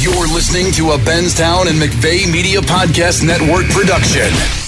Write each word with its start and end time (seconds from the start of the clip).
You're 0.00 0.28
listening 0.28 0.70
to 0.74 0.92
a 0.92 0.98
Benstown 0.98 1.66
and 1.66 1.76
McVeigh 1.76 2.30
Media 2.30 2.60
Podcast 2.60 3.24
Network 3.24 3.66
production. 3.70 4.67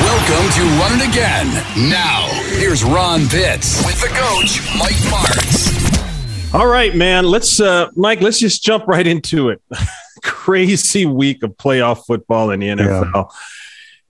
Welcome 0.00 0.52
to 0.52 0.62
Run 0.78 1.00
It 1.00 1.08
Again. 1.08 1.90
Now, 1.90 2.28
here's 2.58 2.84
Ron 2.84 3.26
Pitts 3.28 3.84
with 3.86 4.00
the 4.00 4.08
coach, 4.08 4.60
Mike 4.78 4.96
Martz. 5.10 6.54
All 6.54 6.66
right, 6.66 6.94
man. 6.94 7.24
Let's, 7.24 7.60
uh, 7.60 7.88
Mike, 7.96 8.20
let's 8.20 8.38
just 8.38 8.62
jump 8.62 8.86
right 8.86 9.06
into 9.06 9.48
it. 9.48 9.62
Crazy 10.22 11.06
week 11.06 11.42
of 11.42 11.56
playoff 11.56 12.04
football 12.06 12.50
in 12.50 12.60
the 12.60 12.68
NFL. 12.68 13.14
Yeah. 13.14 13.24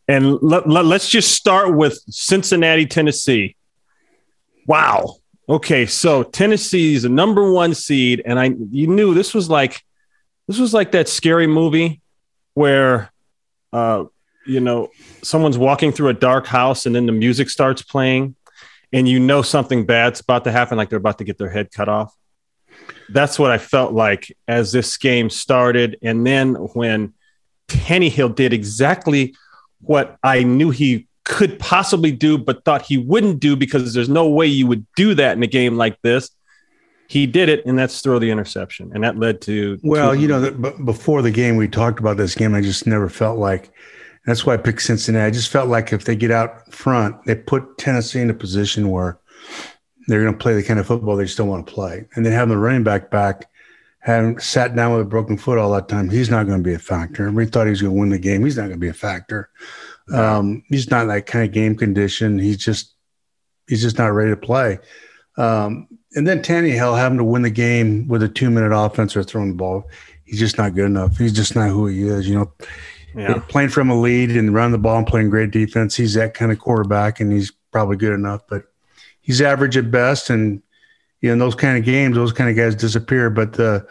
And 0.09 0.43
let, 0.43 0.69
let, 0.69 0.85
let's 0.85 1.09
just 1.09 1.33
start 1.33 1.75
with 1.75 1.99
Cincinnati, 2.09 2.87
Tennessee. 2.87 3.55
Wow. 4.67 5.17
Okay, 5.49 5.87
so 5.87 6.25
Tennessee 6.25 6.95
is 6.95 7.05
a 7.05 7.09
number 7.09 7.53
one 7.53 7.75
seed, 7.75 8.23
and 8.27 8.39
I 8.41 8.47
you 8.73 8.89
knew 8.89 9.15
this 9.15 9.33
was 9.33 9.49
like 9.49 9.81
this 10.49 10.59
was 10.59 10.75
like 10.75 10.93
that 10.93 11.09
scary 11.09 11.47
movie 11.47 12.01
where 12.55 13.13
uh, 13.73 14.07
you 14.47 14.61
know, 14.61 14.91
someone's 15.23 15.59
walking 15.59 15.93
through 15.93 16.09
a 16.09 16.15
dark 16.15 16.47
house 16.47 16.87
and 16.87 16.95
then 16.95 17.07
the 17.07 17.13
music 17.13 17.51
starts 17.51 17.83
playing 17.83 18.37
and 18.93 19.09
you 19.09 19.19
know 19.19 19.43
something 19.43 19.85
bad's 19.85 20.21
about 20.21 20.45
to 20.45 20.53
happen, 20.53 20.77
like 20.79 20.89
they're 20.89 20.99
about 20.99 21.19
to 21.19 21.25
get 21.25 21.39
their 21.39 21.51
head 21.51 21.71
cut 21.73 21.89
off. 21.89 22.15
That's 23.09 23.39
what 23.39 23.51
I 23.51 23.59
felt 23.59 23.93
like 23.93 24.35
as 24.49 24.73
this 24.73 24.97
game 24.97 25.31
started. 25.31 25.99
And 26.03 26.27
then 26.27 26.55
when 26.55 27.15
Tannehill 27.69 28.35
did 28.35 28.53
exactly 28.53 29.35
what 29.81 30.17
I 30.23 30.43
knew 30.43 30.71
he 30.71 31.07
could 31.25 31.59
possibly 31.59 32.13
do, 32.13 32.39
but 32.39 32.65
thought 32.65 32.83
he 32.83 32.97
wouldn't 32.97 33.41
do 33.41 33.57
because 33.57 33.93
there's 33.93 34.09
no 34.09 34.29
way 34.29 34.47
you 34.47 34.67
would 34.67 34.87
do 34.95 35.15
that 35.15 35.37
in 35.37 35.43
a 35.43 35.49
game 35.49 35.77
like 35.77 36.01
this. 36.03 36.31
He 37.09 37.27
did 37.27 37.49
it, 37.49 37.65
and 37.67 37.79
that's 37.79 38.01
throw 38.01 38.19
the 38.19 38.31
interception, 38.33 38.91
and 38.93 39.05
that 39.05 39.17
led 39.17 39.41
to. 39.43 39.79
Well, 39.85 40.13
to- 40.13 40.19
you 40.19 40.27
know, 40.27 40.41
the, 40.41 40.51
before 40.85 41.23
the 41.23 41.31
game, 41.31 41.57
we 41.57 41.69
talked 41.69 42.01
about 42.01 42.17
this 42.17 42.35
game. 42.35 42.53
I 42.53 42.61
just 42.61 42.85
never 42.85 43.09
felt 43.09 43.39
like 43.39 43.71
that's 44.27 44.45
why 44.45 44.55
I 44.55 44.59
picked 44.59 44.83
Cincinnati. 44.83 45.27
I 45.27 45.31
just 45.31 45.51
felt 45.51 45.69
like 45.69 45.93
if 45.93 46.05
they 46.05 46.17
get 46.17 46.31
out 46.31 46.73
front, 46.73 47.25
they 47.25 47.35
put 47.37 47.79
Tennessee 47.79 48.21
in 48.21 48.29
a 48.29 48.35
position 48.35 48.91
where 48.91 49.19
they're 50.09 50.23
going 50.23 50.35
to 50.35 50.39
play 50.39 50.55
the 50.55 50.63
kind 50.63 50.81
of 50.81 50.87
football 50.87 51.17
they 51.17 51.27
still 51.27 51.47
want 51.47 51.67
to 51.67 51.73
play. 51.73 52.07
And 52.15 52.27
then 52.27 52.33
having 52.33 52.51
the 52.51 52.59
running 52.59 52.83
back 52.83 53.11
back, 53.11 53.49
having 54.01 54.39
sat 54.39 54.75
down 54.75 54.93
with 54.93 55.03
a 55.03 55.09
broken 55.09 55.39
foot 55.39 55.59
all 55.59 55.73
that 55.73 55.89
time, 55.89 56.11
he's 56.11 56.29
not 56.29 56.47
going 56.47 56.59
to 56.59 56.65
be 56.65 56.75
a 56.75 56.79
factor. 56.79 57.31
We 57.31 57.47
thought 57.47 57.67
he 57.67 57.71
was 57.71 57.83
going 57.83 57.95
to 57.95 58.01
win 58.01 58.11
the 58.11 58.19
game. 58.19 58.45
He's 58.45 58.57
not 58.57 58.65
going 58.65 58.73
to 58.73 58.79
be 58.79 58.89
a 58.89 58.95
factor. 58.95 59.49
Um, 60.13 60.65
he's 60.69 60.91
not 60.91 61.07
that 61.07 61.27
kind 61.27 61.45
of 61.45 61.53
game 61.53 61.77
condition. 61.77 62.39
He's 62.39 62.59
just 62.59 62.95
he's 63.69 63.83
just 63.83 63.99
not 63.99 64.09
ready 64.09 64.31
to 64.31 64.37
play. 64.37 64.79
Um, 65.37 65.89
and 66.15 66.27
then 66.27 66.43
Tannehill 66.43 66.97
having 66.97 67.19
to 67.19 67.25
win 67.25 67.43
the 67.43 67.51
game 67.51 68.09
with 68.09 68.23
a 68.23 68.29
two 68.29 68.51
minute 68.51 68.73
offense 68.73 69.17
or 69.17 69.23
throwing 69.23 69.51
the 69.51 69.57
ball, 69.57 69.89
he's 70.25 70.39
just 70.39 70.59
not 70.59 70.75
good 70.75 70.87
enough. 70.87 71.19
He's 71.19 71.33
just 71.33 71.55
not 71.55 71.71
who 71.71 71.87
he 71.87 72.05
is. 72.05 72.29
You 72.29 72.37
know, 72.37 72.53
yeah. 73.17 73.41
Playing 73.49 73.71
from 73.71 73.89
a 73.89 73.99
lead 73.99 74.31
and 74.31 74.53
running 74.53 74.73
the 74.73 74.79
ball 74.79 74.99
and 74.99 75.07
playing 75.07 75.31
great 75.31 75.51
defense. 75.51 75.97
He's 75.97 76.15
that 76.15 76.35
kind 76.35 76.53
of 76.53 76.59
quarterback, 76.59 77.19
and 77.19 77.33
he's 77.33 77.51
probably 77.73 77.97
good 77.97 78.13
enough, 78.13 78.43
but 78.47 78.65
he's 79.21 79.41
average 79.41 79.77
at 79.77 79.91
best. 79.91 80.29
And 80.29 80.63
you 81.23 81.29
know, 81.29 81.33
in 81.33 81.39
those 81.39 81.55
kind 81.55 81.79
of 81.79 81.85
games, 81.85 82.15
those 82.15 82.33
kind 82.33 82.51
of 82.51 82.57
guys 82.57 82.75
disappear. 82.75 83.31
But 83.31 83.55
the 83.55 83.87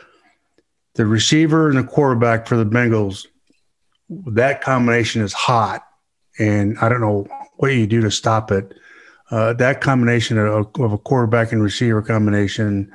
the 0.94 1.07
receiver 1.07 1.69
and 1.69 1.77
the 1.77 1.83
quarterback 1.83 2.45
for 2.47 2.55
the 2.55 2.66
Bengals, 2.66 3.25
that 4.09 4.61
combination 4.61 5.23
is 5.23 5.33
hot, 5.33 5.83
and 6.38 6.77
I 6.79 6.88
don't 6.88 7.01
know 7.01 7.27
what 7.57 7.73
you 7.73 7.88
do 7.88 8.01
to 8.01 8.11
stop 8.11 8.51
it. 8.51 8.73
Uh, 9.31 9.53
that 9.53 9.81
combination 9.81 10.38
of, 10.38 10.67
of, 10.79 10.94
a 10.94 10.97
quarterback 11.00 11.51
and 11.51 11.63
receiver 11.63 12.03
combination, 12.03 12.91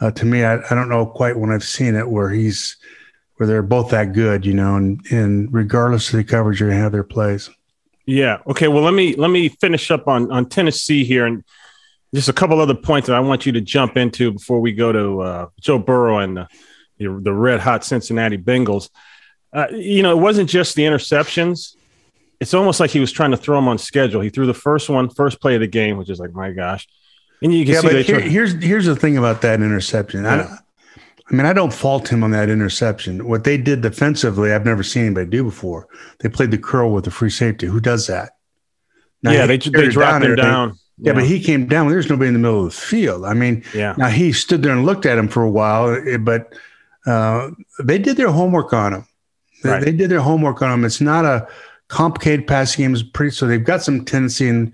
uh, 0.00 0.10
to 0.12 0.24
me, 0.24 0.44
I, 0.44 0.58
I 0.70 0.74
don't 0.74 0.88
know 0.88 1.04
quite 1.04 1.36
when 1.36 1.50
I've 1.50 1.64
seen 1.64 1.96
it 1.96 2.08
where 2.08 2.30
he's 2.30 2.76
where 3.36 3.46
they're 3.46 3.62
both 3.62 3.90
that 3.90 4.12
good, 4.12 4.46
you 4.46 4.54
know, 4.54 4.76
and 4.76 5.00
and 5.10 5.52
regardless 5.52 6.12
of 6.12 6.16
the 6.16 6.24
coverage, 6.24 6.60
you're 6.60 6.68
gonna 6.70 6.80
have 6.80 6.92
their 6.92 7.04
plays. 7.04 7.50
Yeah. 8.06 8.38
Okay. 8.46 8.68
Well, 8.68 8.82
let 8.82 8.94
me 8.94 9.14
let 9.16 9.28
me 9.30 9.48
finish 9.48 9.90
up 9.90 10.08
on 10.08 10.30
on 10.30 10.48
Tennessee 10.48 11.04
here, 11.04 11.26
and 11.26 11.42
just 12.14 12.28
a 12.28 12.32
couple 12.32 12.60
other 12.60 12.74
points 12.74 13.08
that 13.08 13.16
I 13.16 13.20
want 13.20 13.44
you 13.44 13.52
to 13.52 13.60
jump 13.60 13.96
into 13.96 14.32
before 14.32 14.60
we 14.60 14.72
go 14.72 14.92
to 14.92 15.20
uh, 15.20 15.46
Joe 15.60 15.78
Burrow 15.78 16.18
and 16.18 16.36
the, 16.36 16.48
the, 16.98 17.32
red 17.32 17.58
hot 17.58 17.84
Cincinnati 17.84 18.38
Bengals. 18.38 18.88
Uh, 19.52 19.66
you 19.72 20.02
know, 20.02 20.16
it 20.16 20.20
wasn't 20.20 20.48
just 20.48 20.76
the 20.76 20.82
interceptions. 20.82 21.74
It's 22.40 22.54
almost 22.54 22.78
like 22.78 22.90
he 22.90 23.00
was 23.00 23.10
trying 23.10 23.32
to 23.32 23.36
throw 23.36 23.56
them 23.56 23.66
on 23.66 23.78
schedule. 23.78 24.20
He 24.20 24.30
threw 24.30 24.46
the 24.46 24.54
first 24.54 24.88
one, 24.88 25.10
first 25.10 25.40
play 25.40 25.54
of 25.54 25.60
the 25.60 25.66
game, 25.66 25.96
which 25.96 26.08
is 26.08 26.20
like, 26.20 26.32
my 26.32 26.52
gosh. 26.52 26.86
And 27.42 27.52
you 27.52 27.64
can 27.64 27.74
yeah, 27.74 27.80
see 27.80 27.88
but 27.88 28.06
here, 28.06 28.20
here's 28.20 28.62
here's 28.62 28.86
the 28.86 28.96
thing 28.96 29.18
about 29.18 29.42
that 29.42 29.60
interception. 29.60 30.24
Yeah. 30.24 30.56
I 31.30 31.34
mean, 31.34 31.46
I 31.46 31.54
don't 31.54 31.72
fault 31.72 32.08
him 32.08 32.22
on 32.22 32.32
that 32.32 32.50
interception. 32.50 33.26
What 33.26 33.44
they 33.44 33.56
did 33.56 33.80
defensively, 33.80 34.52
I've 34.52 34.66
never 34.66 34.82
seen 34.82 35.06
anybody 35.06 35.30
do 35.30 35.44
before. 35.44 35.88
They 36.20 36.28
played 36.28 36.50
the 36.50 36.58
curl 36.58 36.92
with 36.92 37.04
the 37.04 37.10
free 37.10 37.30
safety. 37.30 37.66
Who 37.66 37.80
does 37.80 38.06
that? 38.08 38.32
Now, 39.22 39.32
yeah, 39.32 39.46
they, 39.46 39.56
they 39.56 39.88
dropped 39.88 40.22
down 40.22 40.30
him 40.30 40.36
down. 40.36 40.68
yeah, 40.98 41.12
yeah, 41.12 41.12
but 41.14 41.24
he 41.24 41.40
came 41.42 41.66
down. 41.66 41.88
There's 41.88 42.10
nobody 42.10 42.28
in 42.28 42.34
the 42.34 42.40
middle 42.40 42.66
of 42.66 42.74
the 42.74 42.78
field. 42.78 43.24
I 43.24 43.32
mean, 43.32 43.64
yeah. 43.74 43.94
Now 43.96 44.08
he 44.08 44.32
stood 44.32 44.62
there 44.62 44.72
and 44.72 44.84
looked 44.84 45.06
at 45.06 45.16
him 45.16 45.28
for 45.28 45.42
a 45.42 45.50
while, 45.50 45.94
eh, 45.94 46.18
but 46.18 46.54
uh, 47.06 47.50
they 47.82 47.98
did 47.98 48.18
their 48.18 48.30
homework 48.30 48.74
on 48.74 48.92
him. 48.92 49.06
They, 49.62 49.70
right. 49.70 49.82
they, 49.82 49.92
did 49.92 50.10
their 50.10 50.20
homework 50.20 50.60
on 50.60 50.70
him. 50.70 50.84
It's 50.84 51.00
not 51.00 51.24
a 51.24 51.48
complicated 51.88 52.46
passing 52.46 52.84
game. 52.84 52.92
It's 52.92 53.02
pretty. 53.02 53.30
So 53.30 53.46
they've 53.46 53.64
got 53.64 53.82
some 53.82 54.04
tendency, 54.04 54.46
and 54.46 54.70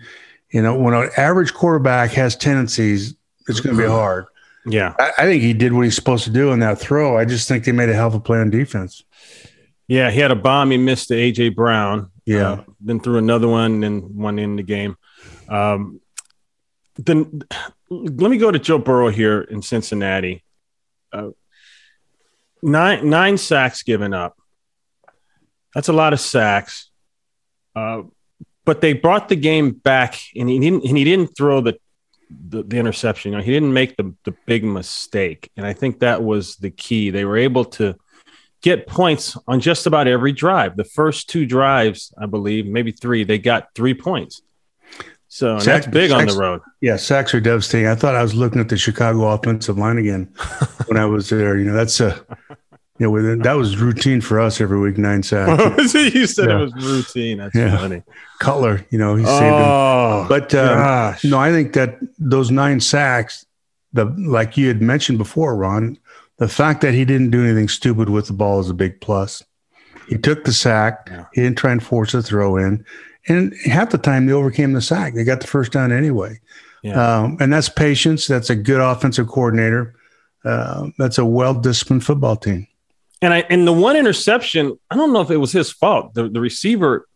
you 0.50 0.62
know, 0.62 0.77
when 0.77 0.94
an 0.94 1.11
average 1.17 1.55
quarterback 1.55 2.11
has 2.11 2.34
tendencies, 2.34 3.15
it's 3.47 3.61
going 3.61 3.77
to 3.77 3.81
be 3.81 3.87
mm-hmm. 3.87 3.94
hard. 3.94 4.27
Yeah. 4.66 4.94
I, 4.98 5.12
I, 5.19 5.25
think 5.25 5.43
he 5.43 5.53
did 5.53 5.72
what 5.72 5.82
he's 5.82 5.94
supposed 5.94 6.25
to 6.25 6.31
do 6.31 6.53
in 6.53 6.60
that 6.60 6.78
throw. 6.78 7.16
I 7.16 7.25
just 7.25 7.48
think 7.48 7.65
they 7.65 7.72
made 7.72 7.88
a 7.88 7.94
hell 7.94 8.09
of 8.09 8.15
a 8.15 8.21
play 8.21 8.38
on 8.38 8.50
defense. 8.50 9.04
Yeah, 9.88 10.10
he 10.10 10.21
had 10.21 10.31
a 10.31 10.37
bomb 10.37 10.71
he 10.71 10.76
missed 10.76 11.09
to 11.09 11.15
AJ 11.15 11.56
Brown. 11.56 12.10
Yeah. 12.25 12.50
Uh, 12.50 12.65
then 12.81 13.00
threw 13.00 13.19
another 13.19 13.49
one 13.49 13.82
and 13.82 14.15
one 14.15 14.38
in 14.38 14.56
the 14.56 14.62
game. 14.62 14.97
Um, 15.49 16.00
then 16.97 17.43
let 17.88 18.31
me 18.31 18.38
go 18.38 18.50
to 18.50 18.59
Joe 18.59 18.78
Burrow 18.78 19.09
here 19.09 19.41
in 19.41 19.62
Cincinnati. 19.62 20.44
Uh, 21.12 21.31
nine 22.62 23.09
nine 23.09 23.37
sacks 23.37 23.82
given 23.82 24.15
up. 24.15 24.37
That's 25.75 25.88
a 25.88 25.93
lot 25.93 26.12
of 26.12 26.20
sacks. 26.20 26.91
Uh, 27.75 28.03
but 28.65 28.81
they 28.81 28.93
brought 28.93 29.28
the 29.28 29.37
game 29.37 29.72
back, 29.72 30.20
and 30.37 30.49
he 30.49 30.60
didn't. 30.60 30.84
And 30.84 30.97
he 30.97 31.04
didn't 31.04 31.37
throw 31.37 31.60
the 31.60 31.78
the, 32.30 32.62
the 32.62 32.76
interception. 32.76 33.32
You 33.32 33.38
know, 33.38 33.44
he 33.44 33.52
didn't 33.52 33.72
make 33.72 33.96
the 33.96 34.14
the 34.24 34.34
big 34.46 34.64
mistake, 34.64 35.50
and 35.56 35.66
I 35.66 35.72
think 35.72 36.00
that 36.00 36.22
was 36.22 36.56
the 36.56 36.70
key. 36.70 37.10
They 37.10 37.24
were 37.24 37.36
able 37.36 37.64
to 37.66 37.96
get 38.62 38.86
points 38.86 39.36
on 39.48 39.60
just 39.60 39.86
about 39.86 40.06
every 40.06 40.32
drive. 40.32 40.76
The 40.76 40.84
first 40.84 41.28
two 41.28 41.46
drives, 41.46 42.12
I 42.20 42.26
believe, 42.26 42.66
maybe 42.66 42.92
three, 42.92 43.24
they 43.24 43.38
got 43.38 43.69
three 43.74 43.94
points. 43.94 44.42
So 45.28 45.60
that's 45.60 45.86
big 45.86 46.10
sacks, 46.10 46.20
on 46.20 46.26
the 46.26 46.40
road. 46.40 46.60
Yeah, 46.80 46.96
sacks 46.96 47.32
are 47.34 47.40
devastating. 47.40 47.86
I 47.86 47.94
thought 47.94 48.16
I 48.16 48.22
was 48.22 48.34
looking 48.34 48.60
at 48.60 48.69
the 48.69 48.76
Chicago 48.76 49.28
offensive 49.28 49.78
line 49.78 49.96
again 49.96 50.24
when 50.86 50.98
I 50.98 51.06
was 51.06 51.28
there. 51.28 51.56
You 51.56 51.66
know, 51.66 51.72
that's 51.72 52.00
a 52.00 52.20
yeah, 53.00 53.06
well, 53.06 53.34
that 53.38 53.55
was 53.55 53.78
routine 53.78 54.21
for 54.21 54.38
us 54.38 54.61
every 54.61 54.79
week, 54.79 54.99
nine 54.99 55.23
sacks. 55.23 55.94
you 55.94 56.26
said 56.26 56.50
yeah. 56.50 56.58
it 56.58 56.61
was 56.61 56.75
routine. 56.75 57.38
That's 57.38 57.55
yeah. 57.55 57.79
funny. 57.79 58.02
Cutler, 58.41 58.85
you 58.91 58.99
know, 58.99 59.17
he 59.17 59.25
saved 59.25 59.55
oh, 59.56 60.20
him. 60.20 60.29
But 60.29 60.55
uh, 60.55 61.14
no, 61.25 61.38
I 61.38 61.50
think 61.50 61.73
that 61.73 61.99
those 62.19 62.50
nine 62.50 62.79
sacks, 62.79 63.47
the 63.94 64.05
like 64.05 64.58
you 64.58 64.69
had 64.69 64.82
mentioned 64.82 65.17
before, 65.17 65.56
Ron, 65.56 65.99
the 66.37 66.47
fact 66.47 66.82
that 66.82 66.93
he 66.93 67.06
didn't 67.06 67.31
do 67.31 67.43
anything 67.43 67.69
stupid 67.69 68.11
with 68.11 68.26
the 68.26 68.35
ball 68.35 68.61
is 68.61 68.69
a 68.69 68.75
big 68.75 69.00
plus. 69.00 69.43
He 70.11 70.19
took 70.19 70.44
the 70.44 70.53
sack. 70.53 71.08
Yeah. 71.11 71.25
He 71.32 71.41
didn't 71.41 71.56
try 71.56 71.73
and 71.73 71.82
force 71.82 72.12
a 72.12 72.23
throw 72.23 72.58
in, 72.58 72.85
and 73.29 73.55
half 73.64 73.88
the 73.88 73.99
time 73.99 74.26
they 74.26 74.35
overcame 74.35 74.75
the 74.75 74.82
sack. 74.82 75.14
They 75.14 75.25
got 75.25 75.41
the 75.41 75.46
first 75.46 75.73
down 75.73 75.91
anyway. 75.91 76.38
Yeah. 76.82 77.20
Um, 77.20 77.38
and 77.41 77.50
that's 77.50 77.70
patience. 77.70 78.26
That's 78.26 78.50
a 78.50 78.56
good 78.56 78.82
offensive 78.82 79.26
coordinator. 79.26 79.94
Uh, 80.44 80.88
that's 80.99 81.17
a 81.17 81.25
well 81.25 81.55
disciplined 81.55 82.05
football 82.05 82.37
team. 82.37 82.67
And 83.22 83.34
I 83.34 83.40
and 83.50 83.67
the 83.67 83.72
one 83.72 83.96
interception, 83.96 84.78
I 84.90 84.96
don't 84.96 85.12
know 85.12 85.20
if 85.20 85.31
it 85.31 85.37
was 85.37 85.52
his 85.52 85.70
fault. 85.70 86.14
The 86.14 86.28
the 86.28 86.40
receiver 86.40 87.06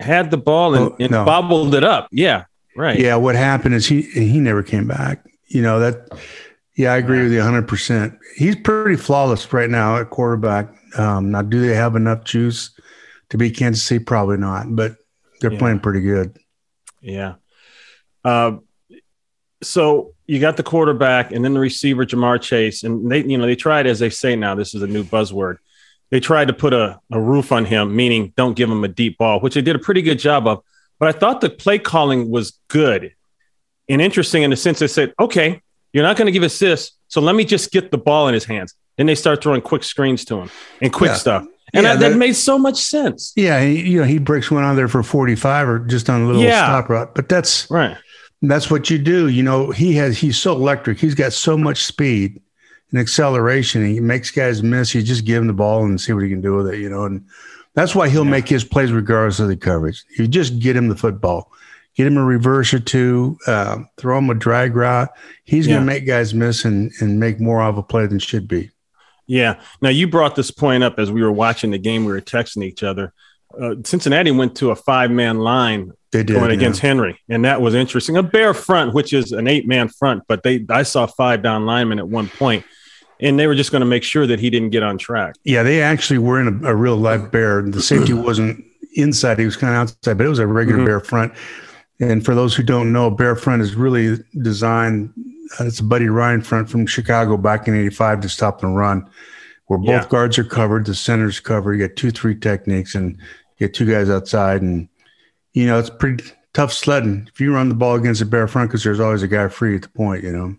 had 0.00 0.30
the 0.30 0.36
ball 0.36 0.74
and, 0.74 0.84
oh, 0.92 0.96
and 0.98 1.10
no. 1.12 1.24
bobbled 1.24 1.74
it 1.74 1.84
up. 1.84 2.08
Yeah, 2.10 2.44
right. 2.76 2.98
Yeah, 2.98 3.16
what 3.16 3.36
happened 3.36 3.74
is 3.76 3.86
he 3.86 4.02
he 4.02 4.40
never 4.40 4.62
came 4.62 4.88
back. 4.88 5.24
You 5.46 5.62
know 5.62 5.78
that. 5.80 6.08
Yeah, 6.74 6.94
I 6.94 6.96
agree 6.96 7.22
with 7.22 7.32
you 7.32 7.38
100. 7.38 7.68
percent 7.68 8.14
He's 8.34 8.56
pretty 8.56 8.96
flawless 8.96 9.52
right 9.52 9.68
now 9.70 9.98
at 9.98 10.08
quarterback. 10.10 10.74
Um, 10.98 11.30
now, 11.30 11.42
do 11.42 11.60
they 11.60 11.74
have 11.74 11.96
enough 11.96 12.24
juice 12.24 12.70
to 13.28 13.36
beat 13.38 13.56
Kansas 13.56 13.84
City? 13.84 14.02
Probably 14.02 14.38
not, 14.38 14.74
but 14.74 14.96
they're 15.40 15.52
Yeah. 15.52 15.58
playing 15.58 15.80
pretty 15.80 16.00
good. 16.00 16.36
Yeah. 17.02 17.34
Uh, 18.24 18.56
so 19.62 20.14
you 20.32 20.40
got 20.40 20.56
the 20.56 20.62
quarterback 20.62 21.30
and 21.32 21.44
then 21.44 21.52
the 21.52 21.60
receiver 21.60 22.06
Ja'Marr 22.06 22.40
Chase, 22.40 22.84
and 22.84 23.10
they, 23.10 23.22
you 23.22 23.36
know, 23.36 23.44
they 23.46 23.54
tried, 23.56 23.86
as 23.86 23.98
they 23.98 24.08
say 24.08 24.34
now, 24.34 24.54
this 24.54 24.74
is 24.74 24.80
a 24.82 24.86
new 24.86 25.04
buzzword. 25.04 25.58
They 26.10 26.20
tried 26.20 26.48
to 26.48 26.54
put 26.54 26.72
a, 26.72 26.98
a 27.12 27.20
roof 27.20 27.52
on 27.52 27.64
him, 27.66 27.94
meaning 27.94 28.32
don't 28.36 28.54
give 28.54 28.70
him 28.70 28.82
a 28.84 28.88
deep 28.88 29.18
ball, 29.18 29.40
which 29.40 29.54
they 29.54 29.60
did 29.62 29.76
a 29.76 29.78
pretty 29.78 30.00
good 30.02 30.18
job 30.18 30.46
of. 30.46 30.62
But 30.98 31.14
I 31.14 31.18
thought 31.18 31.40
the 31.42 31.50
play 31.50 31.78
calling 31.78 32.30
was 32.30 32.58
good 32.68 33.14
and 33.88 34.00
interesting 34.00 34.42
in 34.42 34.50
the 34.50 34.56
sense 34.56 34.78
they 34.78 34.86
said, 34.88 35.12
okay, 35.20 35.60
you're 35.92 36.04
not 36.04 36.16
going 36.16 36.26
to 36.26 36.32
give 36.32 36.42
assists, 36.44 36.96
so 37.08 37.20
let 37.20 37.34
me 37.34 37.44
just 37.44 37.70
get 37.70 37.90
the 37.90 37.98
ball 37.98 38.28
in 38.28 38.34
his 38.34 38.44
hands. 38.44 38.74
Then 38.96 39.06
they 39.06 39.14
start 39.14 39.42
throwing 39.42 39.60
quick 39.60 39.84
screens 39.84 40.24
to 40.26 40.36
him 40.40 40.50
and 40.80 40.92
quick 40.92 41.10
Yeah. 41.10 41.16
stuff, 41.16 41.42
and 41.74 41.84
Yeah, 41.84 41.94
that, 41.94 42.00
that 42.00 42.08
that- 42.10 42.16
made 42.18 42.36
so 42.36 42.58
much 42.58 42.76
sense. 42.76 43.32
Yeah, 43.36 43.60
he, 43.62 43.80
you 43.90 43.98
know, 44.00 44.06
he 44.06 44.18
breaks 44.18 44.50
one 44.50 44.64
on 44.64 44.76
there 44.76 44.88
for 44.88 45.02
45 45.02 45.68
or 45.68 45.78
just 45.80 46.08
on 46.08 46.22
a 46.22 46.26
little 46.26 46.42
Yeah. 46.42 46.64
stop 46.64 46.88
route. 46.88 47.14
But 47.14 47.28
that's 47.28 47.70
Right. 47.70 47.96
That's 48.50 48.70
what 48.70 48.90
you 48.90 48.98
do. 48.98 49.28
You 49.28 49.42
know, 49.42 49.70
he 49.70 49.94
has 49.94 50.18
he's 50.18 50.38
so 50.38 50.52
electric. 50.52 50.98
He's 50.98 51.14
got 51.14 51.32
so 51.32 51.56
much 51.56 51.84
speed 51.84 52.40
and 52.90 53.00
acceleration. 53.00 53.84
He 53.86 54.00
makes 54.00 54.30
guys 54.30 54.62
miss. 54.62 54.94
You 54.94 55.02
just 55.02 55.24
give 55.24 55.40
him 55.42 55.46
the 55.46 55.52
ball 55.52 55.84
and 55.84 56.00
see 56.00 56.12
what 56.12 56.24
he 56.24 56.28
can 56.30 56.40
do 56.40 56.56
with 56.56 56.68
it. 56.68 56.78
You 56.80 56.88
know, 56.90 57.04
and 57.04 57.24
that's 57.74 57.94
why 57.94 58.08
he'll 58.08 58.24
make 58.24 58.48
his 58.48 58.64
plays 58.64 58.92
regardless 58.92 59.40
of 59.40 59.48
the 59.48 59.56
coverage. 59.56 60.04
You 60.18 60.26
just 60.28 60.58
get 60.58 60.76
him 60.76 60.88
the 60.88 60.96
football, 60.96 61.50
get 61.96 62.06
him 62.06 62.16
a 62.18 62.24
reverse 62.24 62.74
or 62.74 62.80
two, 62.80 63.38
um, 63.46 63.88
throw 63.96 64.18
him 64.18 64.28
a 64.30 64.34
drag 64.34 64.76
route. 64.76 65.08
He's 65.44 65.66
Yeah. 65.66 65.74
going 65.76 65.86
to 65.86 65.92
make 65.92 66.06
guys 66.06 66.34
miss 66.34 66.64
and 66.64 66.90
and 67.00 67.18
make 67.20 67.40
more 67.40 67.62
of 67.62 67.78
a 67.78 67.82
play 67.82 68.06
than 68.06 68.18
should 68.18 68.46
be. 68.48 68.70
Yeah. 69.26 69.60
Now 69.80 69.88
you 69.88 70.08
brought 70.08 70.34
this 70.34 70.50
point 70.50 70.82
up 70.82 70.98
as 70.98 71.10
we 71.10 71.22
were 71.22 71.32
watching 71.32 71.70
the 71.70 71.78
game. 71.78 72.04
We 72.04 72.12
were 72.12 72.20
texting 72.20 72.64
each 72.64 72.82
other. 72.82 73.12
Uh, 73.58 73.76
Cincinnati 73.84 74.30
went 74.30 74.56
to 74.56 74.70
a 74.70 74.76
five-man 74.76 75.38
line 75.38 75.92
They 76.12 76.22
did 76.22 76.34
going 76.34 76.50
yeah. 76.50 76.56
against 76.56 76.80
Henry, 76.80 77.18
and 77.28 77.44
that 77.44 77.60
was 77.62 77.74
interesting. 77.74 78.16
A 78.18 78.22
bear 78.22 78.52
front, 78.54 78.92
which 78.94 79.12
is 79.12 79.32
an 79.32 79.48
eight-man 79.48 79.88
front, 79.88 80.22
but 80.28 80.42
they 80.42 80.64
I 80.68 80.82
saw 80.82 81.06
five 81.06 81.42
down 81.42 81.64
linemen 81.66 81.98
at 81.98 82.06
one 82.08 82.28
point, 82.28 82.64
and 83.20 83.38
they 83.38 83.46
were 83.46 83.54
just 83.54 83.72
going 83.72 83.80
to 83.80 83.86
make 83.86 84.04
sure 84.04 84.26
that 84.26 84.38
he 84.38 84.50
didn't 84.50 84.70
get 84.70 84.82
on 84.82 84.98
track. 84.98 85.34
Yeah, 85.44 85.62
they 85.62 85.80
actually 85.82 86.18
were 86.18 86.38
in 86.40 86.62
a, 86.64 86.68
a 86.72 86.74
real 86.76 86.96
live 86.96 87.32
bear. 87.32 87.62
The 87.62 87.80
safety 87.82 88.12
wasn't 88.12 88.62
inside; 88.94 89.38
he 89.38 89.46
was 89.46 89.56
kind 89.56 89.74
of 89.74 89.80
outside, 89.80 90.18
but 90.18 90.26
it 90.26 90.28
was 90.28 90.38
a 90.38 90.46
regular 90.46 90.80
Mhm. 90.82 90.86
bear 90.86 91.00
front. 91.00 91.32
And 92.00 92.24
for 92.24 92.34
those 92.34 92.54
who 92.54 92.62
don't 92.62 92.92
know, 92.92 93.10
bear 93.10 93.34
front 93.36 93.62
is 93.62 93.74
really 93.74 94.18
designed. 94.42 95.10
Uh, 95.58 95.64
it's 95.64 95.80
a 95.80 95.84
Buddy 95.84 96.08
Ryan 96.08 96.42
front 96.42 96.68
from 96.68 96.86
Chicago 96.86 97.36
back 97.36 97.68
in 97.68 97.74
'85 97.74 98.20
to 98.20 98.28
stop 98.28 98.62
and 98.62 98.76
run, 98.76 99.06
where 99.66 99.78
both 99.78 99.88
Yeah. 99.88 100.06
guards 100.10 100.38
are 100.38 100.44
covered, 100.44 100.84
the 100.84 100.94
center's 100.94 101.40
covered. 101.40 101.74
You 101.80 101.86
got 101.88 101.96
two, 101.96 102.10
three 102.10 102.34
techniques, 102.34 102.94
and 102.94 103.12
you 103.58 103.66
get 103.66 103.72
two 103.74 103.86
guys 103.86 104.10
outside, 104.10 104.60
and 104.62 104.88
you 105.54 105.66
know 105.66 105.78
it's 105.78 105.90
pretty 105.90 106.24
tough 106.54 106.72
sledding 106.72 107.28
if 107.32 107.40
you 107.40 107.54
run 107.54 107.68
the 107.68 107.74
ball 107.74 107.94
against 107.94 108.20
a 108.20 108.26
bear 108.26 108.46
front 108.46 108.70
because 108.70 108.84
there's 108.84 109.00
always 109.00 109.22
a 109.22 109.28
guy 109.28 109.48
free 109.48 109.76
at 109.76 109.82
the 109.82 109.88
point. 109.88 110.24
You 110.24 110.32
know. 110.32 110.56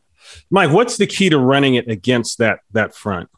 Mike, 0.49 0.71
what's 0.71 0.97
the 0.97 1.07
key 1.07 1.29
to 1.29 1.37
running 1.37 1.75
it 1.75 1.89
against 1.89 2.37
that 2.37 2.59
that 2.71 2.95
front? 2.95 3.29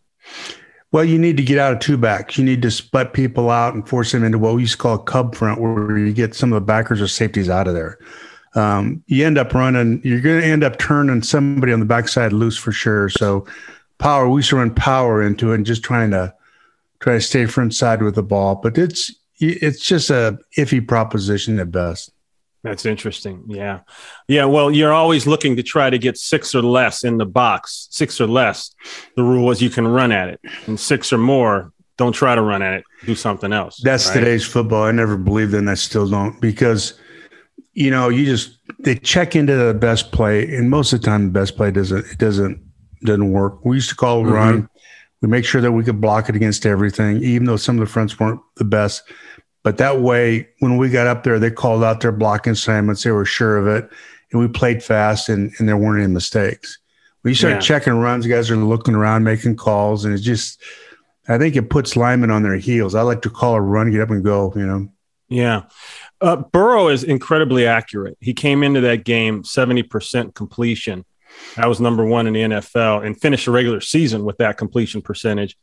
Well, 0.92 1.04
you 1.04 1.20
need 1.20 1.36
to 1.38 1.44
get 1.44 1.58
out 1.58 1.74
of 1.74 1.80
two 1.80 1.98
backs. 1.98 2.38
You 2.38 2.46
need 2.46 2.62
to 2.62 2.72
split 2.72 3.12
people 3.12 3.50
out 3.50 3.74
and 3.74 3.88
force 3.88 4.14
them 4.14 4.24
into 4.24 4.38
what 4.38 4.56
we 4.56 4.62
used 4.62 4.74
to 4.74 4.78
call 4.78 4.96
a 4.96 5.04
cub 5.04 5.36
front, 5.36 5.60
where 5.60 5.98
you 5.98 6.14
get 6.14 6.34
some 6.34 6.54
of 6.54 6.56
the 6.56 6.66
backers 6.66 7.02
or 7.02 7.08
safeties 7.08 7.50
out 7.50 7.68
of 7.68 7.74
there. 7.74 8.00
Um, 8.56 9.04
you 9.08 9.26
end 9.26 9.38
up 9.38 9.54
running, 9.54 10.00
you're 10.06 10.22
going 10.22 10.40
to 10.40 10.48
end 10.48 10.64
up 10.64 10.80
turning 10.80 11.22
somebody 11.22 11.74
on 11.74 11.82
the 11.82 11.86
backside 11.86 12.32
loose 12.32 12.56
for 12.56 12.72
sure. 12.72 13.10
So, 13.10 13.46
power, 13.98 14.30
we 14.30 14.40
used 14.40 14.52
to 14.52 14.56
run 14.56 14.74
power 14.74 15.22
into 15.22 15.52
it 15.52 15.56
and 15.56 15.66
just 15.66 15.84
trying 15.84 16.12
to 16.12 16.34
try 17.02 17.16
to 17.16 17.22
stay 17.22 17.46
front 17.46 17.76
side 17.76 18.02
with 18.02 18.16
the 18.16 18.24
ball. 18.24 18.56
But 18.56 18.78
it's 18.78 19.14
it's 19.40 19.86
just 19.86 20.10
a 20.10 20.38
iffy 20.58 20.86
proposition 20.86 21.60
at 21.60 21.72
best. 21.72 22.12
That's 22.64 22.86
interesting. 22.86 23.44
Yeah. 23.48 23.82
Yeah. 24.28 24.46
Well, 24.46 24.72
you're 24.72 24.92
always 24.94 25.28
looking 25.28 25.56
to 25.58 25.62
try 25.64 25.92
to 25.92 26.00
get 26.00 26.18
six 26.18 26.56
or 26.56 26.64
less 26.64 27.04
in 27.04 27.18
the 27.18 27.26
box. 27.26 27.88
Six 27.92 28.20
or 28.20 28.26
less. 28.28 28.74
The 29.16 29.22
rule 29.24 29.52
is 29.52 29.62
you 29.62 29.70
can 29.70 29.88
run 29.88 30.12
at 30.12 30.30
it, 30.30 30.40
and 30.66 30.80
six 30.80 31.14
or 31.14 31.20
more, 31.20 31.72
don't 31.98 32.14
try 32.14 32.34
to 32.34 32.42
run 32.42 32.64
at 32.64 32.74
it. 32.74 32.84
Do 33.06 33.14
something 33.14 33.54
else. 33.54 33.80
That's 33.84 34.08
right? 34.08 34.16
today's 34.16 34.46
football. 34.46 34.84
I 34.84 34.92
never 34.92 35.16
believed 35.16 35.54
in. 35.54 35.66
that. 35.66 35.78
still 35.78 36.10
don't 36.10 36.42
because 36.42 37.00
you 37.74 37.92
know 37.92 38.10
you 38.10 38.26
just 38.26 38.58
they 38.80 38.96
check 38.96 39.36
into 39.36 39.56
the 39.56 39.74
best 39.76 40.12
play, 40.12 40.56
and 40.56 40.68
most 40.70 40.92
of 40.92 41.02
the 41.02 41.06
time 41.06 41.26
the 41.26 41.32
best 41.40 41.56
play 41.58 41.70
doesn't 41.70 42.04
it 42.08 42.18
doesn't 42.18 42.60
doesn't 43.04 43.32
work. 43.32 43.64
We 43.64 43.76
used 43.76 43.90
to 43.90 43.96
call 43.96 44.24
Mm-hmm. 44.24 44.34
run. 44.34 44.70
We 45.26 45.32
make 45.32 45.44
sure 45.44 45.60
that 45.60 45.72
we 45.72 45.84
could 45.84 46.00
block 46.00 46.30
it 46.30 46.36
against 46.36 46.68
everything, 46.68 47.18
even 47.24 47.48
though 47.48 47.56
some 47.56 47.78
of 47.78 47.80
the 47.80 47.92
fronts 47.92 48.20
weren't 48.20 48.40
the 48.58 48.64
best. 48.64 49.02
But 49.64 49.78
that 49.80 50.02
way, 50.02 50.48
when 50.60 50.78
we 50.78 50.88
got 50.92 51.08
up 51.08 51.24
there, 51.24 51.40
they 51.40 51.50
called 51.50 51.84
out 51.84 52.02
their 52.02 52.12
blocking 52.12 52.54
assignments. 52.54 53.02
They 53.02 53.10
were 53.10 53.26
sure 53.26 53.58
of 53.58 53.66
it, 53.66 53.90
and 54.32 54.40
we 54.40 54.48
played 54.48 54.84
fast, 54.84 55.28
and, 55.28 55.52
and 55.58 55.68
there 55.68 55.78
weren't 55.78 56.04
any 56.04 56.14
mistakes. 56.14 56.78
When 57.24 57.32
you 57.32 57.36
start 57.36 57.56
Yeah. 57.56 57.60
checking 57.60 57.94
runs, 57.94 58.28
guys 58.28 58.52
are 58.52 58.56
looking 58.56 58.94
around, 58.94 59.24
making 59.24 59.56
calls, 59.56 60.06
and 60.06 60.14
it's 60.14 60.22
just 60.22 60.62
I 61.28 61.40
think 61.40 61.56
it 61.56 61.72
puts 61.72 61.96
linemen 61.96 62.30
on 62.30 62.44
their 62.44 62.58
heels. 62.58 62.94
I 62.94 63.02
like 63.02 63.24
to 63.24 63.32
call 63.32 63.56
a 63.56 63.62
run, 63.62 63.90
get 63.90 64.02
up 64.02 64.12
and 64.12 64.24
go. 64.24 64.54
You 64.56 64.68
know, 64.68 64.88
Yeah. 65.28 65.64
Uh, 66.22 66.36
Burrow 66.36 66.90
is 66.90 67.04
incredibly 67.04 67.66
accurate. 67.66 68.16
He 68.22 68.36
came 68.36 68.62
into 68.62 68.80
that 68.82 69.06
game 69.06 69.42
70% 69.42 70.36
completion. 70.36 71.04
That 71.56 71.68
was 71.68 71.80
number 71.80 72.06
one 72.06 72.28
in 72.28 72.34
the 72.34 72.42
NFL 72.42 73.06
and 73.06 73.20
finished 73.20 73.46
the 73.46 73.52
regular 73.52 73.82
season 73.82 74.26
with 74.26 74.38
that 74.38 74.58
completion 74.58 75.02
percentage. 75.02 75.58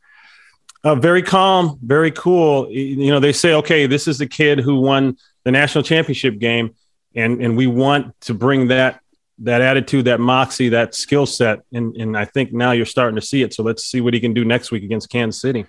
Uh, 0.83 0.95
very 0.95 1.21
calm, 1.21 1.79
very 1.81 2.11
cool. 2.11 2.69
You 2.69 3.11
know, 3.11 3.19
they 3.19 3.31
say, 3.31 3.53
okay, 3.53 3.85
this 3.87 4.07
is 4.07 4.17
the 4.17 4.27
kid 4.27 4.59
who 4.59 4.81
won 4.81 5.17
the 5.45 5.51
national 5.51 5.83
championship 5.83 6.39
game, 6.39 6.75
and 7.15 7.41
and 7.41 7.55
we 7.55 7.67
want 7.67 8.19
to 8.21 8.33
bring 8.33 8.67
that 8.67 8.99
that 9.39 9.61
attitude, 9.61 10.05
that 10.05 10.19
moxie, 10.19 10.69
that 10.69 10.93
skill 10.93 11.25
set, 11.25 11.61
and 11.71 11.95
and 11.95 12.17
I 12.17 12.25
think 12.25 12.51
now 12.51 12.71
you're 12.71 12.85
starting 12.85 13.15
to 13.15 13.25
see 13.25 13.43
it. 13.43 13.53
So 13.53 13.63
let's 13.63 13.85
see 13.85 14.01
what 14.01 14.13
he 14.13 14.19
can 14.19 14.33
do 14.33 14.43
next 14.43 14.71
week 14.71 14.83
against 14.83 15.09
Kansas 15.09 15.41
City. 15.41 15.65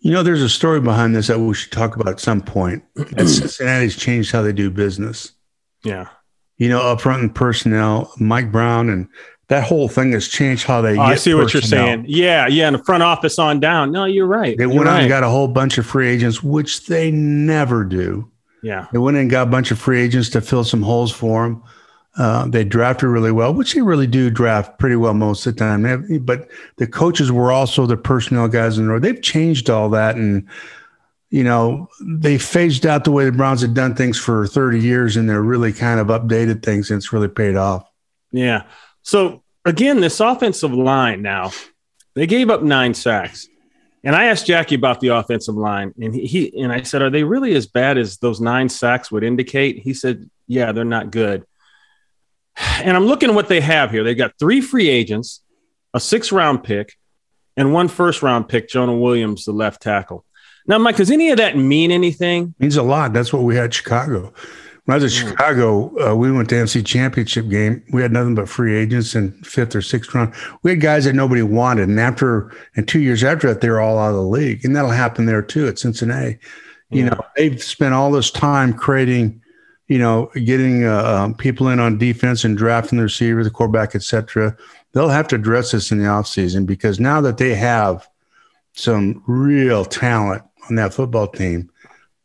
you 0.00 0.12
know, 0.12 0.22
there's 0.22 0.42
a 0.42 0.48
story 0.48 0.80
behind 0.80 1.14
this 1.14 1.28
that 1.28 1.38
we 1.38 1.54
should 1.54 1.72
talk 1.72 1.94
about 1.94 2.08
at 2.08 2.20
some 2.20 2.40
point. 2.40 2.82
Cincinnati's 3.16 3.96
changed 3.96 4.32
how 4.32 4.42
they 4.42 4.52
do 4.52 4.70
business. 4.70 5.32
Yeah. 5.84 6.08
You 6.56 6.68
know, 6.68 6.80
up 6.80 7.00
front 7.00 7.22
in 7.22 7.30
personnel, 7.30 8.12
Mike 8.18 8.50
Brown, 8.50 8.88
and 8.90 9.08
that 9.48 9.64
whole 9.64 9.88
thing 9.88 10.12
has 10.12 10.28
changed 10.28 10.66
how 10.66 10.80
they. 10.82 10.96
Oh, 10.96 11.02
I 11.02 11.14
see 11.14 11.34
what 11.34 11.52
you're 11.52 11.62
saying. 11.62 12.04
Yeah, 12.06 12.46
yeah, 12.46 12.68
in 12.68 12.74
the 12.74 12.84
front 12.84 13.02
office 13.02 13.38
on 13.38 13.60
down. 13.60 13.92
No, 13.92 14.04
you're 14.04 14.26
right. 14.26 14.56
They 14.56 14.64
You're 14.64 14.74
went 14.74 14.88
out 14.88 15.00
and 15.00 15.08
got 15.08 15.22
a 15.24 15.28
whole 15.28 15.48
bunch 15.48 15.78
of 15.78 15.86
free 15.86 16.08
agents, 16.08 16.42
which 16.42 16.86
they 16.86 17.10
never 17.10 17.84
do. 17.84 18.30
yeah, 18.62 18.86
They 18.92 18.98
went 18.98 19.16
in 19.16 19.22
and 19.22 19.30
got 19.30 19.48
a 19.48 19.50
bunch 19.50 19.70
of 19.70 19.78
free 19.78 20.00
agents 20.00 20.28
to 20.30 20.40
fill 20.40 20.64
some 20.64 20.82
holes 20.82 21.10
for 21.12 21.44
them. 21.44 21.62
Uh, 22.16 22.46
they 22.48 22.64
drafted 22.64 23.08
really 23.10 23.30
well, 23.30 23.54
which 23.54 23.74
they 23.74 23.80
really 23.80 24.06
do 24.06 24.28
draft 24.28 24.78
pretty 24.80 24.96
well 24.96 25.14
most 25.14 25.46
of 25.46 25.54
the 25.54 25.58
time. 25.60 25.84
Have- 25.84 26.26
but 26.26 26.48
the 26.76 26.86
coaches 26.86 27.30
were 27.30 27.52
also 27.52 27.86
the 27.86 27.96
personnel 27.96 28.48
guys 28.48 28.76
in 28.76 28.86
the 28.86 28.90
row. 28.92 28.98
They've 28.98 29.22
changed 29.22 29.70
all 29.70 29.88
that, 29.90 30.16
and 30.16 30.46
you 31.30 31.44
know 31.44 31.88
they 32.02 32.36
phased 32.36 32.84
out 32.86 33.04
the 33.04 33.12
way 33.12 33.24
the 33.24 33.32
Browns 33.32 33.60
had 33.62 33.72
done 33.74 33.94
things 33.94 34.18
for 34.18 34.46
30 34.46 34.80
years, 34.80 35.16
and 35.16 35.28
they're 35.30 35.42
really 35.42 35.72
kind 35.72 36.00
of 36.00 36.08
updated 36.08 36.62
things, 36.64 36.90
and 36.90 36.98
it's 36.98 37.12
really 37.12 37.28
paid 37.28 37.56
off. 37.56 37.88
yeah. 38.32 38.64
So 39.08 39.42
again, 39.64 40.00
this 40.00 40.20
offensive 40.20 40.74
line 40.74 41.22
now, 41.22 41.52
they 42.14 42.26
gave 42.26 42.50
up 42.50 42.62
nine 42.62 42.92
sacks. 42.92 43.48
And 44.04 44.14
I 44.14 44.24
asked 44.26 44.46
Jackie 44.46 44.74
about 44.74 45.00
the 45.00 45.08
offensive 45.08 45.54
line, 45.54 45.94
and 45.98 46.14
he, 46.14 46.26
he 46.26 46.62
and 46.62 46.70
I 46.70 46.82
said, 46.82 47.00
"Are 47.00 47.08
they 47.08 47.24
really 47.24 47.54
as 47.54 47.66
bad 47.66 47.96
as 47.96 48.18
those 48.18 48.38
nine 48.38 48.68
sacks 48.68 49.10
would 49.10 49.24
indicate?" 49.24 49.78
He 49.78 49.94
said, 49.94 50.28
"Yeah, 50.46 50.72
they're 50.72 50.84
not 50.84 51.10
good." 51.10 51.44
And 52.56 52.94
I'm 52.96 53.06
looking 53.06 53.30
at 53.30 53.34
what 53.34 53.48
they 53.48 53.62
have 53.62 53.90
here. 53.90 54.04
They've 54.04 54.16
got 54.16 54.38
three 54.38 54.60
free 54.60 54.90
agents, 54.90 55.42
a 55.94 56.00
six 56.00 56.30
round 56.30 56.62
pick, 56.62 56.94
and 57.56 57.72
one 57.72 57.88
first 57.88 58.22
round 58.22 58.46
pick, 58.48 58.68
Jonah 58.68 58.96
Williams, 58.96 59.46
the 59.46 59.52
left 59.52 59.80
tackle. 59.80 60.24
Now, 60.66 60.76
Mike, 60.76 60.96
does 60.96 61.10
any 61.10 61.30
of 61.30 61.38
that 61.38 61.56
mean 61.56 61.90
anything? 61.90 62.54
means 62.58 62.76
a 62.76 62.82
lot. 62.82 63.14
That's 63.14 63.32
what 63.32 63.42
we 63.42 63.56
had 63.56 63.72
Chicago. 63.72 64.34
When 64.88 64.94
I 64.98 65.04
was 65.04 65.20
in 65.20 65.28
Chicago, 65.28 65.92
uh, 66.12 66.16
we 66.16 66.32
went 66.32 66.48
to 66.48 66.54
NFC 66.54 66.82
championship 66.82 67.50
game. 67.50 67.84
We 67.92 68.00
had 68.00 68.10
nothing 68.10 68.34
but 68.34 68.48
free 68.48 68.74
agents 68.74 69.14
in 69.14 69.32
fifth 69.42 69.76
or 69.76 69.82
sixth 69.82 70.14
round. 70.14 70.32
We 70.62 70.70
had 70.70 70.80
guys 70.80 71.04
that 71.04 71.12
nobody 71.12 71.42
wanted, 71.42 71.90
and 71.90 72.00
after 72.00 72.50
and 72.74 72.88
two 72.88 73.00
years 73.00 73.22
after 73.22 73.48
that, 73.48 73.60
they 73.60 73.68
were 73.68 73.80
all 73.82 73.98
out 73.98 74.08
of 74.08 74.14
the 74.14 74.22
league, 74.22 74.64
and 74.64 74.74
that'll 74.74 74.90
happen 74.90 75.26
there 75.26 75.42
too 75.42 75.68
at 75.68 75.78
Cincinnati. 75.78 76.38
You 76.88 77.02
Yeah. 77.04 77.08
know, 77.10 77.20
they've 77.36 77.62
spent 77.62 77.92
all 77.92 78.10
this 78.10 78.30
time 78.30 78.72
creating, 78.72 79.42
you 79.88 79.98
know, 79.98 80.30
getting 80.34 80.86
uh, 80.86 81.04
um, 81.04 81.34
people 81.34 81.68
in 81.68 81.80
on 81.80 81.98
defense 81.98 82.42
and 82.42 82.56
drafting 82.56 82.96
the 82.96 83.04
receiver, 83.04 83.44
the 83.44 83.50
quarterback, 83.50 83.94
etc. 83.94 84.56
They'll 84.94 85.10
have 85.10 85.28
to 85.28 85.36
address 85.36 85.72
this 85.72 85.92
in 85.92 85.98
the 85.98 86.06
offseason 86.06 86.64
because 86.64 86.98
now 86.98 87.20
that 87.20 87.36
they 87.36 87.54
have 87.54 88.08
some 88.72 89.22
real 89.26 89.84
talent 89.84 90.44
on 90.70 90.76
that 90.76 90.94
football 90.94 91.26
team, 91.26 91.68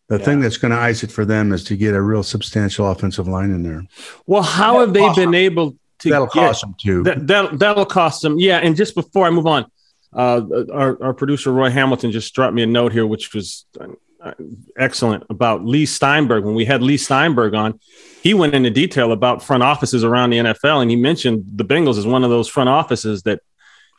the 0.09 0.17
Yeah. 0.17 0.25
thing 0.25 0.39
that's 0.41 0.57
going 0.57 0.71
to 0.71 0.77
ice 0.77 1.03
it 1.03 1.11
for 1.11 1.25
them 1.25 1.51
is 1.53 1.63
to 1.65 1.77
get 1.77 1.93
a 1.95 2.01
real 2.01 2.23
substantial 2.23 2.89
offensive 2.89 3.27
line 3.27 3.51
in 3.51 3.63
there. 3.63 3.83
Well, 4.25 4.43
how 4.43 4.79
have 4.81 4.93
they 4.93 4.99
cost 5.01 5.17
been 5.17 5.33
able 5.33 5.75
to 5.99 6.09
That'll 6.09 6.25
get- 6.27 6.33
cost 6.33 6.61
them 6.61 6.75
too. 6.79 7.03
That, 7.03 7.27
that 7.27 7.59
that'll 7.59 7.85
cost 7.85 8.21
them. 8.21 8.37
Yeah, 8.37 8.57
and 8.57 8.75
just 8.75 8.93
before 8.95 9.25
I 9.25 9.29
move 9.29 9.47
on, 9.47 9.65
uh, 10.11 10.41
our, 10.71 11.01
our 11.01 11.13
producer 11.13 11.51
Roy 11.53 11.69
Hamilton 11.69 12.11
just 12.11 12.33
dropped 12.35 12.53
me 12.53 12.61
a 12.63 12.67
note 12.67 12.91
here, 12.91 13.07
which 13.07 13.33
was 13.33 13.65
uh, 13.79 14.33
excellent 14.77 15.23
about 15.29 15.65
Leigh 15.65 15.85
Steinberg. 15.85 16.43
When 16.43 16.55
we 16.55 16.65
had 16.65 16.83
Leigh 16.83 16.97
Steinberg 16.97 17.53
on, 17.55 17.79
he 18.21 18.33
went 18.33 18.53
into 18.53 18.69
detail 18.69 19.11
about 19.13 19.41
front 19.43 19.63
offices 19.63 20.03
around 20.03 20.31
the 20.31 20.37
NFL, 20.39 20.81
and 20.81 20.91
he 20.91 20.97
mentioned 20.97 21.45
the 21.55 21.63
Bengals 21.65 21.97
as 21.97 22.05
one 22.05 22.23
of 22.23 22.29
those 22.29 22.47
front 22.49 22.69
offices 22.69 23.23
that 23.23 23.39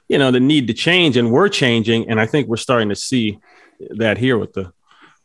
you 0.08 0.18
know 0.18 0.30
that 0.30 0.40
need 0.40 0.66
to 0.66 0.74
change, 0.74 1.16
and 1.16 1.30
we're 1.32 1.48
changing, 1.48 2.10
and 2.10 2.20
I 2.20 2.26
think 2.26 2.48
we're 2.48 2.56
starting 2.58 2.90
to 2.90 2.96
see 2.96 3.38
that 3.96 4.18
here 4.18 4.36
with 4.36 4.52
the 4.52 4.72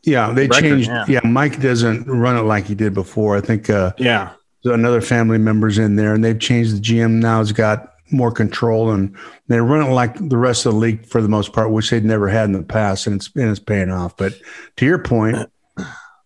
yeah 0.02 0.32
they 0.32 0.46
record, 0.46 0.60
changed 0.60 0.88
yeah. 0.88 1.04
yeah. 1.08 1.20
Mike 1.24 1.60
doesn't 1.60 2.06
run 2.06 2.36
it 2.36 2.42
like 2.42 2.66
he 2.66 2.74
did 2.74 2.94
before. 2.94 3.36
I 3.36 3.40
think 3.40 3.68
uh, 3.70 3.92
yeah 3.98 4.32
another 4.64 5.00
family 5.00 5.38
members 5.38 5.78
in 5.78 5.96
there, 5.96 6.14
and 6.14 6.24
they've 6.24 6.38
changed 6.38 6.76
the 6.76 6.80
GM 6.80 7.12
now. 7.12 7.38
Has 7.38 7.52
got 7.52 7.90
more 8.12 8.32
control 8.32 8.90
and 8.90 9.16
they 9.48 9.60
run 9.60 9.86
it 9.86 9.92
like 9.92 10.16
the 10.28 10.36
rest 10.36 10.66
of 10.66 10.72
the 10.72 10.78
league 10.78 11.06
for 11.06 11.22
the 11.22 11.28
most 11.28 11.52
part, 11.52 11.70
which 11.70 11.90
they'd 11.90 12.04
never 12.04 12.28
had 12.28 12.44
in 12.44 12.52
the 12.52 12.62
past, 12.62 13.06
and 13.06 13.16
it's 13.16 13.30
and 13.34 13.50
it's 13.50 13.60
paying 13.60 13.90
off. 13.90 14.16
But 14.16 14.34
to 14.76 14.86
your 14.86 14.98
point, 14.98 15.50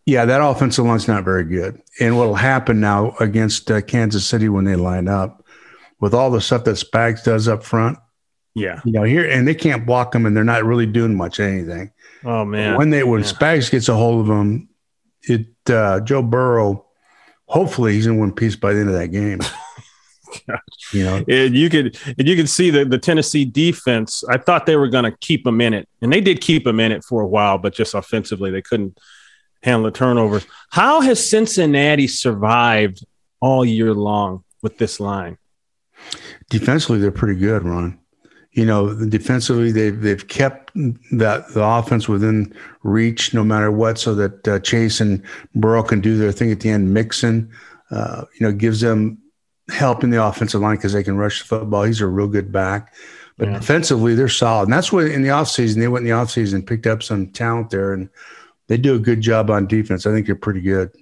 yeah, 0.07 0.25
that 0.25 0.45
offensive 0.45 0.85
line's 0.85 1.09
not 1.09 1.25
very 1.25 1.45
good. 1.45 1.81
And 2.01 2.17
what'll 2.17 2.35
happen 2.35 2.81
now 2.81 3.15
against 3.21 3.71
uh, 3.71 3.81
Kansas 3.81 4.27
City 4.27 4.49
when 4.49 4.65
they 4.65 4.77
line 4.77 5.09
up 5.09 5.45
with 6.01 6.15
all 6.15 6.31
the 6.31 6.41
stuff 6.41 6.65
that 6.65 6.77
Spags 6.77 7.25
does 7.25 7.49
up 7.49 7.63
front? 7.63 7.99
Yeah, 8.55 8.81
you 8.85 8.93
know 8.93 9.03
here, 9.03 9.29
and 9.29 9.49
they 9.49 9.55
can't 9.55 9.87
block 9.87 10.13
them, 10.13 10.27
and 10.27 10.37
they're 10.37 10.45
not 10.45 10.65
really 10.65 10.87
doing 10.87 11.15
much 11.15 11.41
anything. 11.41 11.91
Oh 12.25 12.45
man, 12.45 12.77
when 12.77 12.91
they 12.91 13.05
when 13.05 13.21
yeah. 13.21 13.27
Spags 13.27 13.71
gets 13.71 13.89
a 13.89 13.95
hold 13.95 14.21
of 14.21 14.27
them, 14.27 14.69
it 15.23 15.47
uh, 15.69 16.01
Joe 16.01 16.23
Burrow, 16.23 16.87
hopefully 17.47 17.95
he's 17.95 18.07
in 18.07 18.19
one 18.19 18.33
piece 18.33 18.57
by 18.57 18.73
the 18.73 18.81
end 18.81 18.89
of 18.89 18.95
that 18.95 19.09
game. 19.09 19.41
you 20.93 21.05
know, 21.05 21.25
and 21.29 21.57
you 21.57 21.69
could 21.69 21.99
and 22.19 22.27
you 22.27 22.37
can 22.37 22.47
see 22.47 22.71
the 22.71 22.85
the 22.85 22.99
Tennessee 22.99 23.45
defense. 23.45 24.25
I 24.29 24.39
thought 24.39 24.67
they 24.67 24.77
were 24.77 24.89
going 24.89 25.05
to 25.05 25.17
keep 25.19 25.45
them 25.45 25.61
in 25.61 25.75
it, 25.75 25.89
and 26.01 26.13
they 26.13 26.21
did 26.21 26.41
keep 26.41 26.65
them 26.65 26.81
in 26.81 26.93
it 26.93 27.05
for 27.05 27.23
a 27.23 27.27
while, 27.27 27.59
but 27.59 27.75
just 27.75 27.95
offensively 27.95 28.51
they 28.51 28.63
couldn't 28.63 28.99
handle 29.63 29.85
the 29.85 29.97
turnovers. 29.97 30.47
How 30.71 31.01
has 31.01 31.29
Cincinnati 31.29 32.07
survived 32.07 33.05
all 33.41 33.65
year 33.65 33.93
long 33.93 34.45
with 34.63 34.79
this 34.79 35.01
line? 35.01 35.39
Defensively, 36.51 36.99
they're 36.99 37.11
pretty 37.11 37.39
good, 37.39 37.65
Ron. 37.65 37.99
You 38.55 38.65
know, 38.65 38.95
defensively, 38.95 39.73
they've 39.73 40.01
they've 40.01 40.27
kept 40.27 40.73
that 41.13 41.49
the 41.55 41.65
offense 41.65 42.09
within 42.09 42.55
reach, 42.83 43.35
no 43.35 43.45
matter 43.45 43.71
what, 43.71 43.99
so 43.99 44.15
that 44.15 44.49
uh, 44.49 44.59
Chase 44.61 45.01
and 45.01 45.23
Burrow 45.55 45.83
can 45.83 46.01
do 46.01 46.17
their 46.17 46.33
thing 46.33 46.53
at 46.53 46.61
the 46.61 46.71
end. 46.71 46.95
Mixon, 46.95 47.51
uh, 47.91 48.25
you 48.39 48.47
know, 48.47 48.53
gives 48.53 48.81
them 48.81 49.19
help 49.71 50.05
in 50.05 50.11
the 50.11 50.23
offensive 50.23 50.61
line 50.61 50.77
because 50.77 50.93
they 50.93 51.03
can 51.03 51.17
rush 51.17 51.41
the 51.41 51.49
football. 51.49 51.83
He's 51.85 52.01
a 52.01 52.07
real 52.07 52.29
good 52.29 52.53
back. 52.53 52.95
But 53.37 53.49
yeah. 53.49 53.59
defensively, 53.59 54.15
they're 54.15 54.29
solid. 54.29 54.65
And 54.65 54.73
that's 54.73 54.93
what 54.93 55.07
in 55.07 55.23
the 55.23 55.31
offseason, 55.31 55.77
they 55.77 55.89
went 55.89 56.07
in 56.07 56.11
the 56.11 56.17
offseason 56.17 56.55
and 56.55 56.67
picked 56.67 56.87
up 56.87 57.03
some 57.03 57.29
talent 57.29 57.71
there. 57.71 57.93
And 57.93 58.09
they 58.69 58.77
do 58.77 58.95
a 58.95 58.99
good 58.99 59.21
job 59.21 59.51
on 59.51 59.67
defense. 59.67 60.07
I 60.07 60.13
think 60.13 60.27
they're 60.27 60.37
pretty 60.37 60.61
good. 60.61 60.93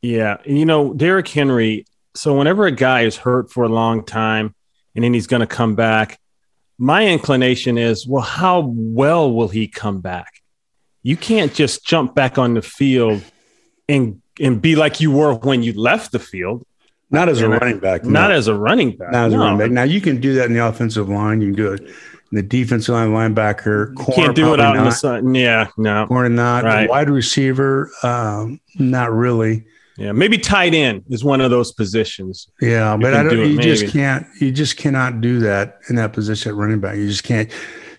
Yeah. 0.00 0.38
And, 0.46 0.58
you 0.58 0.64
know, 0.64 0.94
Derrick 0.94 1.28
Henry, 1.28 1.84
so 2.14 2.36
whenever 2.36 2.66
a 2.66 2.72
guy 2.72 3.02
is 3.02 3.16
hurt 3.16 3.50
for 3.50 3.64
a 3.64 3.68
long 3.68 4.04
time 4.04 4.54
and 4.94 5.04
then 5.04 5.12
he's 5.12 5.26
going 5.26 5.40
to 5.40 5.46
come 5.46 5.74
back, 5.74 6.18
my 6.78 7.06
inclination 7.06 7.76
is, 7.76 8.06
well, 8.06 8.22
how 8.22 8.72
well 8.74 9.32
will 9.32 9.48
he 9.48 9.66
come 9.66 10.00
back? 10.00 10.42
You 11.02 11.16
can't 11.16 11.52
just 11.52 11.84
jump 11.84 12.14
back 12.14 12.38
on 12.38 12.54
the 12.54 12.62
field 12.62 13.22
and 13.88 14.22
and 14.40 14.62
be 14.62 14.76
like 14.76 15.00
you 15.00 15.10
were 15.10 15.34
when 15.34 15.62
you 15.62 15.72
left 15.72 16.12
the 16.12 16.18
field. 16.18 16.64
Not 17.10 17.28
as 17.28 17.40
a 17.40 17.48
running 17.48 17.78
back. 17.78 18.04
Not 18.04 18.30
as 18.30 18.48
a 18.48 18.54
running 18.54 18.96
back. 18.96 19.12
Not 19.12 19.26
as 19.28 19.32
no. 19.32 19.40
a 19.40 19.44
running 19.44 19.58
back. 19.58 19.70
Now 19.70 19.84
you 19.84 20.00
can 20.00 20.20
do 20.20 20.34
that 20.34 20.46
in 20.46 20.52
the 20.52 20.64
offensive 20.64 21.08
line. 21.08 21.40
You 21.40 21.48
can 21.48 21.56
do 21.56 21.72
it 21.72 21.80
in 21.80 22.36
the 22.36 22.42
defensive 22.42 22.94
line, 22.94 23.10
linebacker. 23.10 23.94
Corner, 23.96 24.14
can't 24.14 24.36
do 24.36 24.52
it 24.52 24.60
out 24.60 24.74
not. 24.74 24.76
in 24.76 24.84
the 24.84 24.90
sun. 24.90 25.34
Yeah, 25.34 25.68
no. 25.78 26.06
Corner 26.06 26.28
not. 26.28 26.64
Right. 26.64 26.88
Wide 26.88 27.10
receiver, 27.10 27.90
um, 28.02 28.60
not 28.78 29.10
really. 29.12 29.64
Yeah, 29.98 30.12
maybe 30.12 30.38
tight 30.38 30.74
end 30.74 31.04
is 31.10 31.24
one 31.24 31.40
of 31.40 31.50
those 31.50 31.72
positions. 31.72 32.48
Yeah, 32.60 32.94
you 32.94 33.00
but 33.00 33.14
I 33.14 33.24
don't. 33.24 33.34
Do 33.34 33.48
you 33.48 33.58
just 33.58 33.88
can't. 33.88 34.24
You 34.40 34.52
just 34.52 34.76
cannot 34.76 35.20
do 35.20 35.40
that 35.40 35.80
in 35.90 35.96
that 35.96 36.12
position 36.12 36.52
at 36.52 36.54
running 36.54 36.78
back. 36.78 36.96
You 36.96 37.08
just 37.08 37.24
can't. 37.24 37.50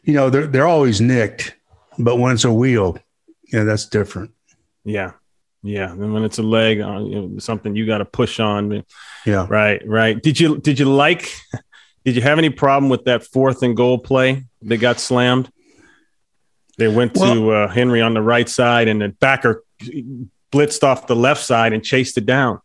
You 0.04 0.14
know, 0.14 0.30
they're 0.30 0.48
they're 0.48 0.68
always 0.68 1.02
nicked, 1.02 1.58
but 2.00 2.16
when 2.16 2.32
it's 2.34 2.46
a 2.46 2.54
wheel, 2.54 2.98
yeah, 3.52 3.66
that's 3.66 3.86
different. 3.86 4.32
Yeah, 4.86 5.12
yeah, 5.62 5.92
and 5.92 6.14
when 6.14 6.24
it's 6.24 6.38
a 6.38 6.44
leg 6.44 6.80
on 6.80 7.06
you 7.08 7.22
know, 7.22 7.40
something 7.40 7.76
you 7.76 7.86
got 7.86 7.98
to 7.98 8.06
push 8.06 8.40
on. 8.40 8.86
Yeah, 9.26 9.46
right, 9.50 9.82
right. 9.86 10.24
Did 10.24 10.40
you 10.40 10.58
did 10.58 10.80
you 10.80 10.86
like? 10.86 11.30
Did 12.06 12.16
you 12.16 12.22
have 12.22 12.40
any 12.40 12.50
problem 12.50 12.90
with 12.90 13.04
that 13.04 13.24
fourth 13.24 13.62
and 13.62 13.76
goal 13.76 14.00
play? 14.00 14.46
They 14.62 14.78
got 14.78 15.02
slammed. 15.02 15.52
They 16.78 16.88
went 16.88 17.16
well, 17.18 17.36
to 17.36 17.52
uh, 17.52 17.68
Henry 17.68 18.02
on 18.02 18.14
the 18.14 18.22
right 18.22 18.48
side, 18.48 18.88
and 18.88 19.02
the 19.02 19.10
backer 19.10 19.66
blitzed 20.52 20.84
off 20.84 21.08
the 21.08 21.16
left 21.16 21.44
side 21.44 21.74
and 21.74 21.84
chased 21.84 22.18
it 22.18 22.26
down. 22.26 22.62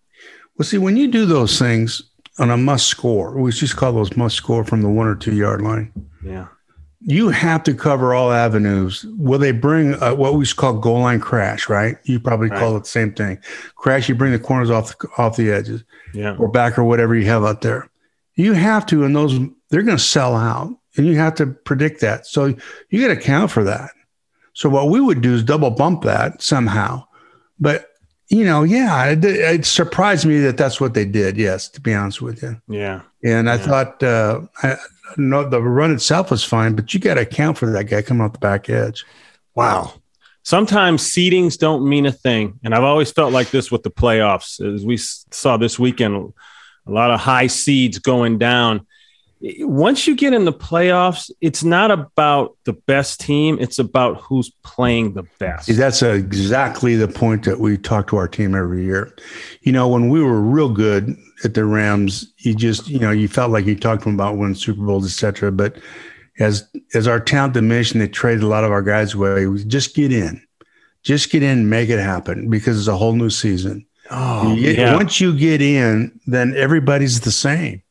Well, 0.56 0.66
see, 0.66 0.78
when 0.78 0.96
you 0.96 1.08
do 1.08 1.26
those 1.26 1.58
things 1.58 2.02
on 2.38 2.50
a 2.50 2.56
must 2.56 2.86
score, 2.86 3.36
we 3.38 3.50
just 3.52 3.76
call 3.76 3.92
those 3.92 4.16
must 4.16 4.36
score 4.36 4.64
from 4.64 4.82
the 4.82 4.88
one 4.88 5.06
or 5.06 5.16
two 5.16 5.34
yard 5.34 5.62
line. 5.62 5.92
Yeah 6.24 6.46
you 7.06 7.28
have 7.28 7.62
to 7.64 7.74
cover 7.74 8.14
all 8.14 8.32
avenues. 8.32 9.04
Will 9.18 9.38
they 9.38 9.52
bring 9.52 10.02
uh, 10.02 10.14
what 10.14 10.34
we 10.34 10.46
call 10.46 10.72
goal 10.74 11.00
line 11.00 11.20
crash? 11.20 11.68
Right? 11.68 11.98
You 12.04 12.18
probably 12.18 12.48
right. 12.48 12.58
call 12.58 12.76
it 12.76 12.84
the 12.84 12.88
same 12.88 13.12
thing. 13.12 13.38
Crash. 13.76 14.08
You 14.08 14.14
bring 14.14 14.32
the 14.32 14.38
corners 14.38 14.70
off 14.70 14.96
the, 14.98 15.08
off 15.18 15.36
the 15.36 15.52
edges, 15.52 15.84
yeah, 16.14 16.34
or 16.38 16.48
back 16.48 16.78
or 16.78 16.84
whatever 16.84 17.14
you 17.14 17.26
have 17.26 17.44
out 17.44 17.60
there. 17.60 17.90
You 18.36 18.54
have 18.54 18.86
to, 18.86 19.04
and 19.04 19.14
those 19.14 19.38
they're 19.68 19.82
going 19.82 19.98
to 19.98 20.02
sell 20.02 20.34
out, 20.34 20.74
and 20.96 21.06
you 21.06 21.16
have 21.16 21.34
to 21.36 21.46
predict 21.46 22.00
that. 22.00 22.26
So 22.26 22.54
you 22.88 23.00
got 23.02 23.14
to 23.14 23.20
account 23.20 23.50
for 23.50 23.64
that. 23.64 23.90
So 24.54 24.70
what 24.70 24.88
we 24.88 25.00
would 25.00 25.20
do 25.20 25.34
is 25.34 25.42
double 25.42 25.70
bump 25.70 26.02
that 26.02 26.40
somehow. 26.40 27.06
But 27.64 27.90
you 28.28 28.44
know, 28.44 28.62
yeah, 28.62 29.06
it, 29.06 29.24
it 29.24 29.64
surprised 29.64 30.26
me 30.26 30.38
that 30.40 30.58
that's 30.58 30.80
what 30.80 30.92
they 30.92 31.06
did. 31.06 31.38
Yes, 31.38 31.68
to 31.70 31.80
be 31.80 31.94
honest 31.94 32.20
with 32.20 32.42
you. 32.42 32.60
Yeah. 32.68 33.00
And 33.22 33.48
I 33.48 33.56
yeah. 33.56 33.62
thought, 33.62 34.02
uh, 34.02 34.40
I, 34.62 34.76
no, 35.16 35.48
the 35.48 35.62
run 35.62 35.92
itself 35.92 36.30
was 36.30 36.44
fine, 36.44 36.74
but 36.74 36.92
you 36.92 37.00
got 37.00 37.14
to 37.14 37.22
account 37.22 37.56
for 37.56 37.70
that 37.70 37.84
guy 37.84 38.02
coming 38.02 38.22
off 38.22 38.34
the 38.34 38.38
back 38.38 38.68
edge. 38.68 39.04
Wow. 39.54 39.94
Sometimes 40.42 41.02
seedings 41.02 41.58
don't 41.58 41.88
mean 41.88 42.04
a 42.04 42.12
thing. 42.12 42.60
And 42.62 42.74
I've 42.74 42.84
always 42.84 43.10
felt 43.10 43.32
like 43.32 43.50
this 43.50 43.70
with 43.70 43.82
the 43.82 43.90
playoffs. 43.90 44.60
As 44.60 44.84
we 44.84 44.98
saw 44.98 45.56
this 45.56 45.78
weekend, 45.78 46.34
a 46.86 46.90
lot 46.90 47.10
of 47.10 47.20
high 47.20 47.46
seeds 47.46 47.98
going 47.98 48.36
down. 48.36 48.86
Once 49.40 50.06
you 50.06 50.16
get 50.16 50.32
in 50.32 50.44
the 50.46 50.52
playoffs, 50.52 51.30
it's 51.40 51.62
not 51.62 51.90
about 51.90 52.56
the 52.64 52.72
best 52.72 53.20
team, 53.20 53.58
it's 53.60 53.78
about 53.78 54.20
who's 54.22 54.50
playing 54.62 55.14
the 55.14 55.24
best. 55.38 55.68
That's 55.76 56.02
exactly 56.02 56.96
the 56.96 57.08
point 57.08 57.44
that 57.44 57.60
we 57.60 57.76
talk 57.76 58.08
to 58.08 58.16
our 58.16 58.28
team 58.28 58.54
every 58.54 58.84
year. 58.84 59.14
You 59.62 59.72
know, 59.72 59.86
when 59.86 60.08
we 60.08 60.22
were 60.22 60.40
real 60.40 60.70
good, 60.70 61.14
at 61.42 61.54
the 61.54 61.64
Rams, 61.64 62.32
you 62.38 62.54
just 62.54 62.88
you 62.88 62.98
know 62.98 63.10
you 63.10 63.28
felt 63.28 63.50
like 63.50 63.66
you 63.66 63.74
talked 63.74 64.02
to 64.02 64.08
them 64.08 64.14
about 64.14 64.36
winning 64.36 64.54
Super 64.54 64.82
Bowls, 64.82 65.04
etc. 65.04 65.50
But 65.52 65.76
as 66.38 66.68
as 66.94 67.06
our 67.06 67.20
talent 67.20 67.54
diminished, 67.54 67.92
and 67.92 68.00
they 68.00 68.08
traded 68.08 68.42
a 68.42 68.46
lot 68.48 68.64
of 68.64 68.72
our 68.72 68.82
guys 68.82 69.14
away. 69.14 69.46
Just 69.66 69.94
get 69.94 70.12
in, 70.12 70.42
just 71.02 71.30
get 71.30 71.42
in, 71.42 71.68
make 71.68 71.90
it 71.90 71.98
happen 71.98 72.48
because 72.48 72.78
it's 72.78 72.88
a 72.88 72.96
whole 72.96 73.14
new 73.14 73.30
season. 73.30 73.86
Oh, 74.10 74.54
get, 74.56 74.78
yeah. 74.78 74.94
Once 74.94 75.20
you 75.20 75.36
get 75.36 75.60
in, 75.62 76.18
then 76.26 76.54
everybody's 76.56 77.20
the 77.20 77.32
same. 77.32 77.82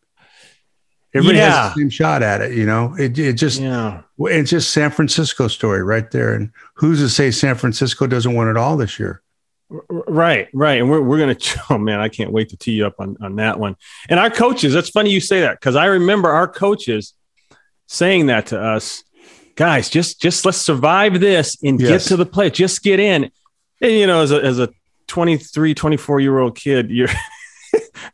Everybody 1.15 1.37
yeah. 1.37 1.63
has 1.63 1.73
the 1.73 1.81
same 1.81 1.89
shot 1.89 2.23
at 2.23 2.41
it. 2.41 2.53
You 2.53 2.65
know, 2.65 2.95
it 2.97 3.17
it 3.19 3.33
just 3.33 3.61
yeah. 3.61 4.01
it's 4.19 4.49
just 4.49 4.71
San 4.71 4.89
Francisco 4.89 5.47
story 5.47 5.83
right 5.83 6.09
there. 6.11 6.33
And 6.33 6.51
who's 6.75 6.99
to 6.99 7.09
say 7.09 7.29
San 7.31 7.55
Francisco 7.55 8.07
doesn't 8.07 8.33
win 8.33 8.47
it 8.47 8.57
all 8.57 8.77
this 8.77 8.99
year? 8.99 9.21
Right, 9.69 10.49
right. 10.53 10.79
And 10.79 10.89
we're, 10.89 11.01
we're 11.01 11.17
going 11.17 11.35
to, 11.35 11.61
oh 11.69 11.77
man, 11.77 11.99
I 11.99 12.09
can't 12.09 12.31
wait 12.31 12.49
to 12.49 12.57
tee 12.57 12.73
you 12.73 12.85
up 12.85 12.95
on, 12.99 13.17
on 13.21 13.35
that 13.37 13.59
one. 13.59 13.75
And 14.09 14.19
our 14.19 14.29
coaches, 14.29 14.73
that's 14.73 14.89
funny 14.89 15.11
you 15.11 15.19
say 15.19 15.41
that 15.41 15.59
because 15.59 15.75
I 15.75 15.85
remember 15.85 16.29
our 16.29 16.47
coaches 16.47 17.13
saying 17.87 18.27
that 18.27 18.47
to 18.47 18.59
us 18.59 19.03
guys, 19.55 19.89
just, 19.89 20.21
just 20.21 20.45
let's 20.45 20.57
survive 20.57 21.19
this 21.19 21.61
and 21.63 21.79
yes. 21.79 21.89
get 21.89 22.01
to 22.09 22.17
the 22.17 22.25
play, 22.25 22.49
just 22.49 22.83
get 22.83 22.99
in. 22.99 23.31
And, 23.81 23.91
you 23.91 24.07
know, 24.07 24.21
as 24.21 24.31
a, 24.31 24.43
as 24.43 24.59
a 24.59 24.69
23, 25.07 25.73
24 25.73 26.19
year 26.19 26.39
old 26.39 26.55
kid, 26.55 26.89
you're 26.89 27.07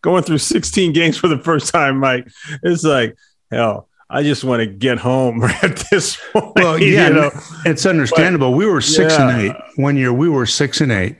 going 0.01 0.24
through 0.24 0.38
16 0.39 0.93
games 0.93 1.17
for 1.17 1.27
the 1.27 1.39
first 1.39 1.72
time, 1.72 1.98
Mike. 1.98 2.27
It's 2.63 2.84
like, 2.84 3.15
hell, 3.51 3.89
I 4.10 4.24
just 4.24 4.43
want 4.43 4.62
to 4.62 4.65
get 4.65 4.98
home 4.98 5.43
at 5.63 5.86
this 5.91 6.19
point. 6.34 6.55
Well, 6.55 6.81
yeah, 6.81 7.08
you 7.08 7.13
know? 7.13 7.31
it's 7.65 7.86
understandable. 7.86 8.51
But, 8.51 8.58
we 8.58 8.65
were 8.65 8.81
six 8.81 9.13
yeah. 9.13 9.29
and 9.29 9.41
eight 9.41 9.55
one 9.75 9.98
year. 9.98 10.12
We 10.12 10.29
were 10.29 10.46
six 10.46 10.81
and 10.81 10.91
eight. 10.91 11.17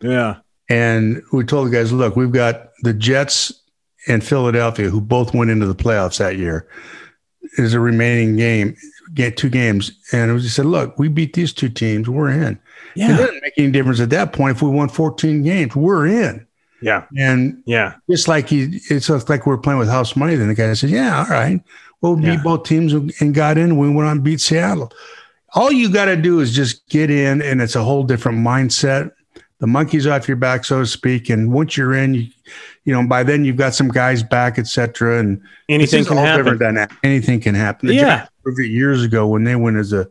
Yeah. 0.00 0.36
And 0.68 1.22
we 1.32 1.44
told 1.44 1.68
the 1.68 1.70
guys, 1.70 1.92
look, 1.92 2.16
we've 2.16 2.32
got 2.32 2.70
the 2.82 2.92
Jets 2.92 3.52
and 4.08 4.24
Philadelphia, 4.24 4.90
who 4.90 5.00
both 5.00 5.34
went 5.34 5.50
into 5.50 5.66
the 5.66 5.74
playoffs 5.74 6.18
that 6.18 6.36
year. 6.36 6.66
Is 7.58 7.74
a 7.74 7.80
remaining 7.80 8.36
game, 8.36 8.76
get 9.14 9.36
two 9.36 9.50
games. 9.50 9.92
And 10.12 10.32
we 10.32 10.40
said, 10.48 10.64
look, 10.64 10.98
we 10.98 11.08
beat 11.08 11.34
these 11.34 11.52
two 11.52 11.68
teams, 11.68 12.08
we're 12.08 12.30
in. 12.30 12.58
Yeah. 12.94 13.14
It 13.14 13.16
doesn't 13.18 13.42
make 13.42 13.52
any 13.58 13.70
difference 13.70 14.00
at 14.00 14.10
that 14.10 14.32
point 14.32 14.56
if 14.56 14.62
we 14.62 14.70
won 14.70 14.88
14 14.88 15.42
games, 15.42 15.76
we're 15.76 16.06
in. 16.06 16.46
Yeah. 16.82 17.04
And 17.16 17.62
yeah, 17.66 17.94
just 18.10 18.28
like 18.28 18.48
he, 18.48 18.80
it's 18.90 19.08
like 19.28 19.46
we're 19.46 19.58
playing 19.58 19.78
with 19.78 19.88
house 19.88 20.16
money. 20.16 20.34
Then 20.34 20.48
the 20.48 20.54
guy 20.54 20.72
said, 20.74 20.90
yeah, 20.90 21.18
all 21.18 21.26
right. 21.26 21.60
Well, 22.00 22.18
Yeah. 22.18 22.36
beat 22.36 22.42
both 22.44 22.64
teams 22.64 22.92
and 22.92 23.34
got 23.34 23.56
in. 23.58 23.76
We 23.76 23.88
went 23.88 24.08
on 24.08 24.20
beat 24.20 24.40
Seattle. 24.40 24.92
All 25.54 25.70
you 25.70 25.90
got 25.90 26.06
to 26.06 26.16
do 26.16 26.40
is 26.40 26.54
just 26.54 26.88
get 26.88 27.10
in, 27.10 27.42
and 27.42 27.60
it's 27.60 27.76
a 27.76 27.82
whole 27.82 28.02
different 28.04 28.38
mindset. 28.38 29.10
The 29.58 29.66
monkey's 29.68 30.06
off 30.06 30.26
your 30.26 30.38
back, 30.38 30.64
so 30.64 30.80
to 30.80 30.86
speak. 30.86 31.28
And 31.30 31.52
once 31.52 31.76
you're 31.76 31.94
in, 31.94 32.14
you, 32.14 32.26
you 32.84 32.92
know, 32.92 33.06
by 33.06 33.22
then 33.22 33.44
you've 33.44 33.58
got 33.58 33.74
some 33.74 33.88
guys 33.88 34.22
back, 34.24 34.58
etc. 34.58 35.20
And 35.20 35.40
Anything 35.68 36.04
can 36.04 36.16
happen. 36.16 36.58
Anything 37.04 37.40
can 37.40 37.54
happen. 37.54 37.88
The 37.88 37.94
Yeah. 37.94 38.26
Years 38.58 39.04
ago 39.04 39.28
when 39.28 39.44
they 39.44 39.54
went 39.54 39.76
as 39.76 39.92
a, 39.92 40.08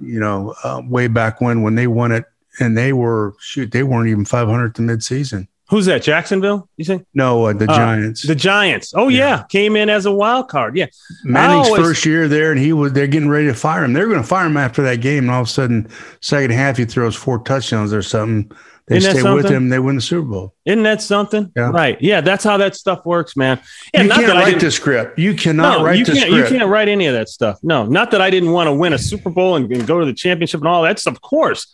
you 0.00 0.18
know, 0.18 0.54
uh, 0.64 0.80
way 0.88 1.06
back 1.08 1.40
when 1.42 1.60
when 1.62 1.74
they 1.74 1.86
won 1.86 2.12
it, 2.12 2.24
and 2.60 2.78
they 2.78 2.92
were 2.94 3.34
shoot, 3.40 3.70
they 3.72 3.82
weren't 3.82 4.08
even 4.08 4.24
500 4.24 4.74
to 4.76 4.82
midseason. 4.82 5.48
Who's 5.70 5.84
that? 5.86 6.02
Jacksonville? 6.02 6.68
You 6.78 6.84
think 6.86 7.06
No, 7.14 7.44
uh, 7.44 7.52
the 7.52 7.70
Uh, 7.70 7.76
Giants. 7.76 8.26
the 8.26 8.34
Giants? 8.34 8.92
Oh 8.96 9.08
yeah, 9.08 9.42
came 9.50 9.76
in 9.76 9.90
as 9.90 10.06
a 10.06 10.12
wild 10.12 10.48
card. 10.48 10.76
Yeah, 10.76 10.86
Manning's 11.24 11.68
always- 11.68 11.82
first 11.82 12.06
year 12.06 12.26
there, 12.26 12.50
and 12.50 12.58
he 12.60 12.72
was 12.72 12.92
they're 12.92 13.06
getting 13.06 13.28
ready 13.28 13.46
to 13.48 13.54
fire 13.54 13.84
him. 13.84 13.92
They're 13.92 14.06
going 14.08 14.22
to 14.22 14.26
fire 14.26 14.46
him 14.46 14.56
after 14.56 14.82
that 14.84 15.00
game, 15.02 15.24
and 15.24 15.30
all 15.30 15.42
of 15.42 15.46
a 15.46 15.50
sudden, 15.50 15.88
second 16.22 16.52
half 16.52 16.78
he 16.78 16.84
throws 16.86 17.14
four 17.14 17.38
touchdowns 17.40 17.92
or 17.92 18.00
something. 18.02 18.50
They 18.86 19.00
stay 19.00 19.22
with 19.22 19.50
him. 19.50 19.68
They 19.68 19.78
win 19.78 19.96
the 19.96 20.00
Super 20.00 20.26
Bowl. 20.26 20.54
isn't 20.64 20.82
that 20.84 21.02
something? 21.02 21.52
Yeah. 21.54 21.68
Right. 21.68 21.98
Yeah, 22.00 22.22
that's 22.22 22.42
how 22.42 22.56
that 22.56 22.74
stuff 22.74 23.04
works, 23.04 23.36
man. 23.36 23.60
Yeah, 23.92 24.04
you 24.04 24.08
can't 24.08 24.28
write 24.32 24.58
the 24.60 24.70
script. 24.70 25.18
You 25.18 25.34
cannot 25.34 25.80
no, 25.80 25.84
write 25.84 25.98
you 25.98 26.06
the 26.06 26.12
can't. 26.12 26.30
script. 26.30 26.50
You 26.50 26.58
can't 26.58 26.70
write 26.70 26.88
any 26.88 27.04
of 27.04 27.12
that 27.12 27.28
stuff. 27.28 27.58
No, 27.62 27.84
not 27.84 28.10
that 28.12 28.22
I 28.22 28.30
didn't 28.30 28.52
want 28.52 28.68
to 28.68 28.72
win 28.72 28.94
a 28.94 28.98
Super 28.98 29.28
Bowl 29.28 29.56
and, 29.56 29.70
and 29.70 29.86
go 29.86 30.00
to 30.00 30.06
the 30.06 30.14
championship 30.14 30.62
and 30.62 30.68
all 30.68 30.82
that 30.84 30.98
stuff. 30.98 31.12
Of 31.16 31.20
course, 31.20 31.66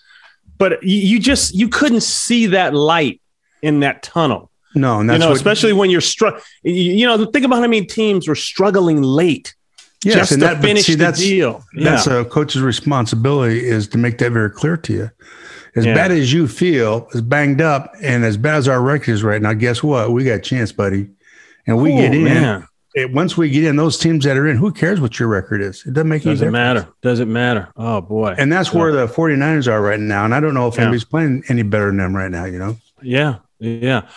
but 0.58 0.82
you, 0.82 0.96
you 0.96 1.20
just 1.20 1.54
you 1.54 1.68
couldn't 1.68 2.02
see 2.02 2.46
that 2.46 2.74
light 2.74 3.20
in 3.64 3.80
that 3.80 4.02
tunnel. 4.02 4.50
No, 4.74 5.00
and 5.00 5.10
You 5.10 5.18
know, 5.18 5.28
what, 5.28 5.36
especially 5.36 5.72
when 5.72 5.88
you're 5.90 6.00
struck. 6.00 6.42
You, 6.62 7.06
know, 7.06 7.24
think 7.26 7.44
about 7.44 7.56
how 7.56 7.62
many 7.62 7.86
teams 7.86 8.26
were 8.28 8.34
struggling 8.34 9.02
late 9.02 9.54
yes, 10.04 10.16
just 10.16 10.32
and 10.32 10.40
to 10.42 10.46
that, 10.48 10.60
finish 10.60 10.84
see, 10.86 10.92
the 10.94 10.98
that's 11.04 11.18
deal. 11.20 11.64
that's 11.80 12.06
yeah. 12.06 12.20
a 12.20 12.24
coach's 12.24 12.60
responsibility 12.60 13.64
is 13.64 13.86
to 13.88 13.98
make 13.98 14.18
that 14.18 14.32
very 14.32 14.50
clear 14.50 14.76
to 14.78 14.92
you. 14.92 15.10
As 15.76 15.84
Yeah. 15.86 15.94
bad 15.94 16.10
as 16.12 16.32
you 16.32 16.46
feel, 16.48 17.08
as 17.14 17.20
banged 17.20 17.60
up, 17.60 17.92
and 18.02 18.24
as 18.24 18.36
bad 18.36 18.56
as 18.56 18.68
our 18.68 18.80
record 18.82 19.12
is 19.12 19.22
right 19.22 19.40
now, 19.40 19.52
guess 19.54 19.82
what? 19.82 20.12
We 20.12 20.24
got 20.24 20.34
a 20.34 20.38
chance, 20.40 20.72
buddy. 20.72 21.08
And 21.66 21.78
we 21.80 21.92
Oh, 21.92 21.96
get 21.96 22.14
in. 22.14 22.24
man. 22.24 22.66
It- 22.94 23.12
once 23.12 23.36
we 23.36 23.50
get 23.50 23.64
in, 23.64 23.74
those 23.76 23.98
teams 23.98 24.24
that 24.24 24.36
are 24.36 24.46
in, 24.46 24.56
who 24.56 24.70
cares 24.72 25.00
what 25.00 25.18
your 25.18 25.28
record 25.28 25.60
is? 25.62 25.82
It 25.86 25.94
doesn't 25.94 26.08
make 26.08 26.24
any 26.26 26.34
Doesn't 26.34 26.52
difference. 26.52 26.52
matter. 26.82 26.88
Doesn't 27.02 27.32
matter. 27.32 27.68
Oh 27.76 28.00
boy. 28.00 28.34
And 28.38 28.52
that's 28.52 28.72
where 28.72 28.92
the 28.92 29.06
49ers 29.08 29.66
are 29.66 29.80
right 29.82 29.98
now. 29.98 30.24
And 30.24 30.32
I 30.34 30.38
don't 30.40 30.54
know 30.54 30.68
if 30.68 30.74
Yeah. 30.76 30.82
anybody's 30.82 31.04
playing 31.04 31.42
any 31.48 31.62
better 31.62 31.86
than 31.86 31.96
them 31.98 32.14
right 32.14 32.30
now, 32.30 32.44
you 32.44 32.58
know? 32.58 32.76
Yeah, 33.02 33.36
yeah. 33.58 34.08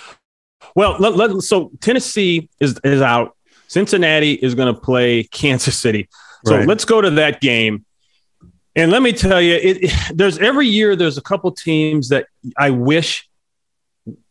Well, 0.75 0.98
let, 1.00 1.15
let- 1.15 1.41
so 1.41 1.72
Tennessee 1.82 2.50
is 2.60 2.79
is 2.84 3.01
out. 3.01 3.36
Cincinnati 3.67 4.34
is 4.34 4.56
going 4.56 4.74
to 4.74 4.79
play 4.79 5.24
Kansas 5.24 5.77
City. 5.77 6.08
So 6.46 6.58
Right. 6.58 6.67
let's 6.67 6.86
go 6.86 7.01
to 7.01 7.10
that 7.12 7.41
game. 7.41 7.84
And 8.75 8.91
let 8.91 9.01
me 9.01 9.12
tell 9.12 9.41
you, 9.41 9.56
it, 9.56 9.91
there's 10.13 10.38
every 10.38 10.67
year 10.67 10.96
there's 10.96 11.17
a 11.17 11.22
couple 11.22 11.51
teams 11.51 12.10
that 12.10 12.27
I 12.58 12.70
wish 12.70 13.27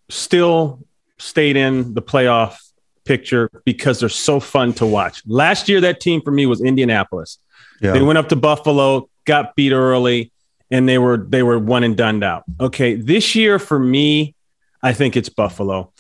still 0.08 0.84
stayed 1.18 1.56
in 1.56 1.94
the 1.94 2.02
playoff 2.02 2.56
picture 3.04 3.50
because 3.64 4.00
they're 4.00 4.08
so 4.08 4.38
fun 4.40 4.72
to 4.75 4.86
watch. 4.86 5.22
Last 5.26 5.68
year, 5.68 5.80
that 5.80 6.00
team 6.00 6.22
for 6.22 6.30
me 6.30 6.46
was 6.46 6.60
Indianapolis. 6.62 7.38
Yeah. 7.80 7.92
They 7.92 8.02
went 8.02 8.18
up 8.18 8.28
to 8.30 8.36
Buffalo, 8.36 9.08
got 9.25 9.56
beat 9.56 9.72
early, 9.72 10.32
and 10.70 10.88
they 10.88 10.98
were 10.98 11.16
they 11.18 11.42
were 11.42 11.58
one 11.58 11.82
and 11.84 11.96
done 11.96 12.22
out. 12.22 12.44
Okay, 12.60 12.94
this 12.94 13.34
year 13.34 13.58
for 13.58 13.78
me, 13.78 14.36
I 14.83 14.92
think 14.92 15.16
it's 15.16 15.28
Buffalo, 15.28 15.90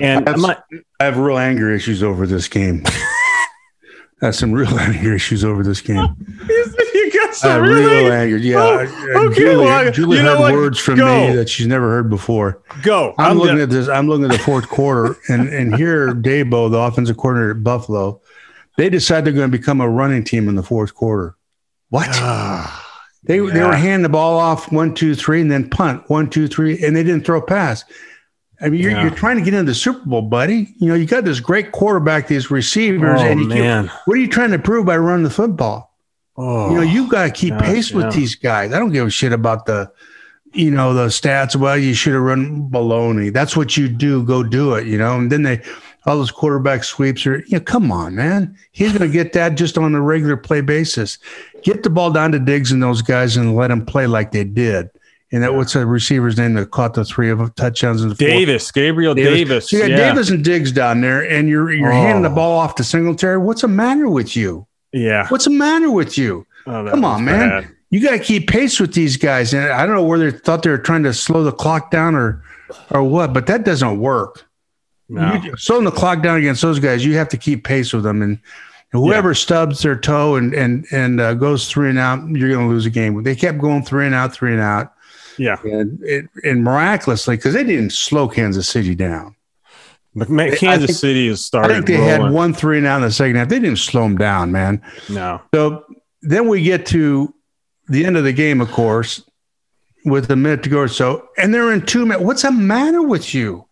and 0.00 0.26
That's- 0.26 0.40
my, 0.42 0.56
I 1.00 1.04
have 1.04 1.18
real 1.18 1.38
anger 1.38 1.72
issues 1.72 2.02
over 2.02 2.26
this 2.26 2.48
game. 2.48 2.82
I 4.22 4.26
have 4.26 4.36
some 4.36 4.52
real 4.52 4.78
anger 4.78 5.14
issues 5.14 5.44
over 5.44 5.62
this 5.62 5.80
game. 5.80 5.96
you 6.48 7.10
got 7.12 7.30
I 7.30 7.32
some 7.32 7.50
have 7.52 7.62
really 7.62 8.02
real 8.04 8.12
anger. 8.12 8.36
Yeah. 8.36 8.56
Oh, 8.58 8.78
uh, 8.78 9.26
okay, 9.26 9.34
Julie, 9.36 9.64
well, 9.64 9.86
I- 9.86 9.90
Julie 9.90 10.16
you 10.18 10.22
know 10.22 10.32
heard 10.36 10.40
what? 10.40 10.52
words 10.52 10.78
from 10.78 10.96
Go. 10.96 11.28
me 11.28 11.36
that 11.36 11.48
she's 11.48 11.66
never 11.66 11.88
heard 11.88 12.10
before. 12.10 12.62
go. 12.82 13.14
I'm, 13.18 13.36
looking 13.38 13.52
gonna- 13.52 13.62
at 13.62 13.70
this. 13.70 13.88
I'm 13.88 14.08
looking 14.08 14.26
at 14.26 14.32
the 14.32 14.38
fourth 14.38 14.68
quarter, 14.68 15.16
and 15.28 15.48
and 15.48 15.74
here 15.74 16.08
Daboll, 16.12 16.70
the 16.70 16.78
offensive 16.78 17.16
coordinator 17.16 17.52
at 17.52 17.64
Buffalo, 17.64 18.20
they 18.76 18.88
decide 18.90 19.24
they're 19.24 19.32
going 19.32 19.50
to 19.50 19.56
become 19.58 19.80
a 19.80 19.88
running 19.88 20.22
team 20.24 20.48
in 20.48 20.54
the 20.54 20.62
fourth 20.62 20.94
quarter. 20.94 21.34
What? 21.88 22.06
They 23.24 23.38
they 23.38 23.62
were 23.62 23.74
handing 23.74 24.02
the 24.02 24.08
ball 24.08 24.38
off 24.38 24.70
one 24.72 24.94
two 24.94 25.14
three 25.14 25.40
and 25.40 25.50
then 25.50 25.68
punt 25.68 26.08
one 26.08 26.30
two 26.30 26.46
three 26.48 26.82
and 26.82 26.94
they 26.96 27.02
didn't 27.02 27.24
throw 27.26 27.38
a 27.38 27.42
pass. 27.46 27.84
I 28.60 28.68
mean, 28.68 28.80
you're, 28.80 28.90
Yeah. 28.92 29.02
you're 29.02 29.10
trying 29.14 29.36
to 29.36 29.42
get 29.42 29.54
into 29.54 29.70
the 29.70 29.74
Super 29.74 30.04
Bowl, 30.06 30.22
buddy. 30.22 30.74
You 30.78 30.88
know, 30.88 30.94
you 30.94 31.06
got 31.06 31.24
this 31.24 31.40
great 31.40 31.72
quarterback, 31.72 32.28
these 32.28 32.50
receivers, 32.50 33.20
Oh, 33.20 33.24
and 33.26 33.48
man. 33.48 33.90
What 34.04 34.14
are 34.16 34.20
you 34.20 34.28
trying 34.28 34.50
to 34.50 34.58
prove 34.58 34.86
by 34.86 34.96
running 34.98 35.24
the 35.24 35.30
football? 35.30 35.94
oh, 36.36 36.70
You 36.70 36.76
know, 36.76 36.82
you've 36.82 37.06
oh, 37.08 37.10
got 37.10 37.24
to 37.24 37.30
keep 37.30 37.54
gosh, 37.54 37.62
pace 37.64 37.92
with 37.92 38.06
yeah. 38.06 38.10
these 38.10 38.34
guys. 38.34 38.72
I 38.72 38.78
don't 38.78 38.92
give 38.92 39.06
a 39.06 39.10
shit 39.10 39.32
about 39.32 39.66
the, 39.66 39.90
you 40.52 40.70
know, 40.70 40.92
the 40.94 41.06
stats. 41.06 41.56
Well, 41.56 41.78
you 41.78 41.94
should 41.94 42.12
have 42.12 42.22
run 42.22 42.68
baloney. 42.70 43.32
That's 43.32 43.56
what 43.56 43.76
you 43.76 43.88
do. 43.88 44.24
Go 44.24 44.42
do 44.42 44.74
it. 44.74 44.86
You 44.86 44.98
know, 44.98 45.16
and 45.16 45.30
then 45.32 45.42
they, 45.42 45.62
all 46.06 46.16
those 46.16 46.30
quarterback 46.30 46.82
sweeps 46.84 47.26
are. 47.26 47.38
You 47.46 47.58
know, 47.58 47.60
come 47.60 47.90
on, 47.92 48.14
man. 48.14 48.56
He's 48.72 48.92
going 48.96 49.08
to 49.10 49.12
get 49.12 49.32
that 49.34 49.54
just 49.56 49.78
on 49.78 49.94
a 49.94 50.00
regular 50.00 50.36
play 50.36 50.60
basis. 50.60 51.18
Get 51.62 51.82
the 51.82 51.90
ball 51.90 52.10
down 52.10 52.32
to 52.32 52.38
Diggs 52.38 52.72
and 52.72 52.82
those 52.82 53.00
guys 53.02 53.36
and 53.36 53.54
let 53.54 53.68
them 53.68 53.84
play 53.86 54.06
like 54.06 54.32
they 54.32 54.44
did. 54.44 54.90
And 55.32 55.42
that 55.44 55.54
what's 55.54 55.74
the 55.74 55.86
receiver's 55.86 56.36
name 56.36 56.54
that 56.54 56.72
caught 56.72 56.94
the 56.94 57.04
three 57.04 57.30
of 57.30 57.54
touchdowns 57.54 58.02
in 58.02 58.08
the 58.08 58.14
fourth? 58.16 58.28
Davis, 58.30 58.72
Gabriel 58.72 59.14
Davis. 59.14 59.70
So 59.70 59.76
you 59.76 59.82
got 59.82 59.90
yeah. 59.90 59.96
Davis 59.96 60.28
and 60.30 60.44
Diggs 60.44 60.72
down 60.72 61.00
there, 61.02 61.22
and 61.28 61.48
you're 61.48 61.72
you're 61.72 61.92
Oh. 61.92 61.94
handing 61.94 62.22
the 62.24 62.30
ball 62.30 62.58
off 62.58 62.74
to 62.76 62.84
Singletary. 62.84 63.38
What's 63.38 63.62
the 63.62 63.68
matter 63.68 64.08
with 64.08 64.34
you? 64.36 64.66
Yeah. 64.92 65.28
What's 65.28 65.44
the 65.44 65.52
matter 65.52 65.90
with 65.90 66.18
you? 66.18 66.46
Oh, 66.66 66.88
Come 66.90 67.04
on, 67.04 67.24
man. 67.24 67.48
bad. 67.48 67.68
You 67.90 68.00
got 68.02 68.10
to 68.12 68.18
keep 68.18 68.48
pace 68.48 68.78
with 68.80 68.92
these 68.94 69.16
guys. 69.16 69.52
And 69.54 69.70
I 69.72 69.86
don't 69.86 69.94
know 69.94 70.02
whether 70.04 70.30
they 70.30 70.38
thought 70.38 70.62
they 70.62 70.70
were 70.70 70.78
trying 70.78 71.02
to 71.04 71.14
slow 71.14 71.42
the 71.44 71.52
clock 71.52 71.90
down 71.92 72.14
or 72.16 72.42
or 72.90 73.02
what, 73.04 73.32
but 73.32 73.46
that 73.46 73.64
doesn't 73.64 73.98
work. 74.00 74.44
No. 75.08 75.34
You, 75.42 75.56
slowing 75.56 75.84
the 75.84 75.90
clock 75.90 76.22
down 76.22 76.38
against 76.38 76.62
those 76.62 76.78
guys, 76.80 77.04
you 77.04 77.16
have 77.16 77.28
to 77.30 77.36
keep 77.36 77.64
pace 77.64 77.92
with 77.92 78.02
them. 78.04 78.22
And 78.22 78.38
whoever 78.92 79.34
stubs 79.34 79.82
their 79.82 79.96
toe 79.96 80.34
and 80.36 80.54
and 80.54 80.86
and 80.92 81.20
uh, 81.20 81.34
goes 81.34 81.68
three 81.68 81.88
and 81.88 81.98
out, 81.98 82.28
you're 82.30 82.50
going 82.50 82.66
to 82.68 82.72
lose 82.72 82.86
a 82.86 82.90
game. 82.90 83.20
They 83.22 83.34
kept 83.36 83.58
going 83.58 83.82
three 83.84 84.06
and 84.06 84.14
out, 84.14 84.32
three 84.32 84.52
and 84.52 84.60
out, 84.62 84.92
Yeah. 85.40 85.56
and 85.64 85.98
it, 86.02 86.26
and 86.44 86.62
miraculously 86.62 87.36
because 87.36 87.54
they 87.54 87.64
didn't 87.64 87.92
slow 87.92 88.28
Kansas 88.28 88.68
City 88.68 88.94
down. 88.94 89.34
But 90.14 90.28
man, 90.28 90.52
I 90.52 90.56
Kansas 90.56 90.88
think- 90.88 90.98
City 90.98 91.28
has 91.28 91.48
I 91.54 91.68
think 91.68 91.86
they 91.86 91.96
rolling. 91.96 92.08
had 92.22 92.32
one 92.32 92.52
three 92.52 92.84
out 92.86 92.96
in 92.96 93.02
the 93.02 93.10
second 93.10 93.36
half. 93.36 93.48
They 93.48 93.60
didn't 93.60 93.78
slow 93.78 94.02
them 94.02 94.18
down, 94.18 94.50
man. 94.52 94.82
No. 95.08 95.40
So 95.54 95.84
then 96.22 96.48
we 96.48 96.62
get 96.62 96.84
to 96.86 97.32
the 97.88 98.04
end 98.04 98.16
of 98.16 98.24
the 98.24 98.32
game, 98.32 98.60
of 98.60 98.70
course, 98.70 99.22
with 100.04 100.30
a 100.30 100.36
minute 100.36 100.62
to 100.64 100.68
go 100.68 100.78
or 100.80 100.88
so, 100.88 101.28
and 101.38 101.54
they're 101.54 101.72
in 101.72 101.86
two 101.86 102.06
man. 102.06 102.22
What's 102.24 102.42
the 102.42 102.50
matter 102.52 103.02
with 103.02 103.34
you? 103.34 103.64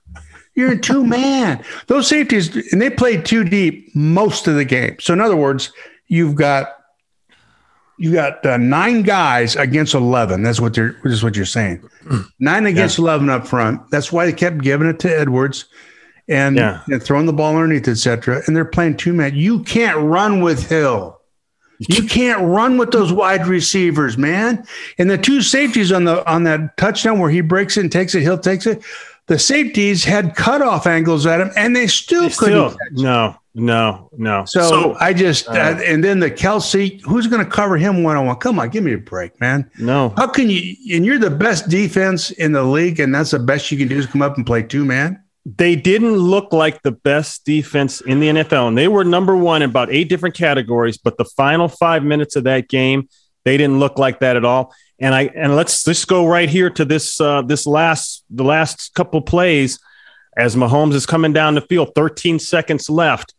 You're 0.54 0.72
in 0.72 0.80
two 0.80 1.04
man. 1.18 1.62
Those 1.88 2.06
safeties, 2.08 2.72
and 2.72 2.80
they 2.80 2.90
played 2.90 3.24
two 3.26 3.44
deep 3.44 3.94
most 3.94 4.46
of 4.48 4.54
the 4.54 4.64
game. 4.64 4.96
So 5.00 5.12
in 5.12 5.20
other 5.20 5.36
words, 5.36 5.72
you've 6.06 6.34
got 6.36 6.68
you 7.98 8.12
got 8.12 8.44
uh, 8.46 8.56
nine 8.56 9.02
guys 9.02 9.56
against 9.56 9.94
eleven. 9.94 10.42
That's 10.42 10.60
what 10.60 10.74
they're. 10.74 10.96
Is 11.04 11.22
what 11.22 11.36
you're 11.36 11.44
saying. 11.44 11.82
Nine 12.38 12.66
against 12.66 12.98
eleven 12.98 13.28
up 13.28 13.46
front. 13.46 13.90
That's 13.90 14.12
why 14.12 14.26
they 14.26 14.32
kept 14.32 14.58
giving 14.62 14.88
it 14.88 14.98
to 15.00 15.08
Edwards. 15.18 15.66
And, 16.30 16.56
Yeah. 16.56 16.82
and 16.88 17.02
throwing 17.02 17.24
the 17.24 17.32
ball 17.32 17.56
underneath, 17.56 17.88
etc. 17.88 18.42
And 18.46 18.54
they're 18.54 18.66
playing 18.66 18.98
two 18.98 19.14
man. 19.14 19.34
You 19.34 19.60
can't 19.64 19.96
run 19.98 20.42
with 20.42 20.68
Hill. 20.68 21.18
You 21.78 22.02
can't 22.04 22.40
run 22.42 22.76
with 22.76 22.90
those 22.90 23.12
wide 23.12 23.46
receivers, 23.46 24.18
man. 24.18 24.66
And 24.98 25.08
the 25.10 25.16
two 25.16 25.40
safeties 25.42 25.90
on 25.92 26.04
the 26.04 26.28
on 26.30 26.42
that 26.42 26.76
touchdown 26.76 27.18
where 27.18 27.30
he 27.30 27.40
breaks 27.40 27.76
it 27.76 27.82
and 27.82 27.92
takes 27.92 28.14
it, 28.14 28.22
Hill 28.22 28.36
takes 28.38 28.66
it. 28.66 28.82
The 29.26 29.38
safeties 29.38 30.04
had 30.04 30.34
cutoff 30.34 30.86
angles 30.86 31.24
at 31.26 31.40
him, 31.40 31.50
and 31.56 31.76
they 31.76 31.86
still 31.86 32.28
couldn't. 32.30 32.70
Still, 32.72 32.76
no, 32.92 33.36
no, 33.58 34.08
no. 34.16 34.44
So, 34.46 34.96
I 35.00 35.12
just 35.12 35.48
uh, 35.48 35.52
uh, 35.52 35.80
and 35.84 36.02
then 36.02 36.20
the 36.20 36.30
Kelce, 36.30 37.00
who's 37.02 37.26
going 37.26 37.44
to 37.44 37.50
cover 37.50 37.76
him 37.76 38.02
one 38.02 38.16
on 38.16 38.26
one? 38.26 38.36
Come 38.36 38.58
on, 38.58 38.68
give 38.70 38.84
me 38.84 38.94
a 38.94 38.98
break, 38.98 39.40
man. 39.40 39.70
no. 39.78 40.14
How 40.16 40.28
can 40.28 40.48
you? 40.48 40.76
And 40.94 41.04
you're 41.04 41.18
the 41.18 41.30
best 41.30 41.68
defense 41.68 42.30
in 42.30 42.52
the 42.52 42.62
league, 42.62 43.00
and 43.00 43.14
that's 43.14 43.32
the 43.32 43.38
best 43.38 43.70
you 43.70 43.78
can 43.78 43.88
do 43.88 43.98
is 43.98 44.06
come 44.06 44.22
up 44.22 44.36
and 44.36 44.46
play 44.46 44.62
two 44.62 44.84
man. 44.84 45.22
they 45.44 45.74
didn't 45.76 46.16
look 46.16 46.52
like 46.52 46.82
the 46.82 46.92
best 46.92 47.44
defense 47.44 48.00
in 48.02 48.20
the 48.20 48.28
NFL, 48.28 48.68
and 48.68 48.78
they 48.78 48.88
were 48.88 49.04
number 49.04 49.36
one 49.36 49.62
in 49.62 49.70
about 49.70 49.90
eight 49.90 50.08
different 50.08 50.34
categories. 50.34 50.98
But 50.98 51.16
the 51.16 51.24
final 51.24 51.68
five 51.68 52.04
minutes 52.04 52.36
of 52.36 52.44
that 52.44 52.68
game, 52.68 53.08
they 53.44 53.56
didn't 53.56 53.78
look 53.78 53.98
like 53.98 54.20
that 54.20 54.36
at 54.36 54.44
all. 54.44 54.72
And 55.00 55.14
I 55.14 55.22
and 55.34 55.56
let's 55.56 55.86
let's 55.86 56.04
go 56.04 56.26
right 56.26 56.48
here 56.48 56.70
to 56.70 56.84
this 56.84 57.20
uh, 57.20 57.42
this 57.42 57.66
last 57.66 58.24
the 58.30 58.44
last 58.44 58.94
couple 58.94 59.20
plays 59.22 59.78
as 60.36 60.54
Mahomes 60.54 60.94
is 60.94 61.04
coming 61.04 61.32
down 61.32 61.56
the 61.56 61.60
field, 61.60 61.90
13 61.94 62.38
seconds 62.38 62.88
left. 62.88 63.34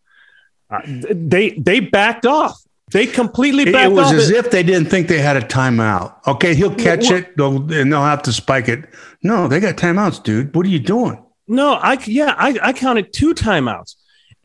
Uh, 0.70 0.82
they 0.86 1.52
they 1.52 1.80
backed 1.80 2.26
off. 2.26 2.62
They 2.92 3.06
completely 3.06 3.64
It, 3.64 3.74
backed 3.74 3.92
it 3.92 3.94
was 3.94 4.08
off. 4.08 4.14
as 4.14 4.30
if 4.32 4.50
they 4.50 4.64
didn't 4.64 4.90
think 4.90 5.08
they 5.08 5.20
had 5.20 5.38
a 5.38 5.42
timeout. 5.42 6.16
Okay, 6.26 6.56
he'll 6.56 6.74
catch 6.74 7.12
it, 7.12 7.38
they'll, 7.38 7.58
and 7.72 7.92
they'll 7.94 8.02
have 8.02 8.24
to 8.24 8.34
spike 8.34 8.68
it. 8.68 8.86
No, 9.22 9.48
they 9.48 9.60
got 9.60 9.76
timeouts, 9.78 10.24
dude. 10.24 10.56
What 10.56 10.66
are 10.66 10.70
you 10.70 10.80
doing? 10.80 11.24
No, 11.48 11.74
I 11.74 12.00
yeah, 12.06 12.34
I, 12.38 12.58
I 12.62 12.74
counted 12.74 13.14
two 13.14 13.34
timeouts, 13.34 13.96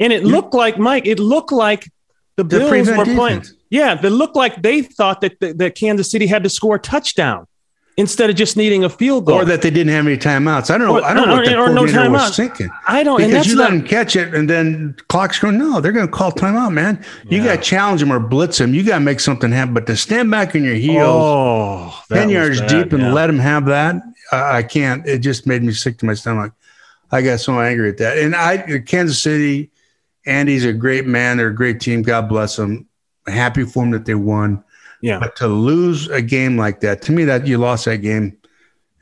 and 0.01 0.13
it 0.13 0.25
looked 0.25 0.55
like 0.55 0.79
Mike. 0.79 1.07
It 1.07 1.19
looked 1.19 1.53
like 1.53 1.91
the 2.37 2.45
Bills 2.45 2.89
were 2.89 3.05
playing. 3.05 3.45
Yeah, 3.71 3.95
they 3.95 4.11
looked 4.11 4.37
like 4.37 4.63
they 4.63 4.83
thought 4.83 5.21
that, 5.23 5.41
that, 5.41 5.59
that 5.59 5.75
Kansas 5.75 6.11
City 6.11 6.27
had 6.27 6.43
to 6.45 6.49
score 6.49 6.77
a 6.77 6.79
touchdown 6.79 7.47
instead 7.97 8.29
of 8.29 8.37
just 8.37 8.57
needing 8.57 8.85
a 8.85 8.89
field 8.89 9.27
goal, 9.27 9.37
or 9.37 9.45
that 9.45 9.63
they 9.63 9.71
didn't 9.71 9.93
have 9.93 10.07
any 10.07 10.17
timeouts. 10.17 10.71
I 10.71 10.79
don't 10.79 10.89
know. 10.89 10.99
Or, 10.99 11.05
I 11.05 11.15
don't 11.15 11.29
know 11.29 11.35
what 11.35 11.45
the 11.45 11.53
coordinator 11.53 12.05
no 12.05 12.11
was 12.11 12.37
thinking. 12.37 12.69
I 12.87 13.03
don't 13.03 13.21
because 13.21 13.47
you 13.47 13.57
let 13.57 13.71
them 13.71 13.83
catch 13.83 14.17
it 14.17 14.35
and 14.35 14.49
then 14.49 14.97
clock's 15.09 15.39
going. 15.39 15.59
No, 15.59 15.81
they're 15.81 15.93
going 15.93 16.07
to 16.07 16.13
call 16.13 16.33
timeout, 16.33 16.73
man. 16.73 17.05
You 17.29 17.39
yeah. 17.39 17.45
got 17.45 17.57
to 17.57 17.63
challenge 17.63 18.01
them 18.01 18.13
or 18.13 18.19
blitz 18.19 18.59
them. 18.59 18.75
You 18.75 18.83
got 18.83 18.99
to 18.99 19.05
make 19.05 19.21
something 19.21 19.51
happen. 19.53 19.75
But 19.75 19.87
to 19.87 19.97
stand 19.97 20.31
back 20.31 20.55
on 20.55 20.65
your 20.65 20.75
heels, 20.75 21.07
oh, 21.07 22.03
ten 22.09 22.31
yards 22.31 22.61
bad, 22.61 22.69
deep, 22.69 22.93
and 22.93 23.03
yeah. 23.03 23.13
let 23.13 23.29
them 23.29 23.39
have 23.39 23.67
that, 23.67 24.03
I, 24.33 24.59
I 24.59 24.63
can't. 24.63 25.07
It 25.07 25.19
just 25.19 25.47
made 25.47 25.63
me 25.63 25.73
sick 25.73 25.99
to 25.99 26.07
my 26.07 26.15
stomach. 26.15 26.53
I 27.13 27.23
got 27.23 27.39
so 27.41 27.61
angry 27.61 27.91
at 27.91 27.99
that. 27.99 28.19
And 28.19 28.35
I, 28.35 28.81
Kansas 28.81 29.23
City, 29.23 29.71
Andy's 30.27 30.65
a 30.65 30.73
great 30.73 31.07
man. 31.07 31.37
They're 31.37 31.49
a 31.49 31.55
great 31.55 31.81
team. 31.81 32.03
God 32.03 32.29
bless 32.29 32.57
them. 32.57 32.89
Happy 33.27 33.65
for 33.65 33.85
them 33.85 33.93
that 33.93 34.05
they 34.05 34.17
won. 34.17 34.65
Yeah. 35.05 35.19
But 35.19 35.37
to 35.37 35.49
lose 35.49 36.09
a 36.09 36.23
game 36.23 36.57
like 36.57 36.81
that, 36.81 37.03
to 37.03 37.13
me, 37.13 37.25
that 37.25 37.47
you 37.47 37.59
lost 37.59 37.85
that 37.85 37.99
game. 37.99 38.39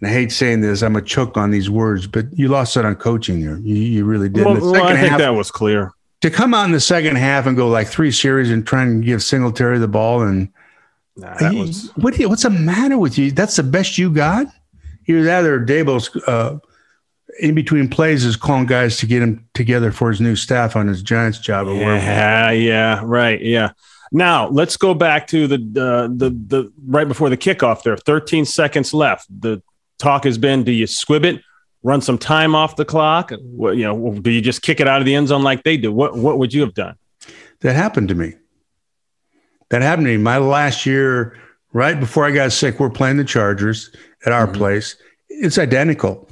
And 0.01 0.11
I 0.11 0.13
hate 0.13 0.33
saying 0.33 0.61
this, 0.61 0.83
I'm 0.83 0.97
a 0.97 1.01
choke 1.01 1.37
on 1.37 1.53
these 1.53 1.71
words, 1.71 2.09
but 2.09 2.27
you 2.37 2.49
lost 2.49 2.77
it 2.77 2.85
on 2.85 2.97
coaching 2.97 3.41
there. 3.41 3.57
You, 3.59 3.77
you 3.77 4.05
really 4.05 4.29
did. 4.29 4.45
Well, 4.45 4.61
well 4.61 4.83
I 4.83 4.97
think 4.97 5.11
half, 5.11 5.19
that 5.21 5.29
was 5.37 5.53
clear. 5.53 5.93
To 6.23 6.31
come 6.31 6.55
out 6.55 6.65
in 6.65 6.73
the 6.73 6.81
second 6.81 7.17
half 7.17 7.47
and 7.47 7.57
go 7.57 7.69
like 7.69 7.87
three 7.87 8.11
series 8.11 8.51
and 8.51 8.67
try 8.67 8.83
and 8.83 9.05
give 9.05 9.23
Singletary 9.23 9.79
the 9.79 9.87
ball 9.87 10.23
and 10.23 10.49
nah, 11.17 11.37
that 11.39 11.55
was... 11.55 11.93
what, 11.95 12.19
what's 12.19 12.43
the 12.43 12.51
matter 12.51 12.99
with 12.99 13.17
you? 13.17 13.31
That's 13.31 13.55
the 13.55 13.63
best 13.63 13.97
you 13.97 14.11
got? 14.11 14.49
Either 15.07 15.23
that 15.23 15.45
or 15.45 15.65
Daboll's 15.65 16.11
uh, 16.27 16.59
in 17.39 17.55
between 17.55 17.89
plays 17.89 18.25
is 18.25 18.35
calling 18.35 18.67
guys 18.67 18.97
to 18.97 19.07
get 19.07 19.23
him 19.23 19.49
together 19.55 19.93
for 19.93 20.11
his 20.11 20.21
new 20.21 20.35
staff 20.35 20.75
on 20.75 20.89
his 20.89 21.01
Giants 21.01 21.39
job. 21.39 21.69
yeah, 21.69 22.51
yeah, 22.51 23.01
right, 23.05 23.41
yeah. 23.41 23.71
Now 24.13 24.49
let's 24.49 24.77
go 24.77 24.93
back 24.93 25.27
to 25.29 25.47
the 25.47 25.57
uh, 25.57 26.09
the 26.15 26.31
the 26.31 26.73
right 26.87 27.09
before 27.09 27.31
the 27.31 27.37
kickoff. 27.37 27.83
There, 27.83 27.97
13 27.97 28.45
seconds 28.45 28.93
left. 28.93 29.27
The 29.41 29.63
talk 29.99 30.25
has 30.25 30.37
been: 30.37 30.65
Do 30.65 30.73
you 30.73 30.87
squib 30.87 31.25
it, 31.25 31.43
run 31.83 32.03
some 32.03 32.19
time 32.19 32.55
off 32.55 32.77
the 32.77 32.85
clock? 32.85 33.33
What, 33.41 33.77
you 33.77 33.85
know, 33.85 34.13
do 34.13 34.31
you 34.31 34.43
just 34.43 34.61
kick 34.61 34.81
it 34.81 34.87
out 34.87 35.01
of 35.01 35.07
the 35.07 35.15
end 35.15 35.29
zone 35.29 35.43
like 35.43 35.65
they 35.65 35.79
do? 35.79 35.91
What 35.91 36.15
what 36.15 36.39
would 36.39 36.53
you 36.53 36.61
have 36.61 36.75
done? 36.75 36.97
That 37.61 37.75
happened 37.75 38.09
to 38.09 38.15
me. 38.15 38.35
That 39.71 39.81
happened 39.81 40.07
to 40.07 40.19
me. 40.19 40.23
My 40.23 40.37
last 40.37 40.85
year, 40.85 41.39
right 41.73 41.99
before 41.99 42.27
I 42.27 42.33
got 42.33 42.53
sick, 42.53 42.79
we're 42.79 42.91
playing 42.91 43.17
the 43.17 43.25
Chargers 43.25 43.91
at 44.27 44.33
our 44.33 44.47
mm-hmm. 44.47 44.57
place. 44.57 44.97
It's 45.31 45.57
identical. 45.57 46.29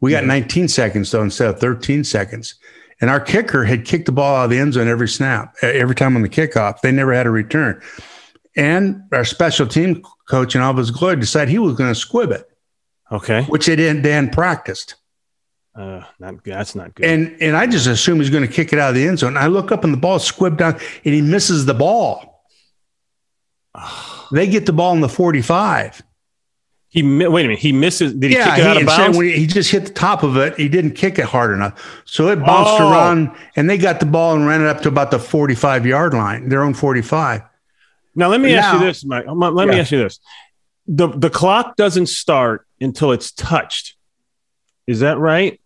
We 0.00 0.10
got 0.10 0.20
mm-hmm. 0.20 0.28
19 0.28 0.68
seconds 0.68 1.10
though 1.10 1.22
instead 1.22 1.48
of 1.48 1.60
13 1.60 2.04
seconds. 2.04 2.56
And 3.02 3.10
our 3.10 3.20
kicker 3.20 3.64
had 3.64 3.84
kicked 3.84 4.06
the 4.06 4.12
ball 4.12 4.36
out 4.36 4.44
of 4.44 4.50
the 4.50 4.58
end 4.58 4.74
zone 4.74 4.86
every 4.86 5.08
snap, 5.08 5.56
every 5.60 5.96
time 5.96 6.14
on 6.14 6.22
the 6.22 6.28
kickoff. 6.28 6.80
They 6.80 6.92
never 6.92 7.12
had 7.12 7.26
a 7.26 7.30
return. 7.30 7.82
And 8.56 9.02
our 9.10 9.24
special 9.24 9.66
team 9.66 10.04
coach 10.28 10.54
in 10.54 10.60
all 10.60 10.70
of 10.70 10.76
his 10.76 10.92
glory 10.92 11.16
decided 11.16 11.50
he 11.50 11.58
was 11.58 11.74
going 11.74 11.90
to 11.90 11.98
squib 11.98 12.30
it. 12.30 12.48
Okay. 13.10 13.42
Which 13.44 13.66
they 13.66 13.74
didn't, 13.74 14.02
Dan 14.02 14.30
practiced. 14.30 14.94
Uh, 15.74 16.04
not 16.20 16.44
that's 16.44 16.74
not 16.74 16.94
good. 16.94 17.06
And 17.06 17.36
and 17.40 17.56
I 17.56 17.66
just 17.66 17.86
assume 17.86 18.20
he's 18.20 18.30
going 18.30 18.46
to 18.46 18.52
kick 18.52 18.72
it 18.72 18.78
out 18.78 18.90
of 18.90 18.94
the 18.94 19.06
end 19.06 19.18
zone. 19.18 19.36
I 19.36 19.48
look 19.48 19.72
up 19.72 19.84
and 19.84 19.92
the 19.92 19.98
ball 19.98 20.18
squibbed 20.18 20.58
down 20.58 20.74
and 20.74 21.14
he 21.14 21.22
misses 21.22 21.66
the 21.66 21.74
ball. 21.74 22.46
they 24.32 24.46
get 24.46 24.66
the 24.66 24.72
ball 24.72 24.92
in 24.92 25.00
the 25.00 25.08
45. 25.08 26.02
He 26.92 27.02
wait 27.02 27.24
a 27.24 27.30
minute. 27.30 27.58
He 27.58 27.72
misses. 27.72 28.12
Did 28.12 28.32
he 28.32 28.36
yeah, 28.36 28.50
kick 28.50 28.58
it 28.58 28.66
out 28.66 28.76
of 28.76 28.86
bounds? 28.86 29.18
He, 29.18 29.32
he, 29.32 29.46
just 29.46 29.70
hit 29.70 29.86
the 29.86 29.92
top 29.94 30.22
of 30.22 30.36
it. 30.36 30.58
He 30.58 30.68
didn't 30.68 30.90
kick 30.90 31.18
it 31.18 31.24
hard 31.24 31.50
enough, 31.50 32.02
so 32.04 32.28
it 32.28 32.36
bounced 32.36 32.78
oh. 32.78 32.92
around, 32.92 33.34
and 33.56 33.68
they 33.68 33.78
got 33.78 33.98
the 33.98 34.04
ball 34.04 34.34
and 34.34 34.46
ran 34.46 34.60
it 34.60 34.66
up 34.66 34.82
to 34.82 34.88
about 34.88 35.10
the 35.10 35.18
forty-five 35.18 35.86
yard 35.86 36.12
line, 36.12 36.50
their 36.50 36.62
own 36.62 36.74
forty-five. 36.74 37.40
Now 38.14 38.28
let 38.28 38.42
me 38.42 38.52
now, 38.52 38.58
ask 38.58 38.74
you 38.74 38.86
this, 38.86 39.04
Mike. 39.06 39.24
Let 39.26 39.68
yeah. 39.68 39.72
me 39.72 39.80
ask 39.80 39.90
you 39.90 40.02
this: 40.02 40.20
the 40.86 41.08
the 41.08 41.30
clock 41.30 41.76
doesn't 41.76 42.08
start 42.08 42.66
until 42.78 43.12
it's 43.12 43.32
touched. 43.32 43.96
Is 44.86 45.00
that 45.00 45.16
right? 45.16 45.58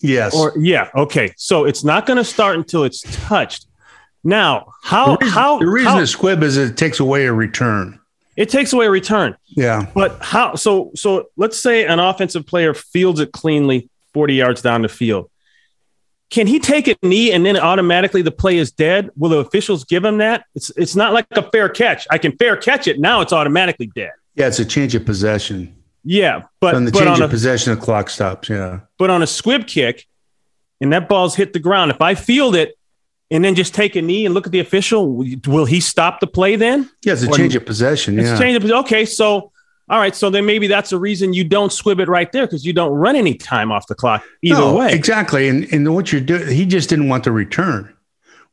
Yes. 0.00 0.34
Or 0.34 0.54
yeah. 0.56 0.88
Okay. 0.94 1.34
So 1.36 1.66
it's 1.66 1.84
not 1.84 2.06
going 2.06 2.16
to 2.16 2.24
start 2.24 2.56
until 2.56 2.84
it's 2.84 3.02
touched. 3.26 3.66
Now, 4.24 4.72
how 4.82 5.16
the 5.16 5.18
reason, 5.18 5.34
how 5.34 5.58
the 5.58 5.66
reason 5.66 5.92
how, 5.92 6.04
squib 6.06 6.42
is 6.42 6.56
it 6.56 6.78
takes 6.78 6.98
away 6.98 7.26
a 7.26 7.32
return. 7.34 8.00
It 8.36 8.50
takes 8.50 8.72
away 8.72 8.86
a 8.86 8.90
return. 8.90 9.36
Yeah. 9.46 9.86
But 9.94 10.18
how 10.20 10.54
so 10.54 10.92
so 10.94 11.28
let's 11.36 11.58
say 11.58 11.86
an 11.86 11.98
offensive 11.98 12.46
player 12.46 12.74
fields 12.74 13.20
it 13.20 13.32
cleanly 13.32 13.88
40 14.12 14.34
yards 14.34 14.62
down 14.62 14.82
the 14.82 14.88
field. 14.88 15.30
Can 16.28 16.46
he 16.46 16.58
take 16.58 16.88
a 16.88 16.96
knee 17.02 17.32
and 17.32 17.46
then 17.46 17.56
automatically 17.56 18.20
the 18.20 18.32
play 18.32 18.56
is 18.56 18.72
dead? 18.72 19.10
Will 19.16 19.30
the 19.30 19.38
officials 19.38 19.84
give 19.84 20.04
him 20.04 20.18
that? 20.18 20.44
It's 20.54 20.70
it's 20.76 20.96
not 20.96 21.12
like 21.12 21.26
a 21.30 21.42
fair 21.50 21.68
catch. 21.68 22.06
I 22.10 22.18
can 22.18 22.36
fair 22.36 22.56
catch 22.56 22.86
it. 22.86 22.98
Now 22.98 23.20
it's 23.20 23.32
automatically 23.32 23.90
dead. 23.94 24.12
Yeah, 24.34 24.48
it's 24.48 24.58
a 24.58 24.64
change 24.64 24.94
of 24.94 25.06
possession. 25.06 25.74
Yeah, 26.04 26.42
but 26.60 26.74
on 26.74 26.84
the 26.84 26.92
but 26.92 26.98
change 26.98 27.16
on 27.16 27.22
of 27.22 27.30
a, 27.30 27.32
possession, 27.32 27.74
the 27.74 27.80
clock 27.80 28.10
stops. 28.10 28.48
Yeah. 28.48 28.80
But 28.98 29.10
on 29.10 29.22
a 29.22 29.26
squib 29.26 29.66
kick, 29.66 30.06
and 30.80 30.92
that 30.92 31.08
ball's 31.08 31.34
hit 31.34 31.52
the 31.52 31.58
ground, 31.58 31.90
if 31.90 32.00
I 32.00 32.14
field 32.14 32.54
it 32.54 32.76
and 33.30 33.44
then 33.44 33.54
just 33.54 33.74
take 33.74 33.96
a 33.96 34.02
knee 34.02 34.24
and 34.24 34.34
look 34.34 34.46
at 34.46 34.52
the 34.52 34.60
official. 34.60 35.24
Will 35.46 35.64
he 35.64 35.80
stop 35.80 36.20
the 36.20 36.26
play 36.26 36.56
then? 36.56 36.90
Yeah, 37.04 37.14
it's 37.14 37.22
a 37.22 37.28
or, 37.28 37.36
change 37.36 37.54
of 37.54 37.66
possession. 37.66 38.18
It's 38.18 38.28
yeah. 38.28 38.38
change 38.38 38.62
of 38.62 38.70
Okay, 38.70 39.04
so 39.04 39.52
all 39.88 39.98
right, 40.00 40.16
so 40.16 40.30
then 40.30 40.44
maybe 40.46 40.66
that's 40.66 40.92
a 40.92 40.98
reason 40.98 41.32
you 41.32 41.44
don't 41.44 41.72
squib 41.72 42.00
it 42.00 42.08
right 42.08 42.30
there 42.32 42.44
because 42.44 42.66
you 42.66 42.72
don't 42.72 42.92
run 42.92 43.14
any 43.14 43.34
time 43.34 43.70
off 43.70 43.86
the 43.86 43.94
clock 43.94 44.24
either 44.42 44.58
no, 44.58 44.74
way. 44.74 44.92
Exactly, 44.92 45.48
and 45.48 45.72
and 45.72 45.94
what 45.94 46.10
you're 46.10 46.20
doing, 46.20 46.48
he 46.48 46.66
just 46.66 46.88
didn't 46.88 47.08
want 47.08 47.24
the 47.24 47.32
return. 47.32 47.92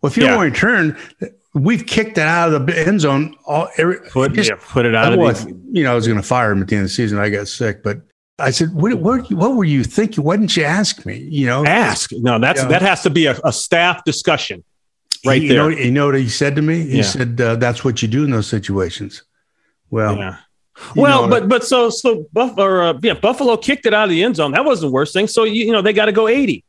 Well, 0.01 0.11
if 0.11 0.17
you 0.17 0.23
yeah. 0.23 0.31
don't 0.31 0.43
return, 0.43 0.97
we've 1.53 1.85
kicked 1.87 2.17
it 2.17 2.27
out 2.27 2.53
of 2.53 2.67
the 2.67 2.87
end 2.87 3.01
zone. 3.01 3.35
All 3.45 3.69
every, 3.77 3.99
put, 4.09 4.33
just, 4.33 4.49
yeah, 4.49 4.57
put 4.59 4.85
it 4.85 4.93
out. 4.93 5.13
of 5.13 5.19
the, 5.19 5.59
you 5.71 5.83
know, 5.83 5.93
I 5.93 5.95
was 5.95 6.07
going 6.07 6.19
to 6.19 6.27
fire 6.27 6.51
him 6.51 6.61
at 6.61 6.67
the 6.67 6.75
end 6.75 6.83
of 6.83 6.89
the 6.89 6.93
season. 6.93 7.17
I 7.17 7.29
got 7.29 7.47
sick, 7.47 7.81
but 7.81 8.01
I 8.39 8.49
said, 8.49 8.73
what, 8.73 8.93
what, 8.95 9.31
what, 9.31 9.55
were 9.55 9.63
you 9.63 9.83
thinking? 9.83 10.23
Why 10.23 10.37
didn't 10.37 10.57
you 10.57 10.63
ask 10.63 11.05
me? 11.05 11.17
You 11.17 11.45
know, 11.45 11.65
ask. 11.65 12.11
No, 12.11 12.39
that's 12.39 12.61
you 12.61 12.65
know, 12.65 12.71
that 12.71 12.81
has 12.81 13.03
to 13.03 13.09
be 13.09 13.27
a, 13.27 13.39
a 13.43 13.53
staff 13.53 14.03
discussion 14.03 14.63
right 15.25 15.41
he, 15.41 15.47
there. 15.47 15.69
You 15.69 15.75
know, 15.75 15.81
you 15.83 15.91
know 15.91 16.05
what 16.07 16.15
he 16.15 16.29
said 16.29 16.55
to 16.55 16.61
me? 16.61 16.81
He 16.81 16.97
yeah. 16.97 17.03
said, 17.03 17.39
uh, 17.39 17.55
"That's 17.55 17.85
what 17.85 18.01
you 18.01 18.07
do 18.07 18.23
in 18.23 18.31
those 18.31 18.47
situations." 18.47 19.23
Well, 19.89 20.17
yeah. 20.17 20.37
Well, 20.95 21.29
but 21.29 21.47
but 21.47 21.63
so 21.63 21.89
so 21.89 22.25
Buff 22.33 22.57
or 22.57 22.81
uh, 22.81 22.99
yeah, 23.01 23.13
Buffalo 23.13 23.57
kicked 23.57 23.85
it 23.85 23.93
out 23.93 24.05
of 24.05 24.09
the 24.09 24.23
end 24.23 24.35
zone. 24.35 24.51
That 24.51 24.65
wasn't 24.65 24.89
the 24.89 24.93
worst 24.93 25.13
thing. 25.13 25.27
So 25.27 25.43
you, 25.43 25.65
you 25.65 25.71
know 25.71 25.81
they 25.81 25.93
got 25.93 26.05
to 26.05 26.11
go 26.11 26.27
eighty, 26.27 26.63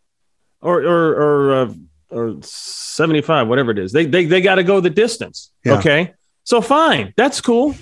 or 0.61 0.81
or 0.83 1.14
or 1.14 1.55
uh, 1.55 1.74
or 2.11 2.37
seventy 2.42 3.22
five, 3.22 3.48
whatever 3.48 3.70
it 3.70 3.79
is. 3.79 3.92
They 3.92 4.05
they 4.05 4.27
they 4.27 4.42
got 4.42 4.57
to 4.57 4.62
go 4.62 4.81
the 4.81 4.90
distance. 4.90 5.50
Yeah. 5.64 5.79
Okay, 5.79 6.14
so 6.44 6.61
fine, 6.61 7.14
that's 7.16 7.40
cool. 7.40 7.74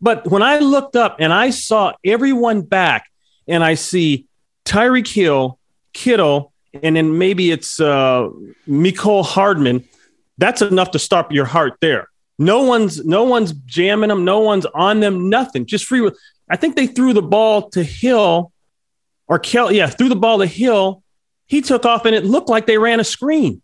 But 0.00 0.30
when 0.30 0.42
I 0.42 0.58
looked 0.58 0.96
up 0.96 1.16
and 1.20 1.32
I 1.32 1.50
saw 1.50 1.94
everyone 2.04 2.62
back, 2.62 3.06
and 3.46 3.64
I 3.64 3.74
see 3.74 4.26
Tyreek 4.64 5.08
Hill, 5.08 5.58
Kittle, 5.92 6.52
and 6.82 6.96
then 6.96 7.18
maybe 7.18 7.50
it's 7.50 7.80
uh, 7.80 8.28
Mecole 8.66 9.24
Hardman 9.24 9.84
that's 10.38 10.62
enough 10.62 10.90
to 10.92 10.98
stop 10.98 11.32
your 11.32 11.44
heart 11.44 11.74
there. 11.80 12.08
No 12.38 12.62
one's 12.62 13.04
no 13.04 13.24
one's 13.24 13.52
jamming 13.52 14.08
them, 14.08 14.24
no 14.24 14.40
one's 14.40 14.66
on 14.66 15.00
them, 15.00 15.30
nothing. 15.30 15.66
Just 15.66 15.84
free. 15.84 16.10
I 16.50 16.56
think 16.56 16.76
they 16.76 16.86
threw 16.86 17.12
the 17.12 17.22
ball 17.22 17.70
to 17.70 17.84
Hill 17.84 18.52
or 19.28 19.38
Kel. 19.38 19.70
Yeah, 19.70 19.88
threw 19.88 20.08
the 20.08 20.16
ball 20.16 20.38
to 20.38 20.46
Hill. 20.46 21.02
He 21.46 21.60
took 21.60 21.84
off 21.84 22.06
and 22.06 22.14
it 22.14 22.24
looked 22.24 22.48
like 22.48 22.66
they 22.66 22.78
ran 22.78 22.98
a 22.98 23.04
screen. 23.04 23.62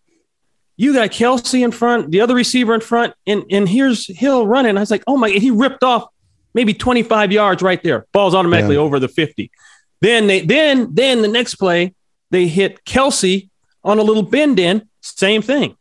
You 0.76 0.92
got 0.92 1.10
Kelce 1.10 1.64
in 1.64 1.72
front, 1.72 2.12
the 2.12 2.20
other 2.20 2.36
receiver 2.36 2.72
in 2.72 2.80
front, 2.80 3.12
and, 3.26 3.42
and 3.50 3.68
here's 3.68 4.06
Hill 4.16 4.46
running. 4.46 4.76
I 4.76 4.80
was 4.80 4.92
like, 4.92 5.02
oh 5.08 5.16
my, 5.16 5.30
he 5.30 5.50
ripped 5.50 5.82
off 5.82 6.06
maybe 6.58 6.74
25 6.74 7.30
yards 7.30 7.62
right 7.62 7.80
there. 7.84 8.04
Ball's 8.12 8.34
automatically 8.34 8.74
yeah. 8.74 8.80
over 8.80 8.98
the 8.98 9.06
50. 9.06 9.48
Then 10.00 10.26
they 10.26 10.40
then 10.40 10.92
then 10.92 11.22
the 11.22 11.28
next 11.28 11.54
play, 11.54 11.94
they 12.32 12.48
hit 12.48 12.84
Kelce 12.84 13.48
on 13.84 14.00
a 14.00 14.02
little 14.02 14.24
bend 14.24 14.58
in, 14.58 14.88
same 15.00 15.40
thing 15.40 15.77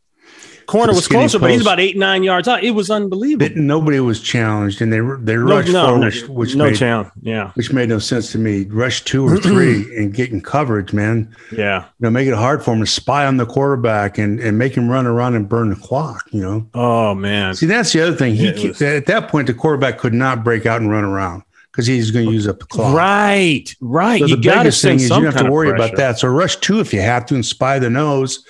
corner 0.67 0.93
was 0.93 1.07
closer, 1.07 1.39
post. 1.39 1.41
but 1.41 1.51
he's 1.51 1.61
about 1.61 1.79
eight 1.79 1.97
nine 1.97 2.21
yards 2.21 2.47
out. 2.47 2.63
It 2.63 2.71
was 2.71 2.91
unbelievable. 2.91 3.49
nobody 3.55 3.99
was 3.99 4.21
challenged, 4.21 4.81
and 4.81 4.93
they 4.93 4.99
they 5.19 5.37
rushed 5.37 5.71
no, 5.71 5.87
forward, 5.87 6.13
no, 6.13 6.33
which 6.33 6.55
no 6.55 6.65
made, 6.65 6.75
challenge. 6.75 7.09
Yeah, 7.21 7.51
which 7.55 7.73
made 7.73 7.89
no 7.89 7.99
sense 7.99 8.31
to 8.33 8.37
me. 8.37 8.65
Rush 8.65 9.03
two 9.03 9.25
or 9.27 9.37
three 9.37 9.83
and 9.97 10.13
getting 10.13 10.41
coverage, 10.41 10.93
man. 10.93 11.35
Yeah, 11.51 11.85
you 11.85 11.89
know, 12.01 12.09
make 12.11 12.27
it 12.27 12.35
hard 12.35 12.63
for 12.63 12.73
him 12.73 12.81
to 12.81 12.85
spy 12.85 13.25
on 13.25 13.37
the 13.37 13.45
quarterback 13.45 14.17
and 14.17 14.39
and 14.39 14.57
make 14.57 14.75
him 14.75 14.89
run 14.89 15.07
around 15.07 15.35
and 15.35 15.49
burn 15.49 15.69
the 15.69 15.75
clock. 15.75 16.27
You 16.31 16.41
know. 16.41 16.69
Oh 16.75 17.15
man. 17.15 17.55
See, 17.55 17.65
that's 17.65 17.91
the 17.93 18.01
other 18.01 18.15
thing. 18.15 18.35
He 18.35 18.67
was, 18.67 18.81
at 18.81 19.07
that 19.07 19.29
point 19.29 19.47
the 19.47 19.53
quarterback 19.53 19.97
could 19.97 20.13
not 20.13 20.43
break 20.43 20.65
out 20.65 20.81
and 20.81 20.91
run 20.91 21.03
around 21.03 21.43
because 21.71 21.87
he's 21.87 22.11
going 22.11 22.25
to 22.25 22.31
use 22.31 22.47
up 22.47 22.59
the 22.59 22.65
clock. 22.65 22.95
Right, 22.95 23.75
right. 23.81 24.19
So 24.19 24.25
you 24.25 24.35
the 24.35 24.41
biggest 24.41 24.81
thing 24.81 24.95
is 24.95 25.03
you 25.03 25.09
don't 25.09 25.25
have 25.25 25.37
to 25.37 25.51
worry 25.51 25.69
about 25.69 25.95
that. 25.95 26.17
So 26.19 26.27
rush 26.27 26.55
two 26.57 26.79
if 26.79 26.93
you 26.93 27.01
have 27.01 27.25
to 27.27 27.35
and 27.35 27.45
spy 27.45 27.79
the 27.79 27.89
nose 27.89 28.43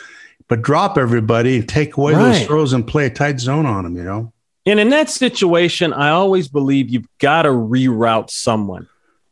but 0.48 0.62
drop 0.62 0.98
everybody 0.98 1.58
and 1.58 1.68
take 1.68 1.98
away 1.98 2.14
right. 2.14 2.34
those 2.34 2.46
throws 2.46 2.74
and 2.74 2.88
play 2.88 3.06
a 3.06 3.10
tight 3.10 3.40
zone 3.40 3.66
on 3.66 3.84
them, 3.84 3.96
you 3.96 4.04
know? 4.04 4.34
And 4.66 4.80
in 4.80 4.90
that 4.90 5.10
situation, 5.10 5.94
I 5.94 6.10
always 6.10 6.48
believe 6.48 6.90
you've 6.90 7.08
got 7.20 7.44
to 7.44 7.50
reroute 7.50 8.30
someone. 8.30 8.88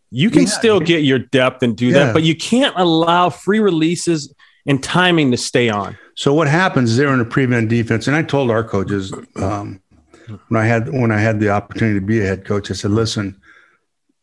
You 0.10 0.30
can 0.30 0.44
yeah. 0.44 0.50
still 0.50 0.80
get 0.80 1.04
your 1.04 1.20
depth 1.20 1.62
and 1.62 1.76
do 1.76 1.88
yeah. 1.88 2.06
that, 2.06 2.14
but 2.14 2.24
you 2.24 2.36
can't 2.36 2.74
allow 2.78 3.30
free 3.30 3.60
releases 3.60 4.34
and 4.66 4.82
timing 4.82 5.32
to 5.32 5.38
stay 5.38 5.70
on. 5.70 5.98
So 6.16 6.34
what 6.34 6.48
happens? 6.48 6.92
Is 6.92 6.98
they're 6.98 7.14
in 7.14 7.20
a 7.20 7.26
prevent 7.26 7.70
defense, 7.70 8.08
and 8.08 8.16
I 8.16 8.24
told 8.24 8.50
our 8.50 8.64
coaches 8.64 9.14
um, 9.36 9.82
when 10.48 10.62
I 10.62 10.66
had 10.66 10.90
when 10.90 11.12
I 11.12 11.20
had 11.20 11.42
the 11.42 11.50
opportunity 11.50 12.00
to 12.00 12.06
be 12.06 12.22
a 12.22 12.26
head 12.26 12.46
coach, 12.46 12.72
I 12.72 12.74
said, 12.74 12.92
"Listen, 12.92 13.40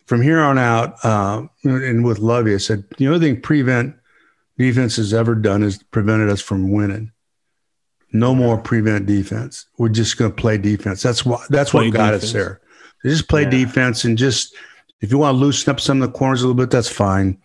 from 0.06 0.22
here 0.22 0.40
on 0.40 0.58
out, 0.58 0.96
uh, 1.04 1.42
and 1.64 2.04
with 2.04 2.18
Lovie, 2.18 2.54
I 2.54 2.58
said 2.58 2.84
the 2.96 3.08
only 3.08 3.20
thing 3.20 3.40
prevent 3.40 3.94
defense 4.62 4.96
has 4.96 5.12
ever 5.12 5.34
done 5.34 5.62
is 5.62 5.82
prevented 5.82 6.28
us 6.28 6.40
from 6.40 6.70
winning. 6.70 7.10
No 8.12 8.34
more 8.34 8.58
prevent 8.58 9.06
defense. 9.06 9.66
We're 9.78 9.88
just 9.88 10.18
going 10.18 10.30
to 10.30 10.36
play 10.36 10.58
defense. 10.58 11.02
That's 11.02 11.24
what 11.24 11.48
that's 11.48 11.70
play 11.70 11.86
what 11.86 11.94
got 11.94 12.12
defense. 12.12 12.24
us 12.24 12.32
there. 12.32 12.60
So 13.02 13.08
just 13.08 13.28
play 13.28 13.42
yeah. 13.42 13.50
defense 13.50 14.04
and 14.04 14.16
just 14.16 14.54
if 15.00 15.10
you 15.10 15.18
want 15.18 15.34
to 15.34 15.38
loosen 15.38 15.70
up 15.70 15.80
some 15.80 16.00
of 16.00 16.12
the 16.12 16.16
corners 16.16 16.42
a 16.42 16.46
little 16.46 16.62
bit, 16.62 16.70
that's 16.70 16.88
fine. 16.88 17.38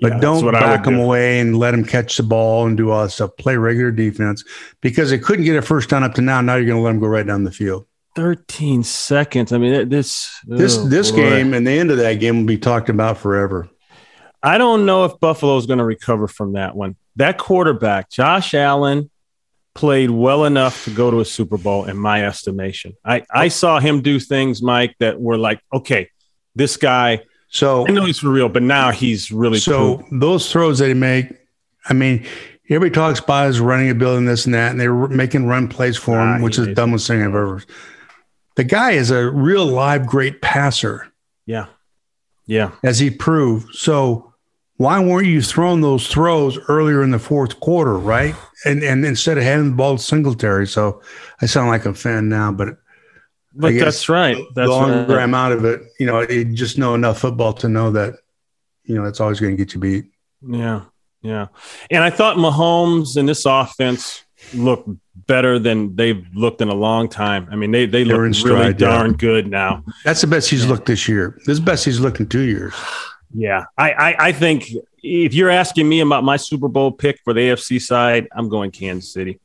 But 0.00 0.14
yeah, 0.14 0.20
don't 0.20 0.50
back 0.50 0.84
them 0.84 0.96
do. 0.96 1.02
away 1.02 1.38
and 1.38 1.56
let 1.56 1.70
them 1.70 1.84
catch 1.84 2.16
the 2.16 2.24
ball 2.24 2.66
and 2.66 2.76
do 2.76 2.90
all 2.90 3.04
that 3.04 3.10
stuff. 3.10 3.36
Play 3.38 3.56
regular 3.56 3.92
defense 3.92 4.42
because 4.80 5.10
they 5.10 5.18
couldn't 5.18 5.44
get 5.44 5.56
a 5.56 5.62
first 5.62 5.88
down 5.88 6.02
up 6.02 6.14
to 6.14 6.22
now. 6.22 6.40
Now 6.40 6.56
you're 6.56 6.66
going 6.66 6.78
to 6.78 6.82
let 6.82 6.90
them 6.90 7.00
go 7.00 7.06
right 7.06 7.26
down 7.26 7.44
the 7.44 7.52
field. 7.52 7.86
13 8.16 8.82
seconds. 8.82 9.52
I 9.52 9.58
mean, 9.58 9.88
this 9.88 10.40
this 10.44 10.78
oh, 10.78 10.88
this 10.88 11.10
boy. 11.10 11.18
game 11.18 11.54
and 11.54 11.66
the 11.66 11.70
end 11.70 11.90
of 11.90 11.98
that 11.98 12.14
game 12.14 12.38
will 12.38 12.46
be 12.46 12.58
talked 12.58 12.88
about 12.88 13.18
forever. 13.18 13.68
I 14.44 14.58
don't 14.58 14.84
know 14.84 15.06
if 15.06 15.18
Buffalo 15.20 15.56
is 15.56 15.64
going 15.64 15.78
to 15.78 15.84
recover 15.84 16.28
from 16.28 16.52
that 16.52 16.76
one. 16.76 16.96
That 17.16 17.38
quarterback, 17.38 18.10
Josh 18.10 18.52
Allen, 18.52 19.10
played 19.74 20.10
well 20.10 20.44
enough 20.44 20.84
to 20.84 20.90
go 20.90 21.10
to 21.10 21.20
a 21.20 21.24
Super 21.24 21.56
Bowl, 21.56 21.86
in 21.86 21.96
my 21.96 22.26
estimation. 22.26 22.94
I, 23.02 23.24
I 23.32 23.48
saw 23.48 23.80
him 23.80 24.02
do 24.02 24.20
things, 24.20 24.62
Mike, 24.62 24.96
that 25.00 25.18
were 25.18 25.38
like, 25.38 25.60
okay, 25.72 26.10
this 26.54 26.76
guy. 26.76 27.22
So 27.48 27.88
I 27.88 27.92
know 27.92 28.04
he's 28.04 28.18
for 28.18 28.28
real, 28.28 28.50
but 28.50 28.62
now 28.62 28.90
he's 28.90 29.32
really 29.32 29.58
so 29.58 29.96
pooped. 29.96 30.20
those 30.20 30.52
throws 30.52 30.78
that 30.80 30.88
he 30.88 30.94
make. 30.94 31.32
I 31.86 31.94
mean, 31.94 32.26
everybody 32.68 32.90
talks 32.90 33.20
about 33.20 33.46
his 33.46 33.60
running 33.60 33.88
ability 33.88 34.18
and 34.18 34.28
this 34.28 34.44
and 34.44 34.54
that, 34.54 34.72
and 34.72 34.80
they're 34.80 34.94
making 35.08 35.46
run 35.46 35.68
plays 35.68 35.96
for 35.96 36.20
him, 36.20 36.40
ah, 36.40 36.44
which 36.44 36.58
is 36.58 36.66
the 36.66 36.74
dumbest 36.74 37.06
thing 37.06 37.20
I've 37.20 37.28
ever. 37.28 37.62
The 38.56 38.64
guy 38.64 38.92
is 38.92 39.10
a 39.10 39.30
real 39.30 39.66
live 39.66 40.06
great 40.06 40.42
passer. 40.42 41.10
Yeah, 41.46 41.66
yeah, 42.46 42.72
as 42.82 42.98
he 42.98 43.10
proved. 43.10 43.74
So 43.74 44.33
why 44.76 44.98
weren't 44.98 45.26
you 45.26 45.40
throwing 45.40 45.80
those 45.80 46.08
throws 46.08 46.58
earlier 46.68 47.02
in 47.02 47.10
the 47.10 47.18
fourth 47.18 47.60
quarter, 47.60 47.96
right? 47.96 48.34
And 48.64 48.82
and 48.82 49.04
instead 49.04 49.38
of 49.38 49.44
handing 49.44 49.70
the 49.70 49.76
ball 49.76 49.96
to 49.96 50.02
Singletary. 50.02 50.66
So 50.66 51.00
I 51.40 51.46
sound 51.46 51.68
like 51.68 51.86
a 51.86 51.94
fan 51.94 52.28
now, 52.28 52.50
but 52.52 52.78
but 53.54 53.74
that's 53.78 54.08
right. 54.08 54.36
That's 54.54 54.68
the 54.68 54.74
longer 54.74 55.14
right. 55.14 55.22
I'm 55.22 55.34
out 55.34 55.52
of 55.52 55.64
it, 55.64 55.80
you 56.00 56.06
know, 56.06 56.22
you 56.22 56.44
just 56.44 56.76
know 56.76 56.94
enough 56.94 57.20
football 57.20 57.52
to 57.54 57.68
know 57.68 57.92
that, 57.92 58.14
you 58.84 58.96
know, 58.96 59.04
it's 59.04 59.20
always 59.20 59.38
going 59.38 59.56
to 59.56 59.64
get 59.64 59.74
you 59.74 59.80
beat. 59.80 60.06
Yeah, 60.42 60.82
yeah. 61.22 61.46
And 61.90 62.02
I 62.02 62.10
thought 62.10 62.36
Mahomes 62.36 63.16
and 63.16 63.28
this 63.28 63.46
offense 63.46 64.24
look 64.52 64.84
better 65.14 65.58
than 65.58 65.94
they've 65.94 66.26
looked 66.34 66.60
in 66.60 66.68
a 66.68 66.74
long 66.74 67.08
time. 67.08 67.48
I 67.50 67.56
mean, 67.56 67.70
they 67.70 67.86
they 67.86 68.04
look 68.04 68.34
stride, 68.34 68.52
really 68.52 68.74
darn 68.74 69.10
yeah. 69.12 69.16
good 69.18 69.46
now. 69.46 69.84
That's 70.04 70.20
the 70.20 70.26
best 70.26 70.50
he's 70.50 70.66
looked 70.66 70.86
this 70.86 71.08
year. 71.08 71.34
This 71.46 71.54
is 71.54 71.60
the 71.60 71.64
best 71.64 71.84
he's 71.84 72.00
looked 72.00 72.18
in 72.18 72.28
two 72.28 72.42
years. 72.42 72.74
Yeah, 73.34 73.64
I, 73.76 73.92
I, 73.92 74.16
I 74.28 74.32
think 74.32 74.70
if 75.02 75.34
you're 75.34 75.50
asking 75.50 75.88
me 75.88 76.00
about 76.00 76.24
my 76.24 76.36
Super 76.36 76.68
Bowl 76.68 76.92
pick 76.92 77.20
for 77.24 77.32
the 77.32 77.40
AFC 77.40 77.80
side, 77.80 78.28
I'm 78.34 78.48
going 78.48 78.70
Kansas 78.70 79.12
City. 79.12 79.40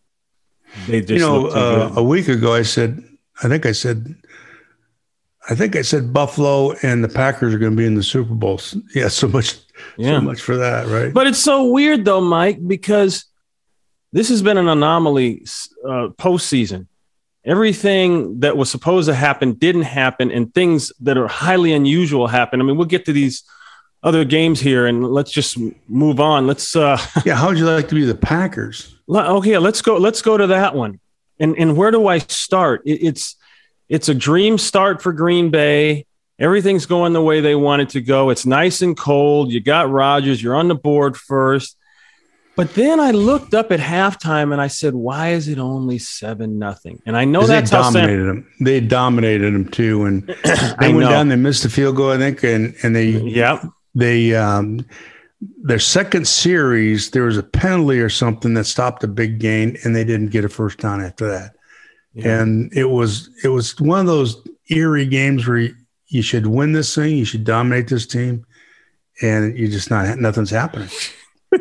They 0.88 1.02
just 1.02 1.12
you 1.12 1.20
know 1.20 1.48
uh, 1.48 1.94
a 1.96 2.04
week 2.04 2.28
ago 2.28 2.54
I 2.54 2.62
said 2.62 3.04
I 3.42 3.48
think 3.48 3.66
I 3.66 3.72
said 3.72 4.16
I 5.50 5.56
think 5.56 5.76
I 5.76 5.82
said 5.82 6.14
Buffalo 6.14 6.74
and 6.84 7.04
the 7.04 7.10
Packers 7.10 7.56
are 7.56 7.58
going 7.58 7.72
to 7.72 7.78
be 7.78 7.88
in 7.88 7.96
the 7.96 8.04
Super 8.04 8.36
Bowl. 8.36 8.62
Yeah, 8.94 9.08
so 9.08 9.28
much 9.28 9.58
yeah. 9.98 10.20
so 10.20 10.22
much 10.22 10.42
for 10.42 10.58
that, 10.58 10.88
right? 10.88 11.12
But 11.12 11.26
it's 11.26 11.40
so 11.40 11.66
weird 11.66 12.06
though, 12.06 12.22
Mike, 12.22 12.60
because 12.66 13.26
this 14.14 14.30
has 14.30 14.42
been 14.42 14.58
an 14.58 14.68
anomaly 14.68 15.46
uh, 15.86 16.10
postseason. 16.18 16.88
Everything 17.46 18.42
that 18.42 18.58
was 18.58 18.70
supposed 18.70 19.08
to 19.08 19.16
happen 19.16 19.54
didn't 19.54 19.84
happen, 19.84 20.30
and 20.30 20.54
things 20.54 20.92
that 21.00 21.18
are 21.18 21.28
highly 21.28 21.74
unusual 21.74 22.28
happen. 22.28 22.62
I 22.62 22.64
mean, 22.64 22.78
we'll 22.78 22.86
get 22.86 23.06
to 23.06 23.14
these 23.14 23.44
other 24.02 24.24
games 24.24 24.60
here, 24.60 24.88
and 24.88 25.06
let's 25.06 25.32
just 25.32 25.58
move 25.88 26.20
on. 26.20 26.48
Let's. 26.48 26.76
Uh, 26.76 26.98
yeah, 27.26 27.36
how 27.36 27.50
would 27.50 27.58
you 27.58 27.66
like 27.66 27.90
to 27.90 27.96
be 27.96 28.06
the 28.06 28.16
Packers? 28.16 28.96
Okay, 29.10 29.58
let's 29.58 29.82
go. 29.82 29.98
Let's 29.98 30.22
go 30.22 30.38
to 30.38 30.48
that 30.48 30.76
one. 30.76 31.00
And 31.40 31.58
and 31.58 31.76
where 31.76 31.92
do 31.92 32.08
I 32.08 32.20
start? 32.20 32.82
It, 32.86 33.04
it's 33.04 33.36
it's 33.88 34.10
a 34.10 34.14
dream 34.14 34.58
start 34.58 35.02
for 35.02 35.14
Green 35.14 35.50
Bay. 35.50 36.06
Everything's 36.38 36.86
going 36.86 37.12
the 37.12 37.22
way 37.22 37.42
they 37.42 37.56
want 37.56 37.82
it 37.82 37.90
to 37.90 38.02
go. 38.02 38.30
It's 38.30 38.46
nice 38.46 38.82
and 38.82 38.96
cold. 38.96 39.52
You 39.52 39.60
got 39.60 39.90
Rodgers. 39.90 40.42
You're 40.42 40.56
on 40.56 40.70
the 40.70 40.76
board 40.76 41.18
first. 41.18 41.76
But 42.56 42.74
then 42.74 43.00
I 43.00 43.12
looked 43.12 43.54
up 43.54 43.72
at 43.72 43.80
halftime 43.80 44.52
and 44.52 44.62
I 44.62 44.68
said, 44.68 44.94
"Why 44.94 45.30
is 45.30 45.48
it 45.48 45.60
only 45.60 45.98
seven 45.98 46.60
nothing?" 46.60 47.02
And 47.06 47.16
I 47.16 47.26
know 47.26 47.46
that's 47.46 47.72
they 47.72 47.78
dominated 47.78 48.24
them. 48.24 48.52
They 48.60 48.80
dominated 48.82 49.54
them 49.54 49.70
too, 49.70 50.04
and 50.06 50.24
they 50.80 50.94
went 50.94 51.10
down. 51.10 51.30
They 51.30 51.38
missed 51.38 51.64
the 51.64 51.70
field 51.70 51.96
goal, 51.96 52.12
I 52.12 52.18
think, 52.18 52.44
and 52.44 52.76
and 52.84 52.96
they 52.96 53.12
yeah 53.12 53.64
they 53.96 54.36
um, 54.36 54.86
their 55.62 55.80
second 55.80 56.28
series 56.28 57.12
there 57.12 57.24
was 57.24 57.38
a 57.38 57.44
penalty 57.44 58.00
or 58.00 58.10
something 58.10 58.54
that 58.56 58.66
stopped 58.66 59.04
a 59.04 59.08
big 59.08 59.40
gain, 59.40 59.78
and 59.84 59.96
they 59.96 60.04
didn't 60.04 60.30
get 60.30 60.46
a 60.46 60.50
first 60.50 60.80
down 60.80 61.04
after 61.04 61.28
that. 61.30 61.56
Yeah. 62.14 62.42
And 62.42 62.74
it 62.74 62.86
was 62.86 63.30
it 63.44 63.50
was 63.50 63.80
one 63.80 64.02
of 64.02 64.08
those 64.08 64.42
eerie 64.70 65.06
games 65.06 65.48
where 65.48 65.58
you, 65.58 65.76
you 66.08 66.22
should 66.22 66.48
win 66.48 66.74
this 66.74 66.94
thing, 66.94 67.18
you 67.18 67.26
should 67.26 67.44
dominate 67.44 67.88
this 67.88 68.06
team, 68.06 68.46
and 69.22 69.58
you 69.58 69.68
just 69.68 69.90
not 69.90 70.18
nothing's 70.18 70.50
happening. 70.50 70.90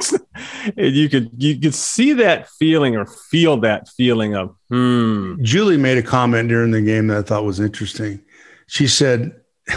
and 0.77 0.95
you 0.95 1.09
could 1.09 1.31
you 1.37 1.59
could 1.59 1.75
see 1.75 2.13
that 2.15 2.49
feeling 2.59 2.97
or 2.97 3.07
feel 3.07 3.57
that 3.59 3.89
feeling 3.89 4.35
of 4.35 4.55
hmm. 4.69 5.37
Julie 5.43 5.77
made 5.77 5.99
a 5.99 6.03
comment 6.03 6.49
during 6.49 6.71
the 6.71 6.83
game 6.83 7.07
that 7.09 7.19
I 7.19 7.23
thought 7.23 7.45
was 7.45 7.61
interesting. 7.61 8.21
She 8.67 8.87
said 8.87 9.33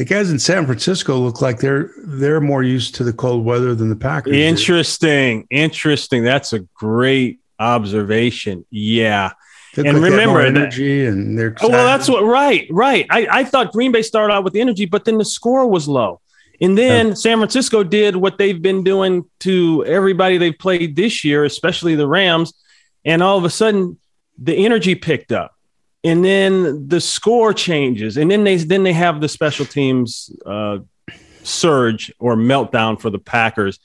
the 0.00 0.06
guys 0.06 0.30
in 0.30 0.38
San 0.38 0.64
Francisco 0.64 1.18
look 1.18 1.42
like 1.42 1.58
they're 1.58 1.90
they're 1.98 2.40
more 2.40 2.62
used 2.62 2.94
to 2.94 3.04
the 3.04 3.12
cold 3.12 3.44
weather 3.44 3.74
than 3.74 3.90
the 3.90 3.96
Packers. 3.96 4.34
Interesting, 4.34 5.46
interesting. 5.50 6.24
That's 6.24 6.54
a 6.54 6.60
great 6.60 7.40
observation. 7.58 8.64
Yeah. 8.70 9.32
and 9.76 10.00
like 10.00 10.10
remember 10.10 10.40
energy 10.40 11.04
and 11.04 11.38
they're 11.38 11.54
oh, 11.60 11.68
well 11.68 11.84
that's 11.84 12.08
what 12.08 12.24
right 12.24 12.66
right 12.70 13.06
I, 13.10 13.28
I 13.30 13.44
thought 13.44 13.72
green 13.72 13.92
bay 13.92 14.00
started 14.00 14.32
out 14.32 14.42
with 14.42 14.54
the 14.54 14.62
energy 14.62 14.86
but 14.86 15.04
then 15.04 15.18
the 15.18 15.24
score 15.24 15.68
was 15.68 15.86
low 15.86 16.20
and 16.60 16.76
then 16.76 17.14
san 17.14 17.38
francisco 17.38 17.84
did 17.84 18.16
what 18.16 18.36
they've 18.36 18.60
been 18.60 18.82
doing 18.82 19.30
to 19.40 19.84
everybody 19.86 20.38
they've 20.38 20.58
played 20.58 20.96
this 20.96 21.22
year 21.22 21.44
especially 21.44 21.94
the 21.94 22.08
rams 22.08 22.52
and 23.04 23.22
all 23.22 23.38
of 23.38 23.44
a 23.44 23.50
sudden 23.50 23.96
the 24.38 24.64
energy 24.64 24.96
picked 24.96 25.30
up 25.30 25.54
and 26.02 26.24
then 26.24 26.88
the 26.88 27.00
score 27.00 27.52
changes, 27.52 28.16
and 28.16 28.30
then 28.30 28.44
they 28.44 28.56
then 28.56 28.82
they 28.82 28.92
have 28.92 29.20
the 29.20 29.28
special 29.28 29.66
teams 29.66 30.30
uh, 30.46 30.78
surge 31.42 32.12
or 32.18 32.36
meltdown 32.36 33.00
for 33.00 33.10
the 33.10 33.18
Packers. 33.18 33.78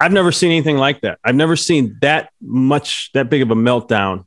I've 0.00 0.12
never 0.12 0.32
seen 0.32 0.50
anything 0.50 0.76
like 0.76 1.00
that. 1.02 1.18
I've 1.24 1.36
never 1.36 1.56
seen 1.56 1.96
that 2.02 2.30
much 2.40 3.10
that 3.14 3.30
big 3.30 3.42
of 3.42 3.50
a 3.50 3.54
meltdown. 3.54 4.26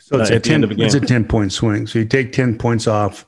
So 0.00 0.20
it's 0.20 0.30
uh, 0.30 0.34
a 0.34 0.40
ten. 0.40 0.64
It's 0.80 0.94
a 0.94 1.00
ten 1.00 1.24
point 1.24 1.52
swing. 1.52 1.86
So 1.86 2.00
you 2.00 2.04
take 2.04 2.32
ten 2.32 2.58
points 2.58 2.86
off. 2.86 3.26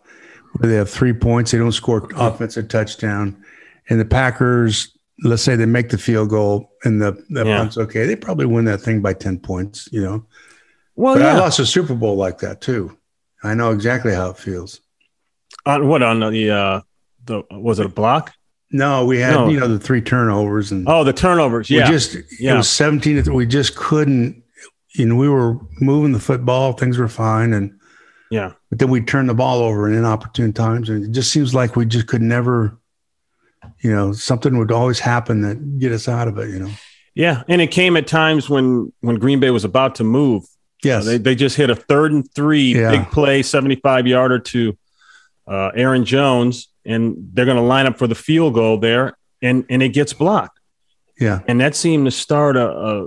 They 0.60 0.74
have 0.74 0.90
three 0.90 1.12
points. 1.12 1.50
They 1.52 1.58
don't 1.58 1.72
score 1.72 2.08
offensive 2.16 2.68
touchdown, 2.68 3.42
and 3.88 4.00
the 4.00 4.04
Packers. 4.04 4.92
Let's 5.22 5.42
say 5.42 5.56
they 5.56 5.64
make 5.64 5.88
the 5.88 5.96
field 5.96 6.28
goal 6.28 6.72
and 6.84 7.00
the, 7.00 7.12
the 7.30 7.46
yeah. 7.46 7.56
punt's 7.56 7.78
okay. 7.78 8.04
They 8.04 8.16
probably 8.16 8.44
win 8.44 8.66
that 8.66 8.82
thing 8.82 9.00
by 9.00 9.14
ten 9.14 9.38
points. 9.38 9.88
You 9.90 10.02
know. 10.02 10.26
Well, 10.94 11.14
but 11.14 11.22
yeah. 11.22 11.36
I 11.36 11.38
lost 11.38 11.58
a 11.58 11.64
Super 11.64 11.94
Bowl 11.94 12.16
like 12.16 12.38
that 12.38 12.60
too. 12.60 12.96
I 13.46 13.54
know 13.54 13.70
exactly 13.70 14.14
how 14.14 14.30
it 14.30 14.38
feels. 14.38 14.80
On 15.64 15.88
what 15.88 16.02
on 16.02 16.20
the 16.20 16.50
uh 16.50 16.80
the 17.24 17.42
was 17.50 17.78
it 17.78 17.86
a 17.86 17.88
block? 17.88 18.32
No, 18.70 19.04
we 19.04 19.18
had 19.18 19.34
no. 19.34 19.48
you 19.48 19.60
know 19.60 19.68
the 19.68 19.78
three 19.78 20.00
turnovers 20.00 20.72
and 20.72 20.88
oh 20.88 21.04
the 21.04 21.12
turnovers. 21.12 21.70
Yeah, 21.70 21.86
we 21.86 21.92
just 21.92 22.16
yeah. 22.40 22.54
it 22.54 22.56
was 22.58 22.68
seventeen. 22.68 23.22
We 23.32 23.46
just 23.46 23.76
couldn't. 23.76 24.42
You 24.94 25.06
know, 25.06 25.14
we 25.14 25.28
were 25.28 25.58
moving 25.80 26.12
the 26.12 26.20
football. 26.20 26.72
Things 26.72 26.98
were 26.98 27.08
fine, 27.08 27.52
and 27.52 27.78
yeah, 28.30 28.52
but 28.70 28.78
then 28.78 28.90
we 28.90 29.00
turned 29.00 29.28
the 29.28 29.34
ball 29.34 29.60
over 29.60 29.88
in 29.88 29.94
inopportune 29.94 30.52
times, 30.52 30.88
and 30.88 31.04
it 31.04 31.12
just 31.12 31.30
seems 31.30 31.54
like 31.54 31.76
we 31.76 31.86
just 31.86 32.06
could 32.06 32.22
never. 32.22 32.78
You 33.80 33.94
know, 33.94 34.12
something 34.12 34.58
would 34.58 34.72
always 34.72 34.98
happen 34.98 35.42
that 35.42 35.78
get 35.78 35.92
us 35.92 36.08
out 36.08 36.28
of 36.28 36.38
it. 36.38 36.50
You 36.50 36.60
know. 36.60 36.70
Yeah, 37.14 37.42
and 37.48 37.60
it 37.60 37.68
came 37.68 37.96
at 37.96 38.06
times 38.06 38.50
when 38.50 38.92
when 39.00 39.16
Green 39.16 39.38
Bay 39.38 39.50
was 39.50 39.64
about 39.64 39.94
to 39.96 40.04
move 40.04 40.44
Yes. 40.82 41.02
Uh, 41.02 41.10
they, 41.10 41.18
they 41.18 41.34
just 41.34 41.56
hit 41.56 41.70
a 41.70 41.76
third 41.76 42.12
and 42.12 42.30
three 42.34 42.74
yeah. 42.74 42.90
big 42.90 43.10
play, 43.10 43.42
75 43.42 44.06
yarder 44.06 44.38
to 44.38 44.76
uh, 45.46 45.70
Aaron 45.74 46.04
Jones, 46.04 46.68
and 46.84 47.30
they're 47.32 47.44
going 47.46 47.56
to 47.56 47.62
line 47.62 47.86
up 47.86 47.98
for 47.98 48.06
the 48.06 48.14
field 48.14 48.54
goal 48.54 48.78
there, 48.78 49.16
and, 49.42 49.64
and 49.68 49.82
it 49.82 49.90
gets 49.90 50.12
blocked. 50.12 50.58
Yeah. 51.18 51.40
And 51.48 51.60
that 51.60 51.74
seemed 51.74 52.06
to 52.06 52.10
start 52.10 52.56
a, 52.56 52.68
a 52.68 53.06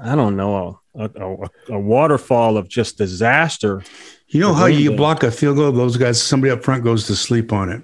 I 0.00 0.14
don't 0.14 0.36
know, 0.36 0.80
a, 0.94 1.04
a, 1.04 1.36
a, 1.70 1.78
waterfall 1.78 2.56
of 2.56 2.68
just 2.68 2.98
disaster. 2.98 3.82
You 4.28 4.40
know 4.40 4.54
how 4.54 4.66
you 4.66 4.96
block 4.96 5.22
a 5.22 5.30
field 5.30 5.56
goal? 5.56 5.72
Those 5.72 5.96
guys, 5.96 6.22
somebody 6.22 6.50
up 6.50 6.62
front 6.62 6.84
goes 6.84 7.06
to 7.08 7.16
sleep 7.16 7.52
on 7.52 7.68
it. 7.68 7.82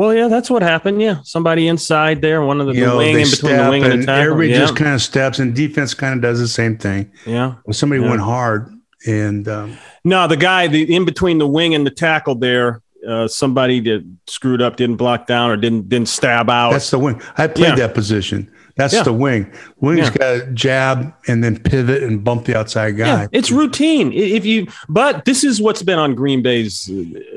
Well, 0.00 0.14
yeah, 0.14 0.28
that's 0.28 0.48
what 0.48 0.62
happened. 0.62 1.02
Yeah, 1.02 1.20
somebody 1.24 1.68
inside 1.68 2.22
there, 2.22 2.40
one 2.40 2.58
of 2.58 2.66
the, 2.66 2.72
the 2.72 2.80
know, 2.80 2.96
wing 2.96 3.20
in 3.20 3.28
between 3.28 3.54
the 3.54 3.68
wing 3.68 3.84
and, 3.84 3.92
and 3.92 4.02
the 4.02 4.06
tackle. 4.06 4.32
Everybody 4.32 4.48
yeah. 4.48 4.60
just 4.60 4.74
kind 4.74 4.94
of 4.94 5.02
steps, 5.02 5.40
and 5.40 5.54
defense 5.54 5.92
kind 5.92 6.14
of 6.14 6.22
does 6.22 6.40
the 6.40 6.48
same 6.48 6.78
thing. 6.78 7.12
Yeah, 7.26 7.56
somebody 7.70 8.00
yeah. 8.00 8.08
went 8.08 8.22
hard, 8.22 8.74
and 9.06 9.46
um, 9.46 9.76
no, 10.02 10.26
the 10.26 10.38
guy 10.38 10.68
the 10.68 10.94
in 10.94 11.04
between 11.04 11.36
the 11.36 11.46
wing 11.46 11.74
and 11.74 11.86
the 11.86 11.90
tackle 11.90 12.34
there. 12.34 12.80
Uh, 13.06 13.28
somebody 13.28 13.78
that 13.80 14.02
screwed 14.26 14.62
up, 14.62 14.76
didn't 14.76 14.96
block 14.96 15.26
down, 15.26 15.50
or 15.50 15.58
didn't 15.58 15.90
didn't 15.90 16.08
stab 16.08 16.48
out. 16.48 16.70
That's 16.70 16.90
the 16.90 16.98
wing. 16.98 17.20
I 17.36 17.46
played 17.46 17.68
yeah. 17.68 17.86
that 17.86 17.92
position. 17.92 18.50
That's 18.76 18.94
yeah. 18.94 19.02
the 19.02 19.12
wing. 19.12 19.52
Wing's 19.76 20.08
yeah. 20.08 20.10
got 20.10 20.32
to 20.32 20.52
jab 20.52 21.14
and 21.26 21.42
then 21.42 21.58
pivot 21.58 22.02
and 22.02 22.22
bump 22.22 22.46
the 22.46 22.58
outside 22.58 22.96
guy. 22.96 23.06
Yeah, 23.06 23.26
it's 23.32 23.50
routine. 23.50 24.12
If 24.12 24.44
you, 24.44 24.66
but 24.88 25.24
this 25.24 25.44
is 25.44 25.60
what's 25.60 25.82
been 25.82 25.98
on 25.98 26.14
Green 26.14 26.42
Bay's 26.42 26.90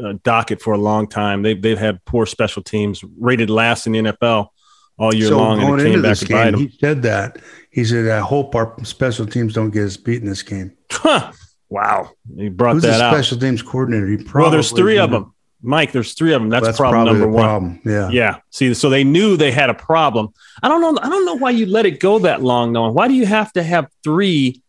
uh, 0.04 0.14
docket 0.24 0.62
for 0.62 0.74
a 0.74 0.78
long 0.78 1.08
time. 1.08 1.42
They've 1.42 1.62
they've 1.62 1.78
had 1.78 2.04
poor 2.06 2.26
special 2.26 2.64
teams, 2.64 3.04
rated 3.20 3.50
last 3.50 3.88
in 3.88 3.94
the 3.94 4.00
NFL 4.00 4.50
all 4.98 5.14
year 5.14 5.30
so 5.30 5.38
long, 5.38 5.62
and 5.62 5.82
it 5.82 5.92
came 5.92 6.02
back 6.02 6.18
to 6.18 6.26
game, 6.26 6.38
bite 6.38 6.52
them. 6.52 6.60
He 6.60 6.78
said 6.80 7.02
that. 7.04 7.38
He 7.72 7.86
said, 7.86 8.10
"I 8.10 8.20
hope 8.20 8.56
our 8.56 8.76
special 8.84 9.26
teams 9.26 9.54
don't 9.54 9.72
get 9.72 9.86
us 9.86 9.98
beat 9.98 10.22
in 10.22 10.28
this 10.28 10.42
game." 10.42 10.76
Huh. 10.92 11.32
Wow, 11.70 12.12
he 12.38 12.50
brought 12.50 12.74
Who's 12.74 12.84
that 12.84 13.00
the 13.00 13.04
out. 13.06 13.14
special 13.14 13.38
teams 13.40 13.64
coordinator? 13.64 14.08
He 14.08 14.24
well, 14.36 14.52
there's 14.52 14.72
three 14.72 15.00
of 15.00 15.10
them. 15.10 15.33
Mike, 15.66 15.94
there's 15.94 16.14
three 16.14 16.34
of 16.34 16.42
them. 16.42 16.50
That's, 16.50 16.66
That's 16.68 16.78
problem 16.78 17.06
number 17.06 17.28
one. 17.28 17.44
problem. 17.44 17.80
Yeah. 17.86 18.10
Yeah. 18.10 18.36
See, 18.52 18.74
so 18.74 18.90
they 18.90 19.04
knew 19.06 19.38
they 19.38 19.52
had 19.52 19.70
a 19.70 19.74
problem. 19.74 20.34
I 20.62 20.68
don't 20.68 20.82
know. 20.82 20.98
I 21.02 21.08
don't 21.10 21.26
know 21.26 21.36
why 21.36 21.52
you 21.52 21.66
let 21.66 21.86
it 21.86 22.00
go 22.02 22.20
that 22.20 22.42
long, 22.44 22.74
though. 22.74 22.92
Why 22.92 23.08
do 23.08 23.14
you 23.14 23.26
have 23.26 23.52
to 23.54 23.64
have 23.64 23.88
three? 24.04 24.62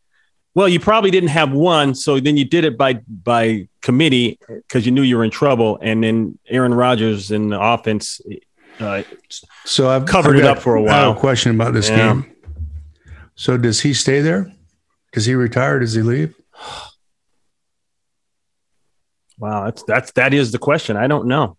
Well, 0.54 0.68
you 0.68 0.78
probably 0.78 1.10
didn't 1.10 1.30
have 1.30 1.50
one, 1.50 1.96
so 1.96 2.20
then 2.20 2.36
you 2.36 2.44
did 2.44 2.64
it 2.64 2.78
by 2.78 3.00
by 3.08 3.68
committee 3.82 4.38
because 4.46 4.86
you 4.86 4.92
knew 4.92 5.02
you 5.02 5.16
were 5.16 5.24
in 5.24 5.30
trouble, 5.32 5.78
and 5.82 6.04
then 6.04 6.38
Aaron 6.48 6.72
Rodgers 6.72 7.32
in 7.32 7.48
the 7.50 7.60
offense. 7.60 8.20
Uh, 8.78 9.02
So 9.64 9.90
I've 9.90 10.06
Covered 10.06 10.36
I've 10.36 10.44
it 10.44 10.46
up 10.46 10.58
for 10.60 10.76
a 10.76 10.82
while. 10.82 11.12
a 11.12 11.16
question 11.16 11.54
about 11.56 11.74
this 11.74 11.88
Yeah. 11.88 11.96
game. 12.14 12.26
So 13.34 13.56
does 13.56 13.80
he 13.80 13.94
stay 13.94 14.20
there? 14.20 14.52
Does 15.12 15.26
he 15.26 15.34
retire? 15.34 15.80
Does 15.80 15.94
he 15.94 16.02
leave? 16.02 16.34
wow, 19.38 19.64
that's 19.64 19.82
that's 19.84 20.12
that 20.12 20.34
is 20.34 20.52
the 20.52 20.58
question. 20.58 20.96
I 20.96 21.06
don't 21.06 21.26
know. 21.26 21.56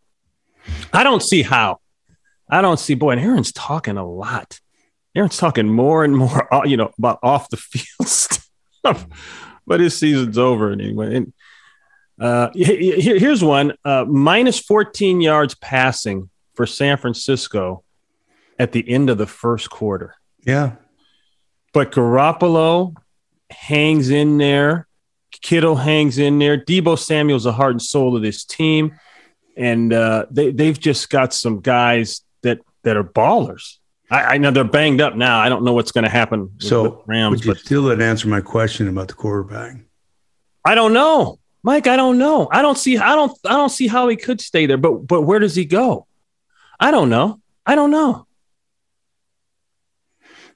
I 0.93 1.03
don't 1.03 1.21
see 1.21 1.41
how. 1.43 1.79
I 2.49 2.61
don't 2.61 2.79
see. 2.79 2.95
Boy, 2.95 3.11
and 3.11 3.21
Aaron's 3.21 3.51
talking 3.51 3.97
a 3.97 4.07
lot. 4.07 4.59
Aaron's 5.15 5.37
talking 5.37 5.67
more 5.67 6.03
and 6.03 6.15
more, 6.17 6.53
uh, 6.53 6.63
you 6.65 6.77
know, 6.77 6.91
about 6.97 7.19
off 7.23 7.49
the 7.49 7.57
field 7.57 8.07
stuff. 8.07 9.05
But 9.67 9.79
his 9.79 9.97
season's 9.97 10.37
over 10.37 10.71
anyway. 10.71 11.15
And 11.15 11.33
uh, 12.19 12.49
he- 12.53 12.99
he- 13.01 13.19
here's 13.19 13.43
one: 13.43 13.73
uh, 13.83 14.05
minus 14.07 14.59
14 14.59 15.21
yards 15.21 15.55
passing 15.55 16.29
for 16.53 16.65
San 16.65 16.97
Francisco 16.97 17.83
at 18.59 18.71
the 18.71 18.87
end 18.89 19.09
of 19.09 19.17
the 19.17 19.25
first 19.27 19.69
quarter. 19.69 20.15
Yeah. 20.45 20.73
But 21.73 21.91
Garoppolo 21.91 22.95
hangs 23.49 24.09
in 24.09 24.37
there. 24.37 24.84
Kittle 25.45 25.75
hangs 25.75 26.17
in 26.17 26.39
there. 26.39 26.57
Deebo 26.57 26.97
Samuel's 26.97 27.43
the 27.43 27.51
heart 27.51 27.73
and 27.73 27.81
soul 27.81 28.15
of 28.15 28.23
this 28.23 28.43
team, 28.43 28.99
and 29.55 29.93
uh, 29.93 30.25
they 30.31 30.49
they've 30.49 30.79
just 30.79 31.11
got 31.11 31.35
some 31.35 31.59
guys 31.59 32.21
that 32.41 32.61
that 32.81 32.97
are 32.97 33.03
ballers. 33.03 33.77
I, 34.09 34.23
I 34.23 34.37
know 34.39 34.49
they're 34.49 34.63
banged 34.63 35.01
up 35.01 35.15
now. 35.15 35.37
I 35.39 35.49
don't 35.49 35.63
know 35.63 35.73
what's 35.73 35.91
going 35.91 36.03
to 36.03 36.09
happen 36.09 36.49
with 36.55 36.63
So 36.63 37.03
Rams, 37.05 37.29
would 37.29 37.45
you 37.45 37.53
but 37.53 37.59
still 37.59 37.87
didn't 37.87 38.01
answer 38.01 38.27
my 38.27 38.41
question 38.41 38.87
about 38.87 39.07
the 39.07 39.13
quarterback? 39.13 39.75
I 40.65 40.73
don't 40.73 40.93
know, 40.93 41.37
Mike. 41.61 41.85
I 41.85 41.95
don't 41.95 42.17
know. 42.17 42.49
I 42.51 42.63
don't 42.63 42.75
see. 42.75 42.97
I 42.97 43.13
don't. 43.13 43.31
I 43.45 43.51
don't 43.51 43.69
see 43.69 43.85
how 43.85 44.07
he 44.07 44.15
could 44.15 44.41
stay 44.41 44.65
there. 44.65 44.77
But 44.77 45.05
but 45.05 45.21
where 45.21 45.37
does 45.37 45.53
he 45.53 45.65
go? 45.65 46.07
I 46.79 46.89
don't 46.89 47.11
know. 47.11 47.39
I 47.67 47.75
don't 47.75 47.91
know. 47.91 48.25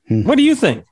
Hmm. 0.08 0.24
What 0.24 0.38
do 0.38 0.42
you 0.42 0.56
think? 0.56 0.86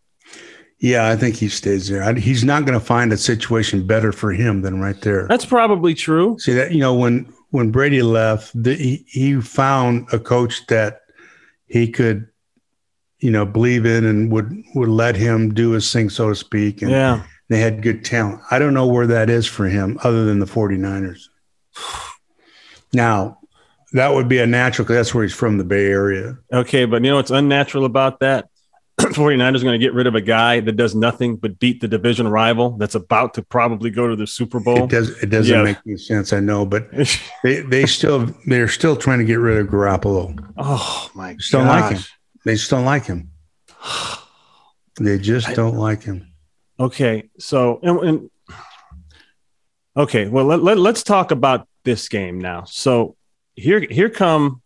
Yeah, 0.80 1.08
I 1.10 1.16
think 1.16 1.36
he 1.36 1.50
stays 1.50 1.88
there. 1.90 2.04
I, 2.04 2.14
he's 2.14 2.44
not 2.44 2.66
going 2.66 2.80
to 2.80 2.86
find 2.86 3.12
a 3.12 3.18
situation 3.18 3.88
better 3.88 4.12
for 4.12 4.32
him 4.32 4.62
than 4.62 4.80
right 4.80 5.00
there. 5.02 5.28
That's 5.28 5.46
probably 5.46 5.94
true. 5.96 6.38
See 6.40 6.54
that 6.54 6.72
you 6.72 6.80
know 6.80 6.94
when 6.94 7.32
when 7.50 7.72
Brady 7.72 8.02
left, 8.04 8.52
the, 8.62 8.76
he 8.76 9.06
he 9.08 9.42
found 9.42 10.08
a 10.14 10.20
coach 10.20 10.68
that 10.68 11.02
he 11.66 11.90
could, 11.90 12.28
you 13.20 13.32
know, 13.32 13.46
believe 13.46 13.86
in 13.86 14.06
and 14.06 14.32
would 14.32 14.54
would 14.76 14.90
let 14.90 15.16
him 15.16 15.54
do 15.54 15.72
his 15.72 15.92
thing, 15.92 16.10
so 16.10 16.30
to 16.30 16.36
speak. 16.36 16.82
And 16.84 16.92
Yeah. 16.92 17.24
they 17.50 17.60
had 17.60 17.82
good 17.82 18.06
talent. 18.06 18.42
I 18.52 18.60
don't 18.60 18.74
know 18.76 18.86
where 18.88 19.08
that 19.08 19.30
is 19.32 19.48
for 19.48 19.68
him, 19.68 19.98
other 20.04 20.26
than 20.26 20.40
the 20.40 20.46
49ers. 20.46 21.28
Now, 22.94 23.40
that 23.94 24.14
would 24.14 24.28
be 24.28 24.40
a 24.40 24.46
natural 24.48 24.86
because 24.86 24.98
that's 24.98 25.14
where 25.16 25.24
he's 25.24 25.34
from, 25.34 25.58
the 25.58 25.64
Bay 25.64 25.88
Area. 25.88 26.38
Okay, 26.54 26.86
but 26.86 27.04
you 27.04 27.10
know 27.10 27.16
what's 27.18 27.32
unnatural 27.32 27.86
about 27.86 28.20
that? 28.20 28.50
49ers 29.00 29.62
going 29.62 29.80
to 29.80 29.86
get 29.86 29.94
rid 29.94 30.08
of 30.08 30.16
a 30.16 30.22
guy 30.22 30.60
that 30.60 30.72
does 30.74 30.96
nothing 30.96 31.36
but 31.36 31.60
beat 31.60 31.82
the 31.82 31.88
division 31.88 32.28
rival 32.28 32.72
that's 32.78 32.96
about 32.96 33.36
to 33.36 33.44
probably 33.44 33.90
go 33.92 34.08
to 34.08 34.16
the 34.16 34.26
Super 34.26 34.60
Bowl. 34.60 34.86
It 34.86 34.90
does. 34.90 35.10
It 35.22 35.30
doesn't 35.30 35.56
Yeah. 35.56 35.64
make 35.64 35.78
any 35.86 35.98
sense. 35.98 36.34
I 36.34 36.40
know, 36.40 36.66
but 36.66 36.90
they 37.44 37.62
they 37.62 37.86
still 37.86 38.28
they're 38.48 38.68
still 38.68 38.96
trying 38.96 39.20
to 39.20 39.26
get 39.26 39.36
rid 39.36 39.58
of 39.60 39.68
Garoppolo. 39.68 40.36
oh 40.58 41.12
my 41.14 41.36
Just 41.36 41.52
don't 41.52 41.68
like 41.68 41.94
him. 41.96 42.04
They 42.46 42.54
just 42.54 42.70
don't 42.70 42.86
like 42.86 43.06
him. 43.06 43.30
They 45.00 45.20
just 45.20 45.54
don't 45.54 45.76
like 45.78 46.02
him. 46.02 46.34
Okay, 46.80 47.30
so 47.38 47.80
and, 47.84 48.00
and 48.00 48.30
okay, 49.96 50.28
well 50.28 50.46
let, 50.46 50.64
let, 50.64 50.80
let's 50.80 51.04
talk 51.04 51.30
about 51.30 51.68
this 51.84 52.10
game 52.10 52.40
now. 52.40 52.64
So 52.64 53.16
here 53.56 53.80
here 53.80 54.10
come 54.10 54.64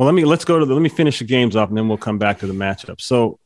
well 0.00 0.06
let 0.06 0.14
me 0.14 0.24
let's 0.24 0.46
go 0.46 0.58
to 0.58 0.64
the 0.64 0.72
let 0.72 0.80
me 0.80 0.88
finish 0.88 1.18
the 1.18 1.26
games 1.26 1.54
off 1.56 1.68
and 1.68 1.76
then 1.76 1.86
we'll 1.86 1.98
come 1.98 2.16
back 2.16 2.38
to 2.38 2.46
the 2.46 2.54
matchup. 2.54 3.02
So 3.02 3.38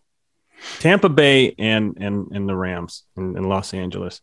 Tampa 0.79 1.09
Bay 1.09 1.53
and 1.59 1.97
and 2.01 2.29
and 2.31 2.49
the 2.49 2.55
Rams 2.55 3.03
in, 3.17 3.37
in 3.37 3.49
Los 3.49 3.75
Angeles. 3.75 4.21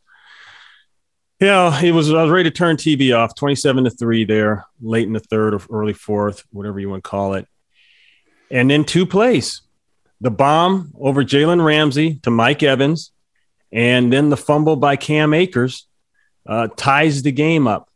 Yeah, 1.41 1.81
it 1.83 1.91
was 1.91 2.09
I 2.09 2.21
was 2.21 2.31
ready 2.31 2.49
to 2.49 2.55
turn 2.55 2.77
TV 2.77 3.13
off, 3.13 3.35
27 3.35 3.83
to 3.83 3.89
3 3.89 4.23
there, 4.23 4.65
late 4.81 5.07
in 5.07 5.11
the 5.13 5.19
third 5.19 5.53
or 5.53 5.61
early 5.69 5.91
fourth, 5.91 6.45
whatever 6.51 6.79
you 6.79 6.89
want 6.89 7.03
to 7.03 7.09
call 7.09 7.33
it. 7.33 7.47
And 8.49 8.69
then 8.71 8.85
two 8.85 9.05
plays. 9.05 9.61
The 10.21 10.31
bomb 10.31 10.93
over 10.97 11.23
Jalen 11.25 11.65
Ramsey 11.65 12.15
to 12.23 12.31
Mike 12.31 12.63
Evans, 12.63 13.11
and 13.73 14.13
then 14.13 14.29
the 14.29 14.37
fumble 14.37 14.77
by 14.77 14.95
Cam 14.95 15.33
Akers 15.33 15.85
uh, 16.45 16.69
ties 16.77 17.23
the 17.23 17.31
game 17.33 17.67
up. 17.67 17.89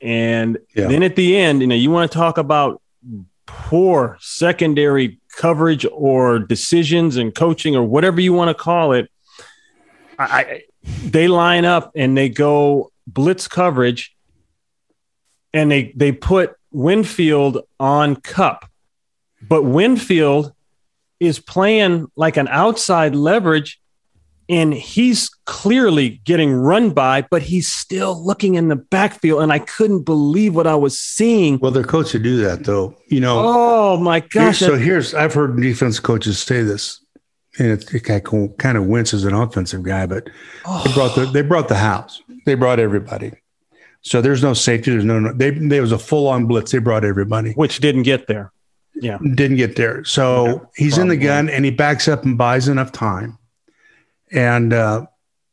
And 0.00 0.58
Yeah. 0.74 0.86
then 0.86 1.02
at 1.02 1.16
the 1.16 1.36
end, 1.36 1.60
you 1.60 1.66
know, 1.66 1.74
you 1.74 1.90
want 1.90 2.10
to 2.10 2.16
talk 2.16 2.38
about 2.38 2.80
poor 3.50 4.16
secondary 4.20 5.18
coverage 5.36 5.86
or 5.92 6.38
decisions 6.38 7.16
and 7.16 7.34
coaching 7.34 7.76
or 7.76 7.84
whatever 7.84 8.20
you 8.20 8.32
want 8.32 8.48
to 8.48 8.54
call 8.54 8.92
it. 8.92 9.10
I, 10.18 10.62
they 11.04 11.28
line 11.28 11.64
up 11.64 11.92
and 11.94 12.16
they 12.16 12.28
go 12.28 12.90
blitz 13.06 13.48
coverage, 13.48 14.14
and 15.52 15.70
they 15.70 15.92
they 15.96 16.12
put 16.12 16.54
Winfield 16.70 17.60
on 17.78 18.16
Kupp, 18.16 18.68
but 19.48 19.62
Winfield 19.62 20.52
is 21.18 21.38
playing 21.38 22.06
like 22.16 22.36
an 22.36 22.48
outside 22.48 23.14
leverage 23.14 23.79
and 24.50 24.74
he's 24.74 25.28
clearly 25.46 26.20
getting 26.24 26.52
run 26.52 26.90
by, 26.90 27.22
but 27.30 27.40
he's 27.40 27.68
still 27.68 28.22
looking 28.22 28.56
in 28.56 28.66
the 28.66 28.76
backfield. 28.76 29.42
And 29.42 29.52
I 29.52 29.60
couldn't 29.60 30.02
believe 30.02 30.56
what 30.56 30.66
I 30.66 30.74
was 30.74 30.98
seeing. 30.98 31.60
Well, 31.60 31.70
their 31.70 31.84
coach 31.84 32.10
to 32.10 32.18
do 32.18 32.38
that, 32.38 32.64
though. 32.64 32.96
You 33.06 33.20
know, 33.20 33.40
Oh 33.42 33.96
my 33.96 34.18
Here- 34.18 34.28
gosh. 34.30 34.58
so 34.58 34.76
here's 34.76 35.14
I've 35.14 35.32
heard 35.32 35.56
defense 35.60 36.00
coaches 36.00 36.40
say 36.40 36.62
this, 36.62 37.00
and 37.58 37.68
it, 37.68 37.94
it 37.94 38.00
kind 38.58 38.76
of 38.76 38.86
wince 38.86 39.14
as 39.14 39.24
an 39.24 39.34
offensive 39.34 39.84
guy, 39.84 40.06
but 40.06 40.24
they 40.26 40.32
oh. 40.66 40.92
brought 40.94 41.14
the 41.14 41.26
they 41.26 41.42
brought 41.42 41.68
the 41.68 41.76
house. 41.76 42.20
They 42.44 42.54
brought 42.56 42.80
everybody. 42.80 43.32
So 44.02 44.20
there's 44.20 44.42
no 44.42 44.54
safety. 44.54 44.90
There's 44.90 45.04
no, 45.04 45.20
no 45.20 45.32
they 45.32 45.50
there 45.50 45.82
was 45.82 45.92
a 45.92 45.98
full 45.98 46.26
on 46.26 46.46
blitz. 46.46 46.72
They 46.72 46.78
brought 46.78 47.04
everybody. 47.04 47.52
which 47.52 47.78
didn't 47.78 48.02
get 48.02 48.26
there. 48.26 48.52
Yeah. 48.94 49.18
Didn't 49.18 49.56
get 49.56 49.76
there. 49.76 50.04
So 50.04 50.46
Yeah, 50.46 50.58
he's 50.76 50.98
in 50.98 51.08
the 51.08 51.16
gun 51.16 51.48
and 51.48 51.64
he 51.64 51.70
backs 51.70 52.08
up 52.08 52.24
and 52.24 52.36
buys 52.36 52.68
enough 52.68 52.92
time. 52.92 53.38
And 54.32 54.72
uh, 54.72 55.06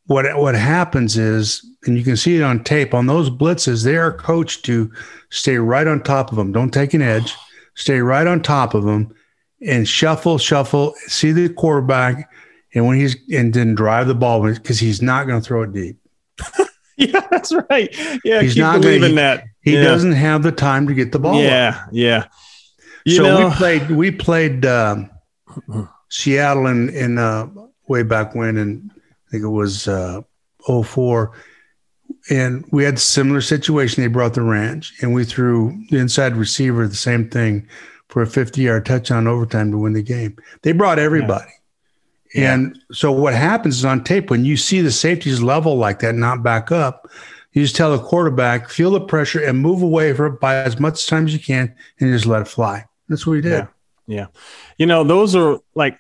what 0.06 0.26
what 0.38 0.56
happens 0.56 1.18
is, 1.18 1.66
and 1.86 1.98
you 1.98 2.04
can 2.04 2.18
see 2.18 2.38
it 2.38 2.44
on 2.44 2.64
tape 2.64 2.94
on 2.94 3.08
those 3.08 3.30
blitzes, 3.30 3.84
they 3.84 3.98
are 3.98 4.12
coached 4.14 4.66
to 4.66 4.92
stay 5.30 5.58
right 5.58 5.88
on 5.88 6.02
top 6.04 6.32
of 6.32 6.38
them. 6.38 6.52
Don't 6.52 6.72
take 6.74 6.94
an 6.94 7.02
edge. 7.02 7.34
Stay 7.76 8.00
right 8.00 8.26
on 8.28 8.42
top 8.42 8.74
of 8.74 8.84
them 8.84 9.14
and 9.66 9.88
shuffle, 9.88 10.38
shuffle. 10.38 10.94
See 11.08 11.32
the 11.32 11.50
quarterback, 11.50 12.30
and 12.74 12.86
when 12.88 12.98
he's 12.98 13.16
and 13.32 13.54
then 13.54 13.76
drive 13.76 14.08
the 14.08 14.16
ball 14.16 14.42
because 14.44 14.80
he's 14.80 15.02
not 15.02 15.28
going 15.28 15.42
to 15.42 15.46
throw 15.48 15.64
it 15.64 15.74
deep. 15.74 15.98
Yeah, 17.00 17.28
that's 17.30 17.54
right. 17.70 17.96
Yeah, 18.26 18.42
He's 18.42 18.56
keep 18.56 18.62
not 18.62 18.72
gonna- 18.72 18.82
believing 18.82 19.10
he- 19.12 19.16
that. 19.18 19.44
He 19.62 19.76
yeah. 19.76 19.84
doesn't 19.84 20.14
have 20.14 20.42
the 20.42 20.52
time 20.52 20.88
to 20.88 20.96
get 20.96 21.12
the 21.12 21.20
ball. 21.20 21.36
up. 21.36 21.44
Yeah, 21.44 21.86
yeah. 21.92 22.26
You 23.06 23.18
so 23.18 23.24
know, 23.24 23.50
we 23.50 23.54
played 23.54 23.92
we 23.92 24.10
played 24.10 24.66
um, 24.66 25.12
Seattle 26.10 26.66
in 26.66 26.90
in 26.90 27.18
uh, 27.20 27.48
way 27.88 28.04
back 28.04 28.36
when, 28.36 28.58
and 28.58 28.92
I 28.96 29.32
think 29.32 29.44
it 29.44 29.50
was 29.50 29.88
uh, 29.88 30.22
04. 30.66 31.32
and 32.30 32.66
we 32.72 32.84
had 32.84 32.96
a 32.96 33.00
similar 33.00 33.42
situation. 33.42 34.02
They 34.02 34.08
brought 34.08 34.34
the 34.34 34.42
ranch, 34.42 34.94
and 35.02 35.14
we 35.14 35.24
threw 35.26 35.82
the 35.90 35.98
inside 35.98 36.36
receiver 36.36 36.88
the 36.88 36.96
same 36.96 37.30
thing 37.30 37.68
for 38.10 38.22
a 38.22 38.28
50 38.28 38.62
yard 38.62 38.86
touchdown 38.86 39.28
overtime 39.28 39.72
to 39.72 39.78
win 39.78 39.94
the 39.94 40.02
game. 40.02 40.38
They 40.62 40.72
brought 40.72 41.00
everybody. 41.00 41.52
Yeah. 42.34 42.54
And 42.54 42.82
so 42.92 43.12
what 43.12 43.34
happens 43.34 43.78
is 43.80 43.86
on 43.86 44.04
tape 44.04 44.30
when 44.30 44.46
you 44.46 44.58
see 44.58 44.82
the 44.82 44.92
safeties 44.92 45.42
level 45.42 45.78
like 45.78 46.00
that, 46.00 46.16
not 46.16 46.44
back 46.44 46.72
up, 46.72 47.10
you 47.54 47.64
just 47.64 47.76
tell 47.76 47.96
the 47.96 48.04
quarterback, 48.04 48.70
feel 48.70 48.92
the 48.92 49.02
pressure 49.02 49.44
and 49.44 49.60
move 49.60 49.82
away 49.82 50.14
from 50.14 50.34
it 50.34 50.40
by 50.40 50.56
as 50.56 50.80
much 50.80 51.08
time 51.08 51.26
as 51.26 51.34
you 51.34 51.40
can 51.40 51.74
and 52.00 52.12
just 52.12 52.26
let 52.26 52.42
it 52.42 52.48
fly. 52.48 52.86
That's 53.10 53.26
what 53.26 53.34
we 53.34 53.42
did. 53.42 53.68
Yeah. 54.06 54.16
yeah. 54.16 54.26
You 54.78 54.86
know, 54.86 55.04
those 55.04 55.36
are 55.36 55.60
like 55.74 56.00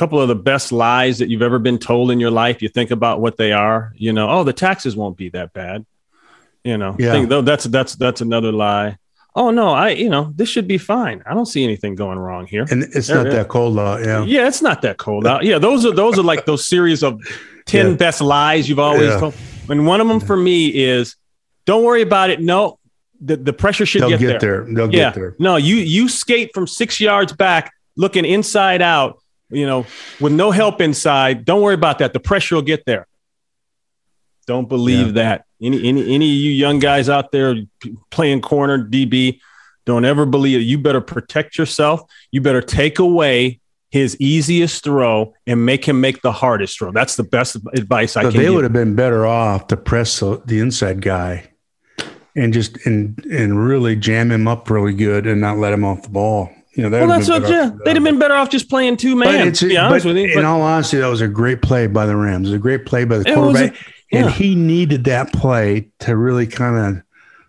couple 0.00 0.20
of 0.20 0.28
the 0.28 0.34
best 0.34 0.72
lies 0.72 1.18
that 1.18 1.28
you've 1.28 1.42
ever 1.42 1.58
been 1.58 1.78
told 1.78 2.10
in 2.10 2.18
your 2.18 2.30
life. 2.30 2.62
You 2.62 2.68
think 2.68 2.90
about 2.90 3.20
what 3.20 3.36
they 3.36 3.52
are, 3.52 3.92
you 3.96 4.12
know, 4.12 4.28
oh, 4.30 4.44
the 4.44 4.52
taxes 4.52 4.96
won't 4.96 5.16
be 5.16 5.28
that 5.30 5.52
bad. 5.52 5.86
You 6.64 6.76
know, 6.76 6.96
yeah. 6.98 7.12
Think, 7.12 7.28
though 7.28 7.42
that's 7.42 7.64
that's 7.64 7.94
that's 7.94 8.20
another 8.20 8.52
lie 8.52 8.98
oh 9.34 9.50
no, 9.50 9.68
I 9.68 9.90
you 9.90 10.08
know 10.08 10.32
this 10.36 10.48
should 10.48 10.66
be 10.66 10.78
fine. 10.78 11.22
I 11.26 11.34
don't 11.34 11.46
see 11.46 11.64
anything 11.64 11.94
going 11.94 12.18
wrong 12.18 12.46
here. 12.46 12.66
And 12.70 12.82
it's 12.82 13.08
there, 13.08 13.24
not 13.24 13.32
that 13.32 13.48
cold 13.48 13.78
out. 13.78 14.04
Yeah, 14.04 14.24
yeah, 14.24 14.48
it's 14.48 14.62
not 14.62 14.82
that 14.82 14.98
cold 14.98 15.26
out. 15.26 15.44
Yeah, 15.44 15.58
those 15.58 15.84
are 15.84 15.92
those 15.92 16.18
are 16.18 16.22
like 16.22 16.46
those 16.46 16.66
series 16.66 17.02
of 17.02 17.20
ten 17.66 17.90
yeah. 17.90 17.96
best 17.96 18.20
lies 18.20 18.68
you've 18.68 18.78
always 18.78 19.10
yeah. 19.10 19.20
told. 19.20 19.34
And 19.68 19.86
one 19.86 20.00
of 20.00 20.08
them 20.08 20.20
for 20.20 20.36
me 20.36 20.66
is, 20.68 21.14
don't 21.64 21.84
worry 21.84 22.02
about 22.02 22.30
it. 22.30 22.40
No, 22.40 22.78
the, 23.20 23.36
the 23.36 23.52
pressure 23.52 23.86
should. 23.86 24.02
They'll 24.02 24.10
get, 24.10 24.20
get 24.20 24.40
there. 24.40 24.64
there. 24.64 24.74
They'll 24.74 24.92
yeah. 24.92 25.04
get 25.10 25.14
there. 25.14 25.36
No, 25.38 25.56
you 25.56 25.76
you 25.76 26.08
skate 26.08 26.50
from 26.52 26.66
six 26.66 27.00
yards 27.00 27.32
back, 27.32 27.72
looking 27.96 28.24
inside 28.24 28.82
out. 28.82 29.22
You 29.50 29.66
know, 29.66 29.86
with 30.20 30.32
no 30.32 30.50
help 30.50 30.80
inside. 30.80 31.44
Don't 31.44 31.62
worry 31.62 31.74
about 31.74 31.98
that. 31.98 32.12
The 32.12 32.20
pressure 32.20 32.54
will 32.54 32.62
get 32.62 32.84
there. 32.86 33.06
Don't 34.46 34.68
believe 34.68 35.08
yeah. 35.08 35.12
that. 35.12 35.44
Any 35.60 35.88
any 35.88 36.14
any 36.14 36.30
of 36.30 36.36
you 36.36 36.50
young 36.50 36.78
guys 36.78 37.08
out 37.08 37.32
there 37.32 37.56
playing 38.10 38.40
corner 38.40 38.78
DB, 38.78 39.40
don't 39.86 40.04
ever 40.04 40.26
believe 40.26 40.60
it. 40.60 40.64
You 40.64 40.78
better 40.78 41.00
protect 41.00 41.58
yourself. 41.58 42.02
You 42.30 42.40
better 42.40 42.62
take 42.62 42.98
away 42.98 43.60
his 43.90 44.16
easiest 44.20 44.84
throw 44.84 45.34
and 45.46 45.66
make 45.66 45.84
him 45.84 46.00
make 46.00 46.22
the 46.22 46.32
hardest 46.32 46.78
throw. 46.78 46.92
That's 46.92 47.16
the 47.16 47.24
best 47.24 47.56
advice 47.74 48.16
I 48.16 48.22
can. 48.22 48.32
They 48.32 48.44
give. 48.44 48.54
would 48.54 48.64
have 48.64 48.72
been 48.72 48.94
better 48.94 49.26
off 49.26 49.66
to 49.68 49.76
press 49.76 50.20
the, 50.20 50.40
the 50.46 50.60
inside 50.60 51.02
guy 51.02 51.50
and 52.36 52.52
just 52.52 52.84
and 52.86 53.24
and 53.26 53.64
really 53.64 53.96
jam 53.96 54.30
him 54.30 54.46
up 54.46 54.70
really 54.70 54.94
good 54.94 55.26
and 55.26 55.40
not 55.40 55.58
let 55.58 55.72
him 55.72 55.84
off 55.84 56.02
the 56.02 56.08
ball. 56.08 56.50
You 56.80 56.88
know, 56.88 56.98
well, 56.98 57.08
that's 57.08 57.28
what 57.28 57.46
yeah, 57.46 57.70
they'd 57.84 57.94
have 57.94 58.04
been 58.04 58.18
better 58.18 58.34
off 58.34 58.48
just 58.48 58.70
playing 58.70 58.96
two 58.96 59.14
man. 59.14 59.52
To 59.52 59.68
be 59.68 59.76
honest 59.76 60.06
with 60.06 60.16
you, 60.16 60.28
but, 60.32 60.40
in 60.40 60.46
all 60.46 60.62
honesty, 60.62 60.96
that 60.96 61.08
was 61.08 61.20
a 61.20 61.28
great 61.28 61.60
play 61.60 61.86
by 61.86 62.06
the 62.06 62.16
Rams. 62.16 62.48
It 62.48 62.52
was 62.52 62.58
a 62.58 62.62
great 62.62 62.86
play 62.86 63.04
by 63.04 63.18
the 63.18 63.24
quarterback. 63.24 63.76
Yeah. 64.10 64.20
And 64.20 64.30
he 64.30 64.54
needed 64.54 65.04
that 65.04 65.30
play 65.30 65.90
to 66.00 66.16
really 66.16 66.46
kind 66.46 66.96
of 66.96 67.02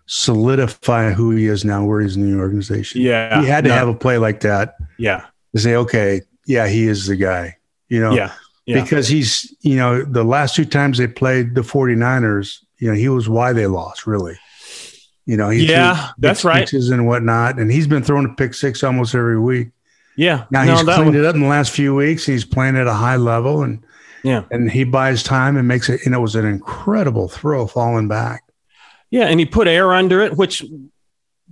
solidify 0.04 1.12
who 1.12 1.30
he 1.30 1.46
is 1.46 1.64
now, 1.64 1.82
where 1.84 2.02
he's 2.02 2.14
in 2.14 2.30
the 2.30 2.38
organization. 2.38 3.00
Yeah. 3.00 3.40
He 3.40 3.48
had 3.48 3.64
to 3.64 3.70
no. 3.70 3.74
have 3.74 3.88
a 3.88 3.94
play 3.94 4.18
like 4.18 4.40
that. 4.40 4.76
Yeah. 4.98 5.24
To 5.54 5.60
say, 5.60 5.74
okay, 5.76 6.20
yeah, 6.46 6.68
he 6.68 6.86
is 6.86 7.06
the 7.06 7.16
guy, 7.16 7.56
you 7.88 8.00
know? 8.00 8.12
Yeah. 8.12 8.32
yeah. 8.66 8.82
Because 8.82 9.08
he's, 9.08 9.56
you 9.62 9.76
know, 9.76 10.04
the 10.04 10.24
last 10.24 10.54
two 10.54 10.66
times 10.66 10.98
they 10.98 11.06
played 11.06 11.54
the 11.54 11.62
49ers, 11.62 12.58
you 12.76 12.88
know, 12.88 12.94
he 12.94 13.08
was 13.08 13.30
why 13.30 13.54
they 13.54 13.66
lost, 13.66 14.06
really. 14.06 14.38
You 15.24 15.36
know, 15.36 15.50
he 15.50 15.66
yeah, 15.66 16.10
that's 16.18 16.44
right. 16.44 16.70
And 16.72 17.06
whatnot. 17.06 17.58
And 17.58 17.70
he's 17.70 17.86
been 17.86 18.02
throwing 18.02 18.26
a 18.26 18.34
pick 18.34 18.54
six 18.54 18.82
almost 18.82 19.14
every 19.14 19.38
week. 19.38 19.68
Yeah. 20.16 20.46
Now 20.50 20.64
no, 20.64 20.72
he's 20.74 20.82
cleaned 20.82 21.14
it 21.14 21.24
up 21.24 21.34
in 21.34 21.40
the 21.40 21.48
last 21.48 21.70
few 21.70 21.94
weeks. 21.94 22.26
He's 22.26 22.44
playing 22.44 22.76
at 22.76 22.86
a 22.86 22.92
high 22.92 23.16
level 23.16 23.62
and 23.62 23.84
yeah. 24.22 24.44
And 24.50 24.70
he 24.70 24.84
buys 24.84 25.22
time 25.22 25.56
and 25.56 25.66
makes 25.66 25.88
it, 25.88 26.06
and 26.06 26.14
it 26.14 26.18
was 26.18 26.36
an 26.36 26.46
incredible 26.46 27.28
throw 27.28 27.66
falling 27.66 28.08
back. 28.08 28.44
Yeah. 29.10 29.24
And 29.24 29.40
he 29.40 29.46
put 29.46 29.66
air 29.66 29.92
under 29.92 30.20
it, 30.20 30.36
which 30.36 30.64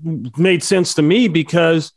made 0.02 0.62
sense 0.62 0.94
to 0.94 1.02
me 1.02 1.28
because 1.28 1.92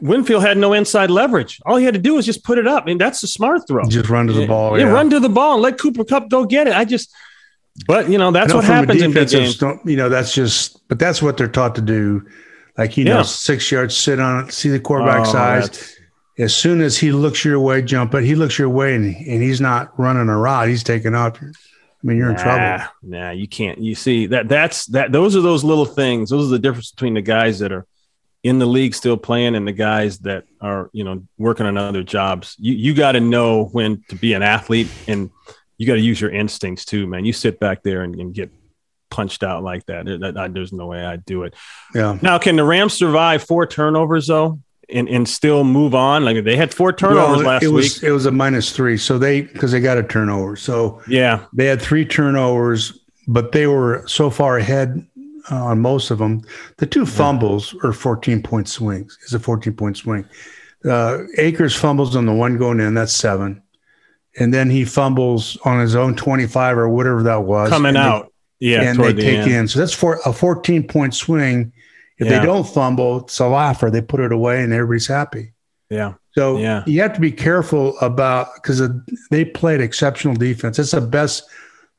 Winfield 0.00 0.42
had 0.42 0.58
no 0.58 0.72
inside 0.72 1.10
leverage. 1.10 1.60
All 1.64 1.76
he 1.76 1.84
had 1.84 1.94
to 1.94 2.00
do 2.00 2.14
was 2.14 2.26
just 2.26 2.44
put 2.44 2.58
it 2.58 2.66
up. 2.66 2.82
I 2.82 2.86
mean, 2.86 2.98
that's 2.98 3.22
a 3.22 3.28
smart 3.28 3.66
throw. 3.66 3.84
Just 3.84 4.10
run 4.10 4.26
to 4.26 4.32
the 4.32 4.46
ball. 4.46 4.78
Yeah, 4.78 4.86
yeah. 4.86 4.92
run 4.92 5.10
to 5.10 5.20
the 5.20 5.28
ball 5.28 5.54
and 5.54 5.62
let 5.62 5.78
Cooper 5.78 6.04
Kupp 6.04 6.28
go 6.28 6.44
get 6.44 6.66
it. 6.66 6.74
I 6.74 6.84
just, 6.84 7.14
but 7.86 8.10
you 8.10 8.18
know, 8.18 8.30
that's 8.30 8.50
know 8.50 8.56
what 8.56 8.64
happens 8.64 9.02
in 9.02 9.12
big 9.12 9.28
games. 9.28 9.60
You 9.60 9.96
know, 9.96 10.08
that's 10.08 10.34
just, 10.34 10.86
but 10.88 10.98
that's 10.98 11.22
what 11.22 11.36
they're 11.36 11.48
taught 11.48 11.74
to 11.76 11.82
do. 11.82 12.26
Like, 12.76 12.96
you 12.96 13.04
yeah. 13.04 13.14
know, 13.14 13.22
six 13.22 13.70
yards, 13.70 13.96
sit 13.96 14.20
on 14.20 14.44
it, 14.44 14.52
see 14.52 14.68
the 14.68 14.80
quarterback's 14.80 15.34
oh, 15.34 15.38
eyes 15.38 15.98
as 16.38 16.54
soon 16.54 16.80
as 16.80 16.96
he 16.96 17.10
looks 17.10 17.44
your 17.44 17.58
way, 17.60 17.82
jump 17.82 18.14
it. 18.14 18.24
He 18.24 18.34
looks 18.34 18.58
your 18.58 18.68
way, 18.68 18.94
and, 18.94 19.04
and 19.04 19.42
he's 19.42 19.60
not 19.60 19.98
running 19.98 20.28
a 20.28 20.36
rod. 20.36 20.68
He's 20.68 20.84
taking 20.84 21.14
off. 21.14 21.42
I 21.42 21.46
mean, 22.02 22.16
you're 22.16 22.26
nah, 22.26 22.38
in 22.38 22.38
trouble. 22.38 22.84
Nah, 23.02 23.30
you 23.30 23.48
can't. 23.48 23.78
You 23.78 23.94
see 23.94 24.26
that 24.28 24.48
that's 24.48 24.86
that. 24.86 25.10
Those 25.10 25.34
are 25.34 25.40
those 25.40 25.64
little 25.64 25.84
things. 25.84 26.30
Those 26.30 26.46
are 26.46 26.50
the 26.50 26.58
difference 26.60 26.92
between 26.92 27.14
the 27.14 27.22
guys 27.22 27.58
that 27.58 27.72
are 27.72 27.86
in 28.44 28.60
the 28.60 28.66
league 28.66 28.94
still 28.94 29.16
playing 29.16 29.56
and 29.56 29.66
the 29.66 29.72
guys 29.72 30.20
that 30.20 30.44
are 30.60 30.90
you 30.92 31.02
know 31.02 31.24
working 31.38 31.66
on 31.66 31.76
other 31.76 32.04
jobs. 32.04 32.54
You 32.58 32.74
you 32.74 32.94
got 32.94 33.12
to 33.12 33.20
know 33.20 33.64
when 33.64 34.04
to 34.08 34.14
be 34.14 34.32
an 34.34 34.44
athlete, 34.44 34.88
and 35.08 35.30
you 35.78 35.86
got 35.86 35.94
to 35.94 36.00
use 36.00 36.20
your 36.20 36.30
instincts 36.30 36.84
too, 36.84 37.06
man. 37.06 37.24
You 37.24 37.32
sit 37.32 37.58
back 37.58 37.82
there 37.82 38.02
and, 38.02 38.14
and 38.16 38.34
get 38.34 38.50
punched 39.10 39.42
out 39.42 39.62
like 39.62 39.86
that. 39.86 40.50
There's 40.52 40.72
no 40.72 40.86
way 40.86 41.04
I'd 41.04 41.24
do 41.24 41.44
it. 41.44 41.54
Yeah. 41.94 42.18
Now, 42.20 42.38
can 42.38 42.56
the 42.56 42.64
Rams 42.64 42.92
survive 42.94 43.42
four 43.42 43.66
turnovers 43.66 44.26
though? 44.26 44.58
and, 44.90 45.08
and 45.08 45.28
still 45.28 45.64
move 45.64 45.94
on? 45.94 46.24
Like 46.24 46.44
they 46.44 46.56
had 46.56 46.72
four 46.72 46.92
turnovers 46.92 47.38
well, 47.38 47.46
last 47.46 47.62
it 47.62 47.68
was, 47.68 48.00
week. 48.00 48.08
It 48.08 48.12
was 48.12 48.26
a 48.26 48.30
minus 48.30 48.72
three. 48.72 48.96
So 48.96 49.18
they, 49.18 49.42
because 49.42 49.72
they 49.72 49.80
got 49.80 49.98
a 49.98 50.02
turnover. 50.02 50.56
So 50.56 51.02
yeah, 51.08 51.44
they 51.52 51.66
had 51.66 51.80
three 51.80 52.04
turnovers, 52.04 52.98
but 53.26 53.52
they 53.52 53.66
were 53.66 54.04
so 54.06 54.30
far 54.30 54.58
ahead 54.58 55.06
uh, 55.50 55.64
on 55.64 55.80
most 55.80 56.10
of 56.10 56.18
them. 56.18 56.42
The 56.78 56.86
two 56.86 57.06
fumbles 57.06 57.74
yeah. 57.74 57.90
are 57.90 57.92
14 57.92 58.42
point 58.42 58.68
swings. 58.68 59.18
Is 59.24 59.34
a 59.34 59.38
14 59.38 59.74
point 59.74 59.96
swing. 59.96 60.28
Uh, 60.84 61.24
Akers 61.36 61.74
fumbles 61.74 62.14
on 62.16 62.26
the 62.26 62.32
one 62.32 62.56
going 62.56 62.80
in. 62.80 62.94
That's 62.94 63.12
seven. 63.12 63.62
And 64.38 64.54
then 64.54 64.70
he 64.70 64.84
fumbles 64.84 65.56
on 65.64 65.80
his 65.80 65.94
own 65.94 66.14
25 66.14 66.78
or 66.78 66.88
whatever 66.88 67.22
that 67.24 67.42
was. 67.42 67.70
Coming 67.70 67.96
out. 67.96 68.32
They, 68.60 68.68
yeah. 68.68 68.82
And 68.82 68.98
they 68.98 69.12
the 69.12 69.22
take 69.22 69.38
end. 69.38 69.50
in. 69.50 69.68
So 69.68 69.80
that's 69.80 69.92
for 69.92 70.20
a 70.24 70.32
14 70.32 70.86
point 70.86 71.14
swing 71.14 71.72
if 72.18 72.26
yeah. 72.26 72.40
they 72.40 72.46
don't 72.46 72.66
fumble, 72.66 73.18
it's 73.18 73.38
a 73.38 73.46
laugher. 73.46 73.90
They 73.90 74.02
put 74.02 74.20
it 74.20 74.32
away 74.32 74.62
and 74.62 74.72
everybody's 74.72 75.06
happy. 75.06 75.52
Yeah. 75.88 76.14
So 76.32 76.58
yeah. 76.58 76.82
you 76.86 77.00
have 77.00 77.14
to 77.14 77.20
be 77.20 77.32
careful 77.32 77.98
about 78.00 78.48
because 78.56 78.82
they 79.30 79.44
played 79.44 79.80
exceptional 79.80 80.34
defense. 80.34 80.78
It's 80.78 80.90
the 80.90 81.00
best 81.00 81.44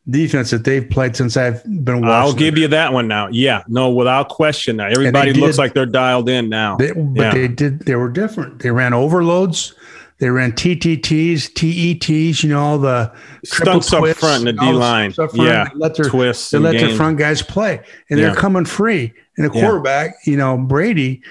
defense 0.10 0.52
that 0.52 0.66
they've 0.66 0.88
played 0.88 1.16
since 1.16 1.38
I've 1.38 1.64
been 1.64 2.02
watching. 2.02 2.10
I'll 2.10 2.34
give 2.34 2.58
you 2.58 2.68
that 2.70 2.92
one 2.92 3.08
now. 3.08 3.28
Yeah, 3.30 3.64
no, 3.68 3.90
without 3.90 4.30
question. 4.30 4.78
Now 4.78 4.88
everybody 4.88 5.34
did, 5.34 5.42
looks 5.42 5.58
like 5.58 5.74
they're 5.74 5.86
dialed 5.86 6.30
in 6.30 6.50
now. 6.50 6.78
They, 6.78 6.92
but 6.92 7.22
yeah. 7.22 7.34
they 7.34 7.48
did. 7.48 7.80
They 7.82 7.96
were 7.96 8.10
different. 8.10 8.62
They 8.62 8.72
ran 8.72 8.94
overloads. 8.94 9.74
They 10.20 10.30
ran 10.30 10.52
TTTs, 10.52 11.54
TETs. 11.54 12.44
You 12.44 12.50
know 12.50 12.62
all 12.62 12.78
the 12.78 13.12
stunts 13.46 13.94
up 13.94 14.06
front 14.18 14.48
in 14.48 14.56
the 14.56 14.62
D 14.62 14.72
line. 14.74 15.14
Yeah, 15.34 15.70
let 15.76 15.96
their 15.96 16.06
twists. 16.06 16.52
They 16.52 16.60
let 16.60 16.78
their 16.78 16.96
front 16.96 17.18
guys 17.18 17.42
play, 17.42 17.82
and 18.10 18.20
yeah. 18.20 18.28
they're 18.28 18.36
coming 18.36 18.66
free. 18.66 19.14
And 19.38 19.46
the 19.46 19.50
quarterback, 19.50 20.16
yeah. 20.26 20.32
you 20.32 20.38
know, 20.38 20.58
Brady, 20.58 21.24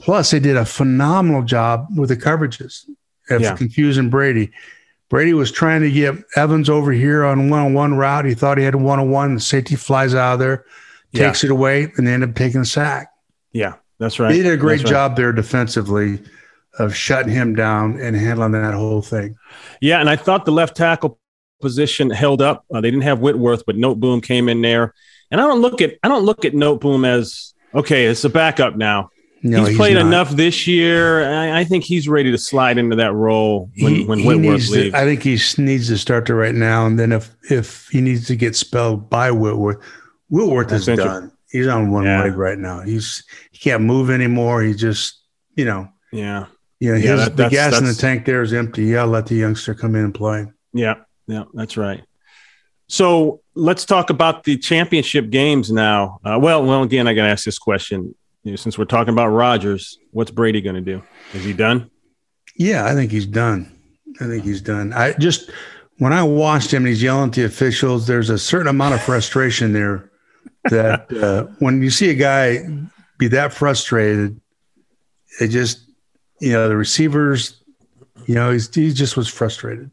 plus 0.00 0.32
they 0.32 0.40
did 0.40 0.56
a 0.56 0.64
phenomenal 0.64 1.42
job 1.42 1.86
with 1.96 2.08
the 2.08 2.16
coverages 2.16 2.84
of 3.30 3.42
yeah. 3.42 3.54
confusing 3.54 4.10
Brady. 4.10 4.50
Brady 5.08 5.34
was 5.34 5.52
trying 5.52 5.82
to 5.82 5.90
get 5.90 6.16
Evans 6.34 6.68
over 6.68 6.90
here 6.90 7.24
on 7.24 7.48
one 7.48 7.60
on 7.60 7.74
one 7.74 7.94
route. 7.94 8.24
He 8.24 8.34
thought 8.34 8.58
he 8.58 8.64
had 8.64 8.74
a 8.74 8.78
one 8.78 8.98
on 8.98 9.10
one. 9.10 9.34
The 9.36 9.40
safety 9.40 9.76
flies 9.76 10.16
out 10.16 10.34
of 10.34 10.38
there, 10.40 10.64
takes 11.14 11.44
it 11.44 11.52
away, 11.52 11.92
and 11.96 12.08
they 12.08 12.12
end 12.12 12.24
up 12.24 12.34
taking 12.34 12.62
a 12.62 12.64
sack. 12.64 13.12
Yeah, 13.52 13.74
that's 13.98 14.18
right. 14.18 14.32
They 14.32 14.42
did 14.42 14.52
a 14.52 14.56
great 14.56 14.78
that's 14.78 14.90
job 14.90 15.12
right. 15.12 15.16
there 15.18 15.32
defensively 15.32 16.18
of 16.78 16.94
shutting 16.96 17.32
him 17.32 17.54
down 17.54 18.00
and 18.00 18.16
handling 18.16 18.52
that 18.52 18.74
whole 18.74 19.02
thing. 19.02 19.36
Yeah, 19.80 20.00
and 20.00 20.08
I 20.08 20.16
thought 20.16 20.44
the 20.44 20.52
left 20.52 20.76
tackle 20.76 21.18
position 21.60 22.10
held 22.10 22.42
up. 22.42 22.64
Uh, 22.72 22.80
they 22.80 22.90
didn't 22.90 23.04
have 23.04 23.20
Whitworth, 23.20 23.64
but 23.66 23.76
Noteboom 23.76 24.22
came 24.22 24.48
in 24.48 24.62
there. 24.62 24.94
And 25.30 25.40
I 25.40 25.46
don't 25.46 25.60
look 25.60 25.80
at 25.80 25.94
I 26.02 26.08
don't 26.08 26.24
look 26.24 26.44
at 26.44 26.52
Noteboom 26.52 27.06
as 27.06 27.52
Okay, 27.74 28.04
it's 28.04 28.24
a 28.24 28.28
backup 28.28 28.76
now. 28.76 29.10
No, 29.42 29.60
he's, 29.60 29.68
he's 29.68 29.76
played 29.76 29.94
not. 29.94 30.06
enough 30.06 30.30
this 30.30 30.66
year. 30.68 31.24
I, 31.24 31.60
I, 31.60 31.64
think 31.64 31.82
he's 31.82 32.06
ready 32.06 32.30
to 32.30 32.38
slide 32.38 32.78
into 32.78 32.94
that 32.96 33.12
role 33.12 33.70
when, 33.80 33.94
he, 33.94 34.04
when 34.04 34.18
he 34.20 34.26
Whitworth 34.26 34.68
leaves. 34.70 34.92
To, 34.92 34.96
I 34.96 35.04
think 35.04 35.22
he 35.22 35.36
needs 35.60 35.88
to 35.88 35.98
start 35.98 36.26
to 36.26 36.34
right 36.34 36.54
now, 36.54 36.86
and 36.86 36.96
then 36.96 37.10
if 37.10 37.34
if 37.50 37.88
he 37.88 38.00
needs 38.00 38.28
to 38.28 38.36
get 38.36 38.54
spelled 38.54 39.10
by 39.10 39.32
Whitworth, 39.32 39.82
Whitworth 40.28 40.68
That's 40.68 40.86
is 40.86 40.96
done. 40.96 41.32
He's 41.50 41.66
on 41.66 41.90
one 41.90 42.04
yeah. 42.04 42.22
leg 42.22 42.36
right 42.36 42.58
now. 42.58 42.82
He's 42.82 43.24
he 43.50 43.58
can't 43.58 43.82
move 43.82 44.10
anymore. 44.10 44.62
He 44.62 44.74
just 44.74 45.20
you 45.56 45.64
know 45.64 45.88
yeah 46.12 46.46
yeah, 46.82 46.96
yeah 46.96 47.14
that, 47.14 47.36
the 47.36 47.48
gas 47.48 47.78
in 47.78 47.84
the 47.84 47.94
tank 47.94 48.24
there 48.24 48.42
is 48.42 48.52
empty. 48.52 48.86
Yeah, 48.86 49.04
let 49.04 49.26
the 49.26 49.36
youngster 49.36 49.72
come 49.72 49.94
in 49.94 50.06
and 50.06 50.14
play. 50.14 50.48
Yeah, 50.72 50.96
yeah, 51.28 51.44
that's 51.54 51.76
right. 51.76 52.02
So 52.88 53.40
let's 53.54 53.84
talk 53.84 54.10
about 54.10 54.42
the 54.42 54.58
championship 54.58 55.30
games 55.30 55.70
now. 55.70 56.18
Uh, 56.24 56.40
well, 56.40 56.64
well, 56.64 56.82
again, 56.82 57.06
I 57.06 57.14
got 57.14 57.22
to 57.22 57.28
ask 57.28 57.44
this 57.44 57.58
question. 57.58 58.16
You 58.42 58.50
know, 58.50 58.56
since 58.56 58.76
we're 58.76 58.86
talking 58.86 59.12
about 59.12 59.28
Rodgers. 59.28 59.96
what's 60.10 60.32
Brady 60.32 60.60
going 60.60 60.74
to 60.74 60.80
do? 60.80 61.04
Is 61.32 61.44
he 61.44 61.52
done? 61.52 61.88
Yeah, 62.56 62.84
I 62.84 62.94
think 62.94 63.12
he's 63.12 63.26
done. 63.26 63.70
I 64.20 64.26
think 64.26 64.42
he's 64.42 64.60
done. 64.60 64.92
I 64.92 65.12
just 65.12 65.52
when 65.98 66.12
I 66.12 66.24
watched 66.24 66.74
him, 66.74 66.84
he's 66.84 67.00
yelling 67.00 67.28
at 67.28 67.34
the 67.36 67.44
officials. 67.44 68.08
There's 68.08 68.28
a 68.28 68.38
certain 68.38 68.66
amount 68.66 68.94
of 68.94 69.02
frustration 69.02 69.72
there. 69.72 70.10
That 70.64 71.12
uh, 71.22 71.44
when 71.60 71.80
you 71.80 71.90
see 71.90 72.10
a 72.10 72.14
guy 72.14 72.66
be 73.18 73.28
that 73.28 73.52
frustrated, 73.52 74.40
it 75.40 75.48
just 75.48 75.91
you 76.42 76.52
know 76.52 76.68
the 76.68 76.76
receivers, 76.76 77.62
you 78.26 78.34
know, 78.34 78.50
he's, 78.50 78.72
he 78.74 78.92
just 78.92 79.16
was 79.16 79.28
frustrated. 79.28 79.90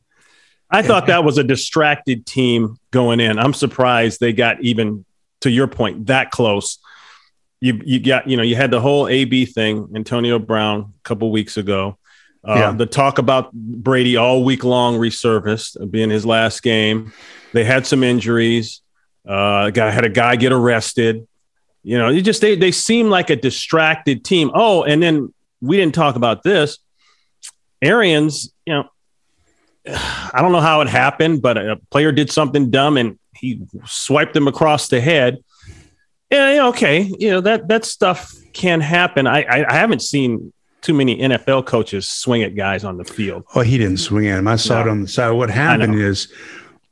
I 0.72 0.82
thought 0.82 1.08
that 1.08 1.24
was 1.24 1.38
a 1.38 1.44
distracted 1.44 2.26
team 2.26 2.78
going 2.92 3.20
in. 3.20 3.40
I'm 3.40 3.54
surprised 3.54 4.20
they 4.20 4.34
got 4.34 4.62
even 4.62 5.06
to 5.42 5.50
your 5.50 5.68
point 5.68 6.08
that 6.08 6.32
close. 6.32 6.80
You 7.62 7.80
you 7.86 8.00
got 8.00 8.28
you 8.28 8.36
know 8.36 8.44
you 8.44 8.56
had 8.56 8.72
the 8.72 8.82
whole 8.82 9.08
AB 9.08 9.46
thing, 9.46 9.90
Antonio 9.96 10.40
Brown 10.40 10.80
a 10.82 11.04
couple 11.04 11.32
weeks 11.32 11.58
ago. 11.58 11.98
Uh, 12.48 12.56
yeah. 12.56 12.72
The 12.72 12.86
talk 12.86 13.20
about 13.20 13.52
Brady 13.54 14.16
all 14.16 14.44
week 14.44 14.64
long 14.64 14.96
resurfaced, 14.96 15.92
being 15.92 16.10
his 16.10 16.26
last 16.26 16.64
game. 16.64 17.14
They 17.54 17.64
had 17.64 17.86
some 17.86 18.04
injuries. 18.04 18.82
Uh, 19.28 19.70
guy 19.70 19.92
had 19.92 20.06
a 20.06 20.10
guy 20.10 20.36
get 20.36 20.52
arrested. 20.52 21.28
You 21.84 21.98
know, 21.98 22.10
you 22.10 22.22
just 22.22 22.42
they 22.42 22.56
they 22.56 22.72
seem 22.72 23.10
like 23.10 23.30
a 23.30 23.36
distracted 23.36 24.24
team. 24.24 24.52
Oh, 24.54 24.84
and 24.84 25.04
then 25.04 25.34
we 25.62 25.78
didn't 25.78 25.96
talk 25.96 26.16
about 26.16 26.44
this. 26.44 26.80
Arians, 27.82 28.54
you 28.66 28.74
know, 28.74 28.90
I 29.88 30.40
don't 30.42 30.52
know 30.52 30.62
how 30.62 30.82
it 30.82 30.90
happened, 30.90 31.42
but 31.42 31.58
a 31.58 31.80
player 31.92 32.12
did 32.12 32.32
something 32.32 32.70
dumb 32.70 32.98
and 32.98 33.18
he 33.36 33.62
swiped 33.86 34.36
him 34.36 34.48
across 34.48 34.88
the 34.88 35.02
head. 35.02 35.38
Yeah, 36.30 36.68
okay, 36.68 37.12
you 37.18 37.32
know 37.32 37.42
that 37.42 37.70
that 37.70 37.86
stuff 37.86 38.36
can 38.54 38.82
happen. 38.82 39.26
I, 39.26 39.42
I, 39.44 39.66
I 39.68 39.74
haven't 39.74 40.04
seen 40.04 40.54
too 40.82 40.94
many 40.94 41.18
NFL 41.18 41.66
coaches 41.66 42.08
swing 42.08 42.44
at 42.44 42.56
guys 42.56 42.84
on 42.84 42.98
the 42.98 43.04
field. 43.04 43.46
Oh, 43.56 43.62
he 43.62 43.80
didn't 43.80 43.98
swing 43.98 44.28
at 44.28 44.38
him. 44.38 44.48
I 44.48 44.56
saw 44.56 44.76
no. 44.76 44.82
it 44.82 44.92
on 44.92 45.02
the 45.02 45.08
side. 45.08 45.32
What 45.32 45.50
happened 45.50 45.96
is 45.96 46.32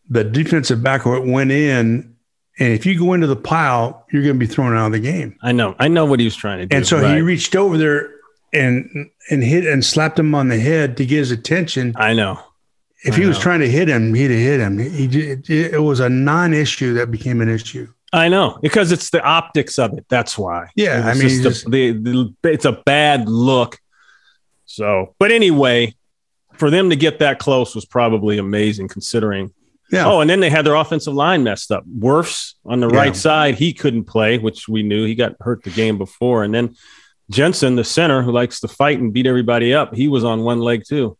the 0.09 0.24
defensive 0.24 0.82
back 0.82 1.05
went 1.05 1.51
in, 1.51 2.15
and 2.59 2.74
if 2.74 2.86
you 2.86 2.97
go 2.97 3.13
into 3.13 3.28
the 3.28 3.36
pile, 3.36 4.07
you're 4.11 4.24
going 4.24 4.36
to 4.36 4.39
be 4.39 4.51
thrown 4.51 4.76
out 4.76 4.88
of 4.88 4.91
the 4.93 4.99
game. 4.99 5.38
I 5.43 5.51
know. 5.51 5.76
I 5.78 5.88
know 5.88 6.05
what 6.05 6.20
he 6.20 6.26
was 6.26 6.36
trying 6.36 6.57
to 6.59 6.65
do. 6.65 6.76
And 6.76 6.88
so 6.88 6.99
right. 6.99 7.15
he 7.15 7.22
reached 7.22 7.55
over 7.55 7.78
there 7.78 8.16
and 8.53 9.09
and 9.29 9.43
hit 9.43 9.65
and 9.65 9.83
slapped 9.83 10.17
him 10.19 10.33
on 10.33 10.47
the 10.47 10.59
head 10.59 10.97
to 10.97 11.05
get 11.05 11.17
his 11.17 11.31
attention. 11.31 11.93
I 11.95 12.13
know. 12.13 12.39
If 13.03 13.13
I 13.13 13.17
he 13.17 13.23
know. 13.23 13.29
was 13.29 13.39
trying 13.39 13.59
to 13.59 13.69
hit 13.69 13.87
him, 13.87 14.13
he'd 14.13 14.31
have 14.31 14.39
hit 14.39 14.59
him. 14.59 14.79
He, 14.79 15.05
it, 15.05 15.49
it 15.49 15.81
was 15.81 15.99
a 15.99 16.09
non-issue 16.09 16.95
that 16.95 17.11
became 17.11 17.41
an 17.41 17.49
issue. 17.49 17.87
I 18.13 18.29
know 18.29 18.57
because 18.61 18.91
it's 18.91 19.09
the 19.09 19.21
optics 19.21 19.77
of 19.77 19.97
it. 19.97 20.05
That's 20.09 20.37
why. 20.37 20.69
Yeah, 20.75 21.03
I 21.05 21.13
mean, 21.13 21.43
just, 21.43 21.69
the, 21.69 21.91
the, 21.91 22.33
it's 22.43 22.65
a 22.65 22.71
bad 22.71 23.27
look. 23.27 23.77
So, 24.65 25.15
but 25.19 25.31
anyway, 25.31 25.95
for 26.53 26.69
them 26.69 26.89
to 26.89 26.95
get 26.95 27.19
that 27.19 27.39
close 27.39 27.75
was 27.75 27.85
probably 27.85 28.37
amazing 28.37 28.87
considering. 28.87 29.53
Yeah. 29.91 30.05
Oh, 30.05 30.19
and 30.19 30.29
then 30.29 30.39
they 30.41 30.49
had 30.49 30.65
their 30.65 30.75
offensive 30.75 31.13
line 31.13 31.43
messed 31.43 31.71
up. 31.71 31.85
Wirfs 31.87 32.55
on 32.65 32.81
the 32.81 32.89
yeah. 32.89 32.97
right 32.97 33.15
side, 33.15 33.55
he 33.55 33.73
couldn't 33.73 34.03
play, 34.03 34.37
which 34.37 34.67
we 34.67 34.83
knew 34.83 35.05
he 35.05 35.15
got 35.15 35.35
hurt 35.39 35.63
the 35.63 35.69
game 35.69 35.97
before. 35.97 36.43
And 36.43 36.53
then 36.53 36.75
Jensen, 37.30 37.75
the 37.75 37.84
center 37.84 38.21
who 38.21 38.32
likes 38.32 38.61
to 38.61 38.67
fight 38.67 38.99
and 38.99 39.11
beat 39.13 39.28
everybody 39.28 39.73
up, 39.73 39.93
he 39.93 40.07
was 40.07 40.23
on 40.23 40.43
one 40.43 40.59
leg 40.59 40.84
too. 40.88 41.17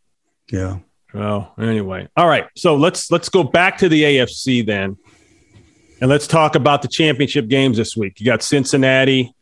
Yeah. 0.50 0.78
Well, 1.12 1.52
anyway. 1.58 2.08
All 2.16 2.26
right. 2.26 2.46
So 2.56 2.76
let's 2.76 3.10
let's 3.10 3.28
go 3.28 3.42
back 3.42 3.78
to 3.78 3.88
the 3.88 4.02
AFC 4.02 4.64
then. 4.64 4.96
And 6.00 6.08
let's 6.08 6.26
talk 6.26 6.54
about 6.54 6.82
the 6.82 6.88
championship 6.88 7.48
games 7.48 7.76
this 7.76 7.96
week. 7.96 8.20
You 8.20 8.26
got 8.26 8.42
Cincinnati, 8.42 9.34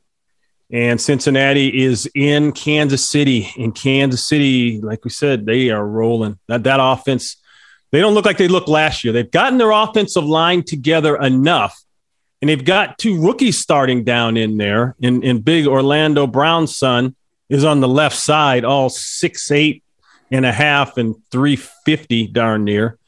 and 0.72 1.00
Cincinnati 1.00 1.82
is 1.84 2.10
in 2.14 2.52
Kansas 2.52 3.08
City. 3.08 3.50
In 3.56 3.72
Kansas 3.72 4.26
City, 4.26 4.80
like 4.80 5.04
we 5.04 5.10
said, 5.10 5.44
they 5.44 5.70
are 5.70 5.86
rolling. 5.86 6.38
That 6.48 6.64
that 6.64 6.80
offense, 6.80 7.36
they 7.92 8.00
don't 8.00 8.14
look 8.14 8.24
like 8.24 8.38
they 8.38 8.48
looked 8.48 8.68
last 8.68 9.04
year. 9.04 9.12
They've 9.12 9.30
gotten 9.30 9.58
their 9.58 9.70
offensive 9.70 10.24
line 10.24 10.62
together 10.62 11.16
enough, 11.16 11.78
and 12.40 12.48
they've 12.48 12.64
got 12.64 12.98
two 12.98 13.20
rookies 13.20 13.58
starting 13.58 14.04
down 14.04 14.36
in 14.36 14.56
there. 14.56 14.94
In 15.00 15.22
in 15.22 15.40
big 15.40 15.66
Orlando 15.66 16.26
Brown's 16.26 16.76
son 16.76 17.14
is 17.48 17.64
on 17.64 17.80
the 17.80 17.88
left 17.88 18.16
side, 18.16 18.64
all 18.64 18.88
six 18.88 19.50
eight 19.50 19.82
and 20.30 20.44
a 20.44 20.52
half 20.52 20.96
and 20.96 21.14
three 21.30 21.56
fifty 21.56 22.26
darn 22.26 22.64
near. 22.64 22.98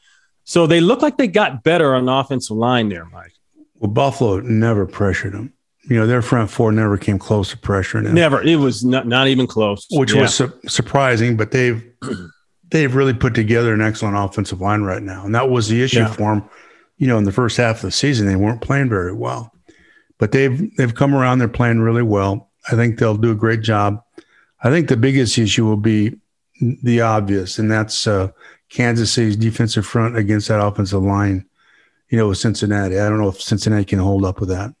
So 0.43 0.65
they 0.65 0.81
look 0.81 1.01
like 1.01 1.17
they 1.17 1.27
got 1.27 1.63
better 1.63 1.93
on 1.93 2.05
the 2.05 2.11
offensive 2.11 2.57
line 2.57 2.89
there, 2.89 3.05
Mike. 3.05 3.33
Well, 3.75 3.91
Buffalo 3.91 4.39
never 4.39 4.85
pressured 4.85 5.33
them. 5.33 5.53
You 5.89 5.97
know, 5.97 6.07
their 6.07 6.21
front 6.21 6.49
four 6.49 6.71
never 6.71 6.97
came 6.97 7.17
close 7.17 7.51
to 7.51 7.57
pressuring 7.57 8.03
them. 8.03 8.13
Never. 8.13 8.41
It 8.41 8.57
was 8.57 8.83
not, 8.83 9.07
not 9.07 9.27
even 9.27 9.47
close. 9.47 9.87
Which 9.91 10.13
yeah. 10.13 10.21
was 10.21 10.35
su- 10.35 10.59
surprising, 10.67 11.37
but 11.37 11.51
they've 11.51 11.83
they've 12.71 12.93
really 12.93 13.13
put 13.13 13.33
together 13.33 13.73
an 13.73 13.81
excellent 13.81 14.17
offensive 14.17 14.59
line 14.61 14.81
right 14.81 15.01
now. 15.01 15.25
And 15.25 15.33
that 15.35 15.49
was 15.49 15.67
the 15.67 15.81
issue 15.81 15.99
yeah. 15.99 16.11
for 16.11 16.35
them. 16.35 16.49
You 16.99 17.07
know, 17.07 17.17
in 17.17 17.23
the 17.23 17.31
first 17.31 17.57
half 17.57 17.77
of 17.77 17.81
the 17.81 17.91
season, 17.91 18.27
they 18.27 18.35
weren't 18.35 18.61
playing 18.61 18.89
very 18.89 19.13
well. 19.13 19.51
But 20.19 20.31
they've 20.31 20.75
they've 20.77 20.93
come 20.93 21.15
around, 21.15 21.39
they're 21.39 21.47
playing 21.47 21.79
really 21.79 22.03
well. 22.03 22.51
I 22.71 22.75
think 22.75 22.99
they'll 22.99 23.17
do 23.17 23.31
a 23.31 23.35
great 23.35 23.61
job. 23.61 24.03
I 24.61 24.69
think 24.69 24.87
the 24.87 24.97
biggest 24.97 25.37
issue 25.37 25.65
will 25.65 25.77
be 25.77 26.15
the 26.59 27.01
obvious, 27.01 27.57
and 27.57 27.71
that's 27.71 28.05
uh, 28.05 28.29
Kansas 28.69 29.11
City's 29.11 29.37
defensive 29.37 29.85
front 29.85 30.15
against 30.15 30.49
that 30.49 30.63
offensive 30.63 31.01
line 31.01 31.49
you 32.09 32.17
know, 32.17 32.27
with 32.27 32.37
Cincinnati. 32.37 32.99
I 32.99 33.07
don't 33.07 33.19
know 33.19 33.29
if 33.29 33.41
Cincinnati 33.41 33.85
can 33.85 33.99
hold 33.99 34.25
up 34.25 34.39
with 34.39 34.49
that. 34.49 34.73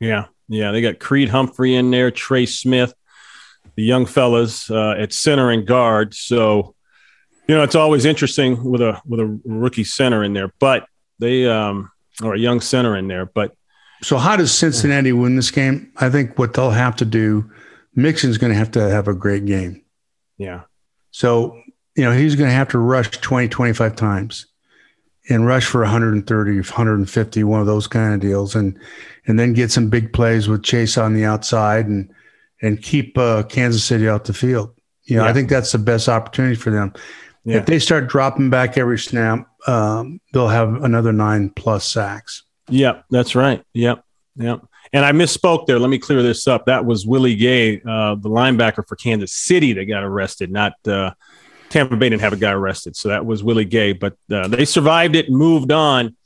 Yeah. 0.00 0.26
Yeah. 0.48 0.70
They 0.70 0.82
got 0.82 0.98
Creed 0.98 1.30
Humphrey 1.30 1.74
in 1.74 1.90
there, 1.90 2.10
Trey 2.10 2.46
Smith, 2.46 2.92
the 3.74 3.82
young 3.82 4.06
fellas 4.06 4.70
uh, 4.70 4.94
at 4.98 5.12
center 5.12 5.50
and 5.50 5.66
guard. 5.66 6.14
So, 6.14 6.74
you 7.48 7.54
know, 7.54 7.62
it's 7.62 7.74
always 7.74 8.04
interesting 8.04 8.62
with 8.62 8.80
a 8.80 9.00
with 9.06 9.20
a 9.20 9.40
rookie 9.44 9.84
center 9.84 10.24
in 10.24 10.32
there, 10.32 10.50
but 10.58 10.86
they 11.18 11.46
um 11.46 11.90
or 12.22 12.34
a 12.34 12.38
young 12.38 12.60
center 12.60 12.96
in 12.96 13.08
there. 13.08 13.26
But 13.26 13.56
so 14.02 14.18
how 14.18 14.36
does 14.36 14.52
Cincinnati 14.52 15.12
win 15.12 15.36
this 15.36 15.50
game? 15.50 15.90
I 15.96 16.10
think 16.10 16.38
what 16.38 16.54
they'll 16.54 16.70
have 16.70 16.96
to 16.96 17.04
do, 17.04 17.50
Mixon's 17.94 18.38
going 18.38 18.52
to 18.52 18.58
have 18.58 18.70
to 18.72 18.90
have 18.90 19.08
a 19.08 19.14
great 19.14 19.46
game. 19.46 19.82
Yeah. 20.36 20.62
So, 21.10 21.60
you 21.96 22.04
know, 22.04 22.12
he's 22.12 22.34
going 22.36 22.50
to 22.50 22.54
have 22.54 22.68
to 22.68 22.78
rush 22.78 23.10
20, 23.10 23.48
25 23.48 23.96
times 23.96 24.46
and 25.30 25.46
rush 25.46 25.64
for 25.64 25.80
130, 25.80 26.56
150, 26.56 27.44
one 27.44 27.60
of 27.60 27.66
those 27.66 27.86
kind 27.86 28.14
of 28.14 28.20
deals, 28.20 28.54
and 28.54 28.78
and 29.26 29.38
then 29.38 29.54
get 29.54 29.70
some 29.70 29.88
big 29.88 30.12
plays 30.12 30.48
with 30.48 30.62
Chase 30.62 30.98
on 30.98 31.14
the 31.14 31.24
outside 31.24 31.86
and 31.86 32.12
and 32.60 32.82
keep 32.82 33.16
uh, 33.16 33.42
Kansas 33.44 33.84
City 33.84 34.08
out 34.08 34.24
the 34.24 34.34
field. 34.34 34.74
You 35.04 35.16
know, 35.16 35.24
yeah. 35.24 35.30
I 35.30 35.32
think 35.32 35.48
that's 35.48 35.72
the 35.72 35.78
best 35.78 36.08
opportunity 36.08 36.56
for 36.56 36.70
them. 36.70 36.92
Yeah. 37.44 37.58
If 37.58 37.66
they 37.66 37.78
start 37.78 38.08
dropping 38.08 38.50
back 38.50 38.78
every 38.78 38.98
snap, 38.98 39.48
um, 39.66 40.20
they'll 40.32 40.48
have 40.48 40.82
another 40.82 41.12
nine 41.12 41.50
plus 41.50 41.86
sacks. 41.86 42.44
Yep, 42.68 43.04
that's 43.10 43.34
right. 43.34 43.62
Yep, 43.74 44.02
yep. 44.36 44.60
And 44.92 45.04
I 45.04 45.12
misspoke 45.12 45.66
there. 45.66 45.78
Let 45.78 45.90
me 45.90 45.98
clear 45.98 46.22
this 46.22 46.46
up. 46.46 46.66
That 46.66 46.84
was 46.84 47.06
Willie 47.06 47.34
Gay, 47.34 47.82
uh, 47.82 48.14
the 48.14 48.30
linebacker 48.30 48.86
for 48.86 48.96
Kansas 48.96 49.32
City, 49.32 49.72
that 49.74 49.84
got 49.86 50.04
arrested, 50.04 50.50
not 50.50 50.72
uh, 50.86 51.10
Tampa 51.68 51.96
Bay 51.96 52.08
didn't 52.08 52.22
have 52.22 52.32
a 52.32 52.36
guy 52.36 52.52
arrested, 52.52 52.94
so 52.96 53.08
that 53.08 53.26
was 53.26 53.42
Willie 53.42 53.64
Gay. 53.64 53.92
But 53.92 54.16
uh, 54.30 54.48
they 54.48 54.64
survived 54.64 55.16
it 55.16 55.26
and 55.28 55.36
moved 55.36 55.72
on. 55.72 56.16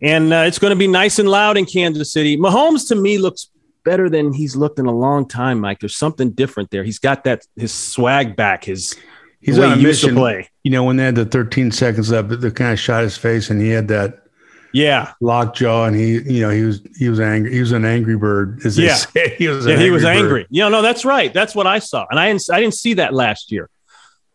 And 0.00 0.32
uh, 0.32 0.44
it's 0.46 0.60
going 0.60 0.70
to 0.70 0.76
be 0.76 0.86
nice 0.86 1.18
and 1.18 1.28
loud 1.28 1.56
in 1.56 1.66
Kansas 1.66 2.12
City. 2.12 2.36
Mahomes 2.36 2.86
to 2.88 2.94
me 2.94 3.18
looks 3.18 3.50
better 3.84 4.08
than 4.08 4.32
he's 4.32 4.54
looked 4.54 4.78
in 4.78 4.86
a 4.86 4.92
long 4.92 5.26
time, 5.26 5.60
Mike. 5.60 5.80
There's 5.80 5.96
something 5.96 6.30
different 6.30 6.70
there. 6.70 6.84
He's 6.84 7.00
got 7.00 7.24
that 7.24 7.44
his 7.56 7.74
swag 7.74 8.36
back. 8.36 8.64
His 8.64 8.96
he's 9.40 9.58
on 9.58 9.72
a 9.72 9.76
mission. 9.76 10.14
play. 10.14 10.48
You 10.62 10.70
know, 10.70 10.84
when 10.84 10.96
they 10.96 11.04
had 11.04 11.14
the 11.14 11.24
13 11.24 11.70
seconds 11.70 12.10
left, 12.10 12.28
they 12.40 12.50
kind 12.50 12.72
of 12.72 12.78
shot 12.78 13.02
his 13.02 13.16
face, 13.16 13.50
and 13.50 13.60
he 13.60 13.70
had 13.70 13.88
that 13.88 14.24
yeah 14.72 15.14
locked 15.20 15.56
jaw, 15.56 15.86
and 15.86 15.96
he 15.96 16.20
you 16.20 16.42
know 16.42 16.50
he 16.50 16.62
was 16.62 16.82
he 16.96 17.08
was 17.08 17.20
angry. 17.20 17.52
He 17.52 17.60
was 17.60 17.72
an 17.72 17.84
angry 17.84 18.16
bird. 18.16 18.64
As 18.64 18.78
yeah, 18.78 18.96
he 19.36 19.48
was. 19.48 19.66
Yeah, 19.66 19.76
he 19.76 19.90
was 19.90 20.04
angry. 20.04 20.46
Yeah, 20.50 20.64
you 20.64 20.70
know, 20.70 20.78
no, 20.78 20.82
that's 20.82 21.04
right. 21.04 21.32
That's 21.32 21.54
what 21.54 21.66
I 21.66 21.78
saw, 21.78 22.06
and 22.10 22.18
I 22.18 22.28
didn't 22.28 22.50
I 22.50 22.60
didn't 22.60 22.74
see 22.74 22.94
that 22.94 23.14
last 23.14 23.50
year. 23.52 23.70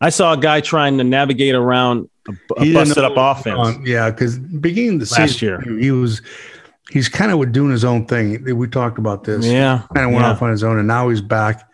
I 0.00 0.10
saw 0.10 0.32
a 0.32 0.36
guy 0.36 0.60
trying 0.60 0.98
to 0.98 1.04
navigate 1.04 1.54
around 1.54 2.10
a, 2.28 2.62
a 2.62 2.74
busted 2.74 3.04
up 3.04 3.14
offense. 3.16 3.78
yeah, 3.84 4.10
because 4.10 4.38
beginning 4.38 4.98
the 4.98 5.04
last 5.04 5.38
season, 5.38 5.48
year 5.48 5.78
he 5.78 5.90
was 5.90 6.20
he's 6.90 7.08
kind 7.08 7.30
of 7.30 7.52
doing 7.52 7.70
his 7.70 7.84
own 7.84 8.06
thing. 8.06 8.44
We 8.56 8.68
talked 8.68 8.98
about 8.98 9.24
this. 9.24 9.46
Yeah, 9.46 9.82
kind 9.94 10.06
of 10.06 10.12
went 10.12 10.24
yeah. 10.24 10.32
off 10.32 10.42
on 10.42 10.50
his 10.50 10.64
own, 10.64 10.78
and 10.78 10.88
now 10.88 11.08
he's 11.08 11.22
back 11.22 11.70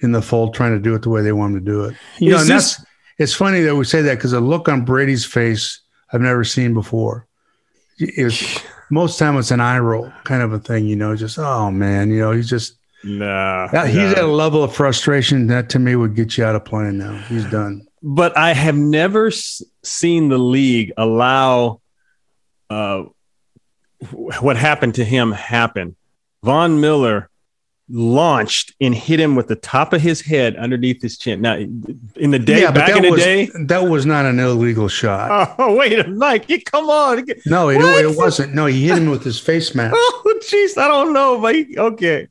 in 0.00 0.12
the 0.12 0.22
fold 0.22 0.54
trying 0.54 0.72
to 0.72 0.78
do 0.78 0.94
it 0.94 1.02
the 1.02 1.10
way 1.10 1.22
they 1.22 1.32
want 1.32 1.54
him 1.54 1.64
to 1.64 1.64
do 1.64 1.84
it. 1.84 1.96
You 2.18 2.30
know, 2.30 2.40
and 2.40 2.48
this, 2.48 2.76
that's 2.76 2.86
it's 3.18 3.34
funny 3.34 3.60
that 3.62 3.74
we 3.76 3.84
say 3.84 4.02
that 4.02 4.16
because 4.16 4.30
the 4.30 4.40
look 4.40 4.68
on 4.68 4.84
Brady's 4.84 5.24
face 5.24 5.80
I've 6.12 6.20
never 6.20 6.44
seen 6.44 6.72
before. 6.74 7.26
It 7.98 8.24
was, 8.24 8.60
most 8.90 9.18
time 9.18 9.36
it's 9.36 9.50
an 9.50 9.60
eye 9.60 9.78
roll 9.78 10.12
kind 10.24 10.40
of 10.42 10.52
a 10.52 10.58
thing, 10.58 10.86
you 10.86 10.96
know, 10.96 11.16
just 11.16 11.38
oh 11.38 11.70
man, 11.70 12.10
you 12.10 12.20
know, 12.20 12.32
he's 12.32 12.48
just 12.48 12.74
Nah, 13.04 13.68
he's 13.86 13.94
nah. 13.94 14.10
at 14.10 14.24
a 14.24 14.26
level 14.26 14.64
of 14.64 14.74
frustration 14.74 15.46
that 15.46 15.70
to 15.70 15.78
me 15.78 15.94
would 15.94 16.16
get 16.16 16.36
you 16.36 16.44
out 16.44 16.56
of 16.56 16.64
playing 16.64 16.98
now. 16.98 17.16
He's 17.28 17.44
done. 17.48 17.86
But 18.02 18.36
I 18.36 18.52
have 18.52 18.74
never 18.74 19.28
s- 19.28 19.62
seen 19.84 20.28
the 20.28 20.38
league 20.38 20.92
allow 20.96 21.80
uh, 22.70 23.04
what 24.40 24.56
happened 24.56 24.96
to 24.96 25.04
him 25.04 25.30
happen. 25.30 25.94
Von 26.42 26.80
Miller 26.80 27.27
launched 27.90 28.74
and 28.80 28.94
hit 28.94 29.18
him 29.18 29.34
with 29.34 29.48
the 29.48 29.56
top 29.56 29.92
of 29.92 30.00
his 30.00 30.20
head 30.20 30.56
underneath 30.56 31.00
his 31.00 31.16
chin. 31.16 31.40
Now, 31.40 31.54
in 31.56 32.30
the 32.30 32.38
day, 32.38 32.62
Yeah, 32.62 32.70
back 32.70 32.88
in 32.90 32.96
that 32.96 33.02
the 33.02 33.10
was 33.10 33.22
day. 33.22 33.50
that 33.66 33.88
was 33.88 34.04
not 34.06 34.24
an 34.26 34.38
illegal 34.38 34.88
shot. 34.88 35.54
Oh, 35.58 35.74
wait 35.76 35.98
a 35.98 36.06
minute. 36.08 36.44
You- 36.48 36.62
Come 36.62 36.88
on. 36.90 37.24
no, 37.46 37.70
it, 37.70 37.80
it 37.80 38.16
wasn't. 38.16 38.54
No, 38.54 38.66
he 38.66 38.86
hit 38.88 38.98
him 38.98 39.10
with 39.10 39.24
his 39.24 39.38
face 39.40 39.74
mask. 39.74 39.96
Oh, 40.30 40.40
jeez. 40.42 40.76
I 40.78 40.86
don't 40.88 41.12
know, 41.12 41.40
but 41.40 41.54
he- 41.54 41.76
okay. 41.78 42.28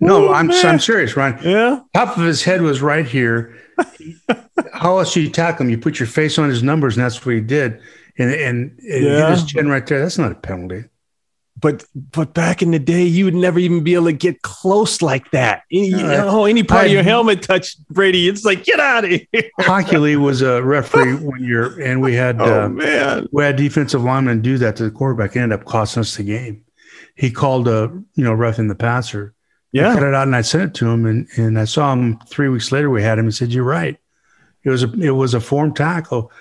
No, 0.00 0.28
Oh, 0.28 0.32
I'm 0.32 0.48
man. 0.48 0.66
I'm 0.66 0.78
serious, 0.78 1.16
Ryan. 1.16 1.38
Yeah. 1.42 1.80
Top 1.94 2.16
of 2.16 2.24
his 2.24 2.42
head 2.42 2.60
was 2.62 2.82
right 2.82 3.06
here. 3.06 3.58
How 4.74 4.98
else 4.98 5.14
do 5.14 5.20
you 5.22 5.30
tackle 5.30 5.64
him? 5.64 5.70
You 5.70 5.78
put 5.78 5.98
your 5.98 6.06
face 6.06 6.38
on 6.38 6.48
his 6.48 6.62
numbers, 6.62 6.96
and 6.96 7.04
that's 7.04 7.24
what 7.24 7.34
he 7.34 7.40
did. 7.40 7.80
And 8.18 8.30
and, 8.32 8.78
and 8.80 9.04
Yeah. 9.04 9.28
hit 9.28 9.38
his 9.38 9.44
chin 9.44 9.68
right 9.68 9.86
there. 9.86 10.00
That's 10.00 10.18
not 10.18 10.32
a 10.32 10.34
penalty. 10.34 10.84
But 11.62 11.84
but 11.94 12.34
back 12.34 12.60
in 12.60 12.72
the 12.72 12.78
day, 12.80 13.04
you 13.04 13.24
would 13.24 13.34
never 13.36 13.58
even 13.60 13.84
be 13.84 13.94
able 13.94 14.06
to 14.06 14.12
get 14.12 14.42
close 14.42 15.00
like 15.00 15.30
that. 15.30 15.62
Any, 15.72 15.86
you 15.88 15.96
Yeah. 15.96 16.24
know, 16.24 16.44
any 16.44 16.64
part 16.64 16.86
of 16.86 16.92
your 16.92 17.04
helmet 17.04 17.40
touched 17.42 17.86
Brady. 17.88 18.28
It's 18.28 18.44
like 18.44 18.64
get 18.64 18.80
out 18.80 19.04
of 19.04 19.10
here. 19.10 19.20
Hochuli 19.60 20.16
was 20.16 20.42
a 20.42 20.60
referee 20.62 21.14
one 21.24 21.42
year, 21.42 21.80
and 21.80 22.02
we 22.02 22.14
had 22.14 22.40
Oh 22.40 22.64
uh, 22.64 22.68
man. 22.68 23.28
we 23.32 23.44
had 23.44 23.56
defensive 23.56 24.02
linemen 24.02 24.42
do 24.42 24.58
that 24.58 24.74
to 24.76 24.84
the 24.84 24.90
quarterback. 24.90 25.36
It 25.36 25.40
ended 25.40 25.60
up 25.60 25.64
costing 25.64 26.00
us 26.00 26.16
the 26.16 26.24
game. 26.24 26.64
He 27.14 27.30
called 27.30 27.68
a 27.68 27.90
you 28.14 28.24
know 28.24 28.32
roughing 28.34 28.66
the 28.68 28.74
passer. 28.74 29.32
I 29.74 29.78
cut 29.94 30.02
it 30.02 30.12
out 30.14 30.26
and 30.26 30.36
I 30.36 30.42
sent 30.42 30.64
it 30.64 30.74
to 30.80 30.88
him, 30.90 31.06
and 31.06 31.28
and 31.36 31.58
I 31.58 31.64
saw 31.64 31.92
him 31.92 32.18
three 32.28 32.48
weeks 32.48 32.72
later. 32.72 32.90
We 32.90 33.02
had 33.02 33.18
him. 33.18 33.26
He 33.26 33.30
said, 33.30 33.52
"You're 33.52 33.64
right. 33.64 33.96
It 34.64 34.70
was 34.70 34.82
a 34.82 34.92
it 35.00 35.10
was 35.12 35.32
a 35.34 35.40
form 35.40 35.72
tackle, 35.74 36.32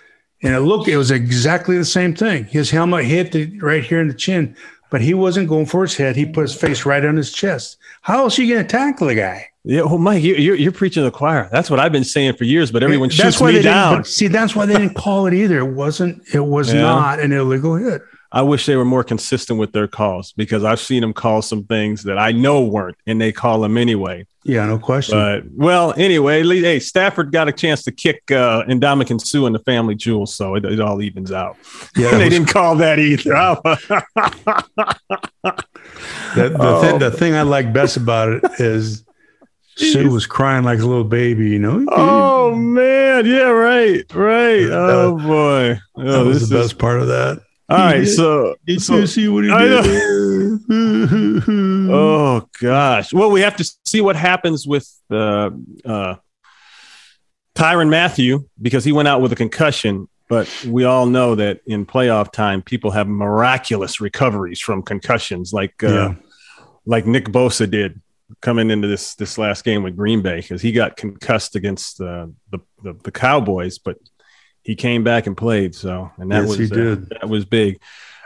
and 0.41 0.53
it 0.55 0.61
looked 0.61 0.87
it 0.87 0.97
was 0.97 1.11
exactly 1.11 1.77
the 1.77 1.85
same 1.85 2.15
thing. 2.15 2.45
His 2.45 2.71
helmet 2.71 3.05
hit 3.05 3.31
the, 3.31 3.59
right 3.59 3.83
here 3.83 4.01
in 4.01 4.07
the 4.09 4.13
chin, 4.15 4.55
but 4.91 5.01
he 5.01 5.15
wasn't 5.15 5.49
going 5.49 5.65
for 5.65 5.81
his 5.81 5.95
head. 5.95 6.15
He 6.15 6.27
put 6.27 6.41
his 6.41 6.53
face 6.53 6.85
right 6.85 7.03
on 7.03 7.15
his 7.17 7.31
chest. 7.33 7.77
How 8.03 8.19
else 8.19 8.37
are 8.37 8.43
you 8.43 8.53
going 8.53 8.67
to 8.67 8.71
tackle 8.71 9.07
the 9.07 9.15
guy? 9.15 9.47
Yeah. 9.63 9.81
Well, 9.83 9.97
Mike, 9.97 10.21
you, 10.23 10.35
you're 10.35 10.55
you're 10.55 10.71
preaching 10.71 11.01
to 11.01 11.05
the 11.05 11.11
choir. 11.11 11.47
That's 11.51 11.69
what 11.69 11.79
I've 11.79 11.91
been 11.91 12.03
saying 12.03 12.33
for 12.35 12.43
years. 12.43 12.71
But 12.71 12.83
everyone 12.83 13.09
shoots 13.09 13.39
why 13.39 13.51
me 13.53 13.61
down. 13.61 14.03
see, 14.03 14.27
that's 14.27 14.55
why 14.55 14.65
they 14.67 14.73
didn't 14.73 14.95
call 14.95 15.25
it 15.27 15.33
either. 15.33 15.59
It 15.59 15.73
wasn't. 15.73 16.21
It 16.33 16.39
was 16.45 16.71
Yeah. 16.73 16.81
not 16.81 17.19
an 17.19 17.31
illegal 17.31 17.75
hit. 17.75 18.01
I 18.33 18.41
wish 18.43 18.65
they 18.65 18.75
were 18.77 18.85
more 18.85 19.03
consistent 19.03 19.59
with 19.59 19.73
their 19.73 19.87
calls 19.87 20.31
because 20.33 20.63
I've 20.63 20.79
seen 20.79 21.01
them 21.01 21.11
call 21.13 21.41
some 21.41 21.65
things 21.65 22.03
that 22.03 22.17
I 22.17 22.31
know 22.31 22.63
weren't, 22.63 22.95
and 23.05 23.19
they 23.19 23.31
call 23.33 23.59
them 23.59 23.77
anyway. 23.77 24.25
Yeah, 24.43 24.65
no 24.65 24.79
question. 24.79 25.17
But 25.19 25.43
well, 25.55 25.93
anyway, 25.97 26.41
hey, 26.43 26.79
Stafford 26.79 27.31
got 27.31 27.47
a 27.47 27.51
chance 27.51 27.83
to 27.83 27.91
kick 27.91 28.23
uh, 28.31 28.63
Ndamukong 28.63 29.21
Suh 29.21 29.45
in 29.45 29.53
the 29.53 29.59
family 29.59 29.93
jewels, 29.93 30.33
so 30.33 30.55
it, 30.55 30.65
it 30.65 30.79
all 30.79 30.99
evens 31.01 31.31
out. 31.31 31.57
yeah, 31.95 32.09
they 32.17 32.23
was- 32.25 32.29
didn't 32.29 32.47
call 32.49 32.75
that 32.77 32.97
either. 32.99 33.31
The, 36.35 36.49
the, 36.49 36.57
Oh. 36.59 36.81
thi- 36.81 36.97
the 36.97 37.11
thing 37.11 37.35
I 37.35 37.41
like 37.41 37.73
best 37.73 37.97
about 37.97 38.29
it 38.29 38.43
is 38.59 39.03
Suh 39.75 40.07
was 40.09 40.25
crying 40.25 40.63
like 40.63 40.79
a 40.79 40.85
little 40.85 41.03
baby, 41.03 41.49
you 41.49 41.59
know. 41.59 41.85
oh 41.91 42.55
man, 42.55 43.25
yeah, 43.25 43.49
right, 43.49 44.03
right. 44.13 44.67
Oh 44.71 45.17
boy, 45.17 45.79
that 45.97 46.07
oh, 46.15 46.25
was 46.27 46.39
this 46.41 46.49
the 46.49 46.57
is 46.59 46.63
best 46.69 46.77
part 46.79 47.01
of 47.01 47.07
that. 47.07 47.39
All 47.71 47.77
right. 47.77 48.05
So, 48.07 48.55
Did 48.65 48.81
so 48.81 48.97
you 48.97 49.07
see 49.07 49.27
what 49.27 49.43
he 49.45 49.49
did? 49.49 50.61
oh 51.89 52.47
gosh. 52.59 53.13
Well, 53.13 53.31
we 53.31 53.41
have 53.41 53.55
to 53.57 53.71
see 53.85 54.01
what 54.01 54.15
happens 54.15 54.67
with 54.67 54.89
uh, 55.09 55.51
uh, 55.85 56.15
Tyrann 57.55 57.89
Mathieu 57.89 58.47
because 58.61 58.83
he 58.83 58.91
went 58.91 59.07
out 59.07 59.21
with 59.21 59.31
a 59.31 59.35
concussion. 59.35 60.07
But 60.27 60.47
we 60.65 60.85
all 60.85 61.07
know 61.07 61.35
that 61.35 61.59
in 61.65 61.85
playoff 61.85 62.31
time, 62.31 62.61
people 62.61 62.91
have 62.91 63.07
miraculous 63.07 63.99
recoveries 63.99 64.61
from 64.61 64.81
concussions, 64.81 65.51
like 65.51 65.83
uh, 65.83 65.87
Yeah. 65.89 66.15
like 66.85 67.05
Nick 67.05 67.25
Bosa 67.25 67.69
did 67.69 68.01
coming 68.39 68.71
into 68.71 68.87
this 68.87 69.15
this 69.15 69.37
last 69.37 69.65
game 69.65 69.83
with 69.83 69.97
Green 69.97 70.21
Bay 70.21 70.37
because 70.37 70.61
he 70.61 70.71
got 70.71 70.95
concussed 70.95 71.57
against 71.57 71.99
uh, 71.99 72.27
the, 72.49 72.59
the 72.81 72.93
the 73.03 73.11
Cowboys, 73.11 73.77
but 73.77 73.97
he 74.63 74.75
came 74.75 75.03
back 75.03 75.27
and 75.27 75.35
played. 75.35 75.75
So 75.75 76.11
and 76.17 76.31
that 76.31 76.41
Yes, 76.41 76.57
was 76.57 76.69
he 76.69 76.91
uh, 76.91 76.95
that 77.09 77.29
was 77.29 77.45
big. 77.45 77.79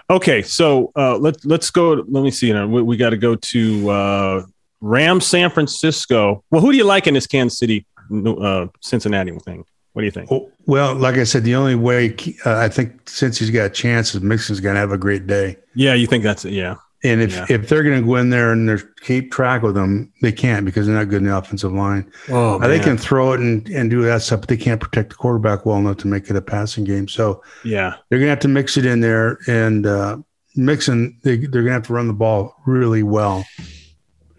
Okay, 0.09 0.41
so 0.43 0.91
uh, 0.95 1.17
let's 1.17 1.43
let's 1.45 1.71
go. 1.71 1.93
Let 1.93 2.23
me 2.23 2.31
see. 2.31 2.53
Now 2.53 2.67
we, 2.67 2.81
we 2.81 2.97
got 2.97 3.09
to 3.09 3.17
go 3.17 3.35
to 3.35 3.89
uh, 3.89 4.45
Rams, 4.81 5.25
San 5.25 5.49
Francisco. 5.49 6.43
Well, 6.51 6.61
who 6.61 6.71
do 6.71 6.77
you 6.77 6.83
like 6.83 7.07
in 7.07 7.15
this 7.15 7.25
Kansas 7.25 7.57
City, 7.57 7.85
uh, 8.11 8.67
Cincinnati 8.81 9.31
thing? 9.39 9.65
What 9.93 10.01
do 10.01 10.05
you 10.05 10.11
think? 10.11 10.29
Oh, 10.29 10.51
Well, 10.65 10.93
like 10.93 11.15
I 11.15 11.23
said, 11.23 11.45
the 11.45 11.55
only 11.55 11.75
way 11.75 12.13
uh, 12.45 12.57
I 12.57 12.67
think 12.67 13.07
since 13.07 13.39
he's 13.39 13.49
got 13.49 13.65
a 13.65 13.69
chance 13.69 14.13
is 14.13 14.21
Mixon's 14.21 14.59
going 14.59 14.75
to 14.75 14.79
have 14.79 14.91
a 14.91 14.97
great 14.97 15.25
day. 15.25 15.55
Yeah, 15.73 15.93
you 15.93 16.05
think 16.05 16.23
that's 16.23 16.43
it? 16.43 16.51
Yeah, 16.51 16.75
And 17.05 17.21
if, 17.21 17.33
Yeah. 17.33 17.45
if 17.49 17.69
they're 17.69 17.83
going 17.83 18.01
to 18.01 18.05
go 18.07 18.15
in 18.15 18.29
there 18.31 18.51
and 18.51 18.67
they're 18.67 18.79
keep 19.01 19.31
track 19.31 19.61
with 19.61 19.75
them, 19.75 20.11
they 20.21 20.31
can't 20.31 20.65
because 20.65 20.87
they're 20.87 20.95
not 20.95 21.07
good 21.09 21.21
in 21.21 21.25
the 21.27 21.37
offensive 21.37 21.71
line. 21.71 22.11
Oh, 22.29 22.57
they 22.59 22.79
can 22.79 22.97
throw 22.97 23.33
it 23.33 23.39
and, 23.39 23.67
and 23.69 23.89
do 23.89 24.01
that 24.01 24.21
stuff, 24.23 24.41
but 24.41 24.49
they 24.49 24.57
can't 24.57 24.81
protect 24.81 25.09
the 25.09 25.15
quarterback 25.15 25.65
well 25.65 25.77
enough 25.77 25.97
to 25.97 26.07
make 26.07 26.29
it 26.29 26.35
a 26.35 26.41
passing 26.41 26.83
game. 26.83 27.07
So 27.07 27.43
Yeah, 27.63 27.95
they're 28.09 28.19
going 28.19 28.27
to 28.27 28.31
have 28.31 28.39
to 28.39 28.47
mix 28.47 28.75
it 28.77 28.85
in 28.85 28.99
there 29.01 29.37
and 29.47 29.85
uh, 29.85 30.17
Mixon, 30.55 31.17
they, 31.23 31.35
they're 31.37 31.47
going 31.63 31.65
to 31.67 31.71
have 31.73 31.87
to 31.87 31.93
run 31.93 32.07
the 32.07 32.13
ball 32.13 32.55
really 32.65 33.03
well. 33.03 33.45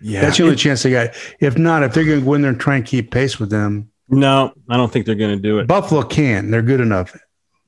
yeah. 0.01 0.23
That's 0.23 0.39
the 0.39 0.45
only 0.45 0.57
chance 0.57 0.83
they 0.83 0.91
got. 0.91 1.11
If 1.41 1.57
not, 1.59 1.83
if 1.83 1.95
they're 1.95 2.05
going 2.05 2.21
to 2.21 2.25
go 2.25 2.35
in 2.35 2.43
there 2.43 2.51
and 2.51 2.61
try 2.61 2.77
and 2.77 2.85
keep 2.85 3.11
pace 3.11 3.39
with 3.39 3.51
them, 3.51 3.91
no, 4.09 4.53
I 4.69 4.77
don't 4.77 4.91
think 4.93 5.05
they're 5.07 5.15
going 5.15 5.37
to 5.37 5.43
do 5.43 5.59
it. 5.59 5.67
Buffalo 5.67 6.03
can. 6.03 6.51
They're 6.51 6.63
good 6.63 6.81
enough, 6.81 7.17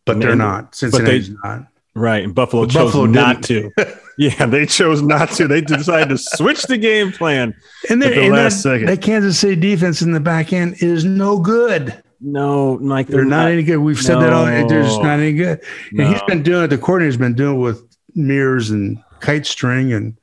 but 0.07 0.19
they're 0.21 0.37
not. 0.37 0.75
Cincinnati's 0.75 1.31
not. 1.45 1.67
Right, 1.95 2.23
and 2.25 2.33
Buffalo 2.35 2.63
But 2.65 2.71
chose 2.73 2.85
Buffalo 2.87 3.07
not 3.07 3.43
to. 3.45 3.71
yeah, 4.19 4.47
they 4.47 4.67
chose 4.67 5.01
not 5.01 5.31
to. 5.33 5.47
They 5.47 5.61
decided 5.61 6.09
to 6.09 6.19
switch 6.19 6.65
the 6.65 6.77
game 6.77 7.13
plan. 7.13 7.55
And, 7.89 8.03
At 8.03 8.11
they're, 8.11 8.15
the 8.17 8.27
and 8.27 8.35
last 8.35 8.57
that, 8.57 8.61
second. 8.63 8.89
that 8.89 9.01
Kansas 9.01 9.39
City 9.39 9.55
defense 9.55 10.03
in 10.03 10.13
the 10.13 10.21
back 10.21 10.53
end 10.53 10.83
is 10.83 11.05
no 11.05 11.39
good. 11.39 12.03
No, 12.21 12.79
Mike, 12.81 13.07
They're 13.07 13.25
not 13.25 13.49
any 13.49 13.63
good. 13.63 13.77
We've 13.79 13.97
said 13.97 14.17
that 14.17 14.33
all. 14.33 14.45
They're 14.45 14.83
just 14.83 15.01
not 15.01 15.21
any 15.21 15.35
good. 15.35 15.63
And 15.93 16.09
he's 16.09 16.23
been 16.23 16.43
doing 16.43 16.65
it. 16.65 16.67
The 16.67 16.79
coordinator's 16.79 17.17
been 17.17 17.35
doing 17.35 17.57
it 17.57 17.61
with 17.61 17.97
mirrors 18.17 18.71
and 18.71 19.03
kite 19.21 19.47
string, 19.47 19.93
and 19.93 20.19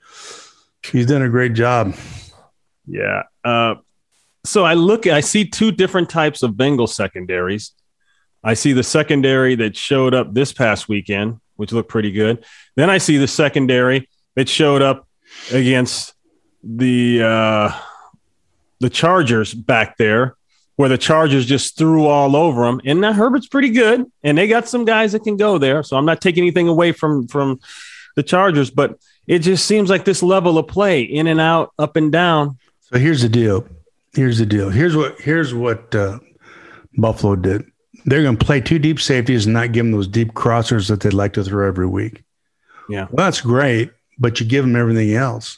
he's 0.84 1.06
done 1.06 1.22
a 1.22 1.30
great 1.30 1.54
job. 1.54 1.96
Yeah. 2.86 3.24
Uh, 3.46 3.76
so 4.44 4.66
I 4.66 4.74
look, 4.74 5.08
I 5.08 5.22
see 5.22 5.46
two 5.46 5.72
different 5.72 6.10
types 6.10 6.44
of 6.44 6.58
Bengal 6.58 6.88
secondaries. 6.88 7.72
I 8.44 8.56
see 8.56 8.74
the 8.74 8.84
secondary 8.84 9.56
that 9.56 9.78
showed 9.78 10.14
up 10.14 10.34
this 10.34 10.52
past 10.52 10.90
weekend, 10.90 11.40
which 11.56 11.72
looked 11.72 11.90
pretty 11.90 12.12
good. 12.12 12.44
Then 12.76 12.90
I 12.90 12.98
see 12.98 13.18
the 13.18 13.28
secondary 13.28 14.10
It 14.36 14.50
showed 14.50 14.82
up 14.82 15.08
against 15.52 16.14
the 16.64 17.24
uh, 17.24 17.72
the 18.80 18.90
Chargers 18.90 19.54
back 19.54 19.98
there, 19.98 20.36
where 20.76 20.90
the 20.90 20.98
Chargers 20.98 21.46
just 21.46 21.78
threw 21.78 22.06
all 22.08 22.36
over 22.36 22.66
them. 22.66 22.82
And 22.86 23.00
now 23.02 23.14
Herbert's 23.14 23.48
pretty 23.48 23.70
good, 23.70 24.06
and 24.24 24.38
they 24.38 24.48
got 24.48 24.68
some 24.68 24.86
guys 24.86 25.14
that 25.14 25.24
can 25.24 25.38
go 25.38 25.58
there. 25.58 25.84
So 25.84 25.98
I'm 25.98 26.06
not 26.06 26.22
taking 26.22 26.44
anything 26.44 26.68
away 26.68 26.92
from 26.92 27.28
from 27.28 27.60
the 28.16 28.24
Chargers, 28.24 28.70
but 28.70 29.00
it 29.28 29.40
just 29.40 29.66
seems 29.66 29.90
like 29.90 30.06
this 30.06 30.24
level 30.24 30.58
of 30.58 30.68
play, 30.68 31.02
in 31.02 31.28
and 31.28 31.40
out, 31.40 31.74
up 31.80 31.96
and 31.96 32.12
down. 32.12 32.58
So 32.82 33.00
here's 33.00 33.22
the 33.22 33.30
deal. 33.30 33.68
Here's 34.14 34.38
the 34.38 34.46
deal. 34.46 34.70
Here's 34.70 34.96
what 34.96 35.20
here's 35.20 35.54
what 35.54 35.94
uh, 35.96 36.20
Buffalo 36.98 37.36
did. 37.36 37.66
They're 38.06 38.22
going 38.24 38.38
to 38.38 38.46
play 38.46 38.62
two 38.62 38.80
deep 38.80 39.00
safeties 39.00 39.46
and 39.46 39.54
not 39.54 39.72
give 39.72 39.86
them 39.86 39.92
those 39.92 40.08
deep 40.08 40.34
crossers 40.34 40.88
that 40.90 41.02
they'd 41.02 41.14
like 41.14 41.34
to 41.34 41.44
throw 41.44 41.68
every 41.68 41.88
week. 41.88 42.24
Yeah. 42.88 43.08
Well, 43.12 43.26
that's 43.26 43.42
great, 43.42 43.92
but 44.20 44.40
you 44.40 44.46
give 44.46 44.64
them 44.64 44.76
everything 44.76 45.14
else, 45.16 45.58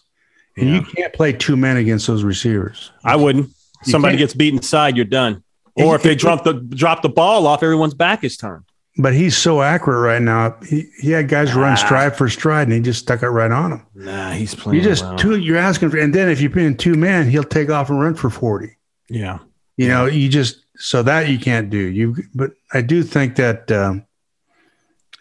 and 0.56 0.70
Yeah. 0.70 0.76
you 0.76 0.82
can't 0.82 1.14
play 1.14 1.34
two 1.34 1.58
men 1.58 1.76
against 1.78 2.08
those 2.08 2.24
receivers. 2.24 2.92
I 3.04 3.16
wouldn't. 3.18 3.48
You 3.86 3.92
Somebody 3.92 4.14
can't- 4.14 4.20
gets 4.20 4.34
beat 4.34 4.54
inside, 4.54 4.96
you're 4.96 5.06
done. 5.06 5.44
Or 5.76 5.96
if 5.96 6.02
they 6.04 6.16
drop 6.16 6.44
the 6.44 6.54
drop 6.56 7.04
the 7.04 7.10
ball 7.10 7.46
off, 7.46 7.62
everyone's 7.62 7.94
back 7.94 8.24
is 8.24 8.36
turned. 8.36 8.64
But 8.98 9.14
he's 9.14 9.38
so 9.38 9.62
accurate 9.62 10.02
right 10.02 10.22
now. 10.22 10.56
He, 10.68 10.90
he 11.00 11.12
had 11.12 11.28
guys 11.28 11.54
run 11.54 11.78
stride 11.78 12.16
for 12.16 12.28
stride, 12.30 12.64
and 12.64 12.74
he 12.74 12.80
just 12.80 12.98
stuck 13.02 13.22
it 13.22 13.28
right 13.30 13.52
on 13.52 13.74
him. 13.74 13.82
Nah, 13.94 14.32
he's 14.32 14.56
playing. 14.56 14.78
You 14.80 14.84
just 14.84 15.04
well. 15.04 15.18
two. 15.20 15.38
You're 15.38 15.58
asking 15.58 15.92
for, 15.92 15.98
and 16.00 16.16
then 16.16 16.30
if 16.30 16.42
you're 16.42 16.58
in 16.58 16.76
two 16.78 16.96
men, 16.96 17.30
he'll 17.30 17.44
take 17.44 17.70
off 17.70 17.92
and 17.92 18.02
run 18.02 18.16
for 18.16 18.32
forty. 18.32 18.78
yeah. 19.10 19.38
You 19.80 19.88
know, 19.90 20.08
you 20.08 20.28
just 20.30 20.66
so 20.78 21.04
that 21.04 21.30
you 21.30 21.40
can't 21.40 21.70
do. 21.70 21.78
You, 21.78 22.16
but 22.36 22.52
I 22.74 22.82
do 22.82 23.04
think 23.04 23.36
that 23.38 23.72
um, 23.72 24.06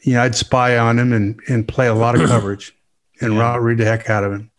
you 0.02 0.14
know 0.14 0.22
I'd 0.22 0.34
spy 0.34 0.78
on 0.78 0.98
him 0.98 1.12
and 1.12 1.40
and 1.48 1.66
play 1.66 1.86
a 1.86 1.94
lot 1.94 2.14
of 2.20 2.28
coverage 2.28 2.74
and 3.20 3.34
Yeah. 3.34 3.56
read 3.58 3.78
the 3.78 3.84
heck 3.84 4.08
out 4.10 4.24
of 4.24 4.32
him. 4.32 4.50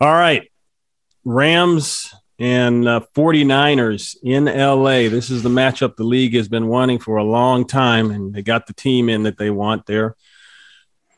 All 0.00 0.12
right. 0.12 0.50
Rams 1.24 2.12
and 2.38 2.86
uh, 2.86 3.00
49ers 3.16 4.16
in 4.22 4.44
LA. 4.46 5.08
This 5.08 5.30
is 5.30 5.42
the 5.42 5.48
matchup 5.48 5.96
the 5.96 6.04
league 6.04 6.34
has 6.34 6.48
been 6.48 6.66
wanting 6.66 6.98
for 6.98 7.16
a 7.16 7.24
long 7.24 7.66
time, 7.66 8.10
and 8.10 8.34
they 8.34 8.42
got 8.42 8.66
the 8.66 8.74
team 8.74 9.08
in 9.08 9.22
that 9.22 9.38
they 9.38 9.50
want 9.50 9.86
there. 9.86 10.16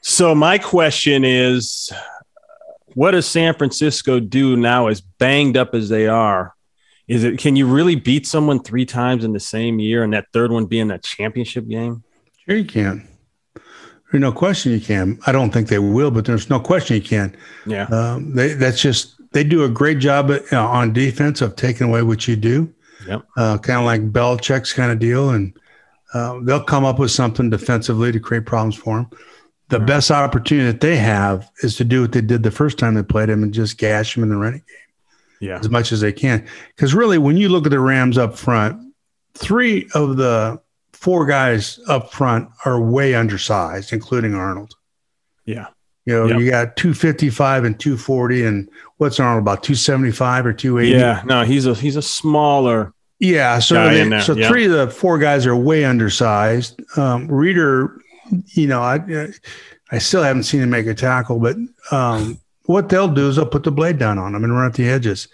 So, 0.03 0.35
my 0.35 0.59
question 0.59 1.25
is 1.25 1.91
what 2.95 3.11
does 3.11 3.27
San 3.27 3.55
Francisco 3.55 4.21
do 4.21 4.57
now, 4.57 4.87
as 4.87 5.01
banged 5.01 5.57
up 5.57 5.75
as 5.75 5.89
they 5.89 6.07
are? 6.07 6.55
Is 7.09 7.23
it 7.25 7.39
can 7.39 7.55
you 7.57 7.67
really 7.67 7.95
beat 7.95 8.27
someone 8.27 8.61
three 8.63 8.85
times 8.85 9.25
in 9.25 9.33
the 9.33 9.41
same 9.41 9.79
year, 9.79 10.03
and 10.03 10.13
that 10.13 10.27
third 10.33 10.51
one 10.51 10.67
being 10.67 10.89
that 10.89 11.05
championship 11.05 11.69
game? 11.69 12.03
Sure, 12.45 12.57
you 12.57 12.65
can. 12.65 13.07
There's 14.11 14.21
no 14.21 14.33
question 14.33 14.73
you 14.73 14.81
can. 14.81 15.19
I 15.27 15.33
don't 15.33 15.51
think 15.53 15.69
they 15.69 15.79
will, 15.79 16.11
but 16.11 16.25
there's 16.25 16.49
no 16.51 16.61
question 16.61 16.97
you 16.97 17.03
can. 17.03 17.37
Yeah. 17.67 17.85
Um, 17.85 18.35
they, 18.35 18.55
that's 18.55 18.81
just 18.81 19.15
they 19.33 19.45
do 19.45 19.65
a 19.65 19.69
great 19.69 19.99
job 19.99 20.31
at, 20.31 20.53
uh, 20.53 20.67
on 20.67 20.93
defense 20.93 21.41
of 21.43 21.57
taking 21.57 21.89
away 21.89 22.03
what 22.03 22.27
you 22.27 22.37
do. 22.37 22.73
Yep. 23.07 23.27
Uh, 23.37 23.59
kind 23.59 23.79
of 23.79 23.85
like 23.85 24.13
Belichick's 24.13 24.73
kind 24.73 24.91
of 24.91 24.99
deal, 24.99 25.31
and 25.31 25.57
uh, 26.15 26.41
they'll 26.43 26.63
come 26.63 26.85
up 26.85 26.99
with 26.99 27.11
something 27.11 27.51
defensively 27.51 28.11
to 28.13 28.19
create 28.21 28.47
problems 28.47 28.75
for 28.77 28.97
them. 28.97 29.11
The 29.69 29.79
Right. 29.79 29.87
best 29.89 30.11
opportunity 30.13 30.71
that 30.71 30.81
they 30.81 30.97
have 30.97 31.51
is 31.63 31.77
to 31.77 31.85
do 31.85 32.01
what 32.03 32.13
they 32.13 32.21
did 32.21 32.43
the 32.45 32.53
first 32.53 32.79
time 32.79 32.95
they 32.95 33.03
played 33.03 33.29
him 33.29 33.43
and 33.43 33.53
just 33.53 33.79
gash 33.79 34.17
him 34.17 34.23
in 34.23 34.29
the 34.29 34.37
running 34.37 34.61
game 34.61 34.86
Yeah. 35.41 35.59
as 35.59 35.69
much 35.69 35.93
as 35.93 36.01
they 36.01 36.13
can. 36.13 36.47
Because 36.75 36.95
really, 36.95 37.19
when 37.19 37.37
you 37.37 37.49
look 37.49 37.67
at 37.67 37.71
the 37.71 37.81
Rams 37.81 38.17
up 38.19 38.37
front, 38.39 38.81
three 39.35 39.89
of 39.95 40.17
the 40.17 40.61
four 40.93 41.27
guys 41.27 41.79
up 41.89 42.13
front 42.13 42.49
are 42.65 42.81
way 42.81 43.15
undersized, 43.15 43.93
including 43.93 44.35
Arnold. 44.35 44.73
Yeah. 45.45 45.67
You 46.07 46.15
know, 46.15 46.27
Yep. 46.29 46.41
you 46.41 46.51
got 46.51 46.77
255 46.77 47.65
and 47.65 47.79
240, 47.81 48.45
and 48.45 48.69
what's 48.99 49.19
Arnold 49.21 49.43
about 49.43 49.63
275 49.63 50.47
or 50.47 50.53
280? 50.53 50.99
Yeah. 50.99 51.23
No, 51.27 51.43
he's 51.43 51.67
a 51.67 51.75
he's 51.75 51.97
a 51.97 52.03
smaller. 52.03 52.93
Yeah, 53.19 53.59
so 53.61 53.75
Guy 53.77 54.05
they- 54.09 54.21
so 54.21 54.35
yeah. 54.35 54.49
three 54.49 54.67
of 54.67 54.73
the 54.73 54.89
four 54.91 55.19
guys 55.19 55.47
are 55.47 55.57
way 55.57 55.85
undersized. 55.85 56.81
Um, 56.97 57.27
Reader, 57.29 57.99
you 58.53 58.67
know, 58.69 58.81
I 58.83 59.29
I 59.91 59.99
still 59.99 60.23
haven't 60.23 60.45
seen 60.45 60.61
him 60.63 60.71
make 60.71 60.87
a 60.87 60.95
tackle, 60.95 61.39
but 61.41 61.57
um, 61.91 62.39
what 62.67 62.89
they'll 62.89 63.09
do 63.09 63.29
is 63.29 63.37
they'll 63.37 63.47
put 63.47 63.63
the 63.65 63.73
blade 63.73 63.99
down 63.99 64.19
on 64.19 64.33
them 64.33 64.45
and 64.45 64.53
run 64.55 64.67
at 64.67 64.75
the 64.75 64.89
edges. 64.89 65.29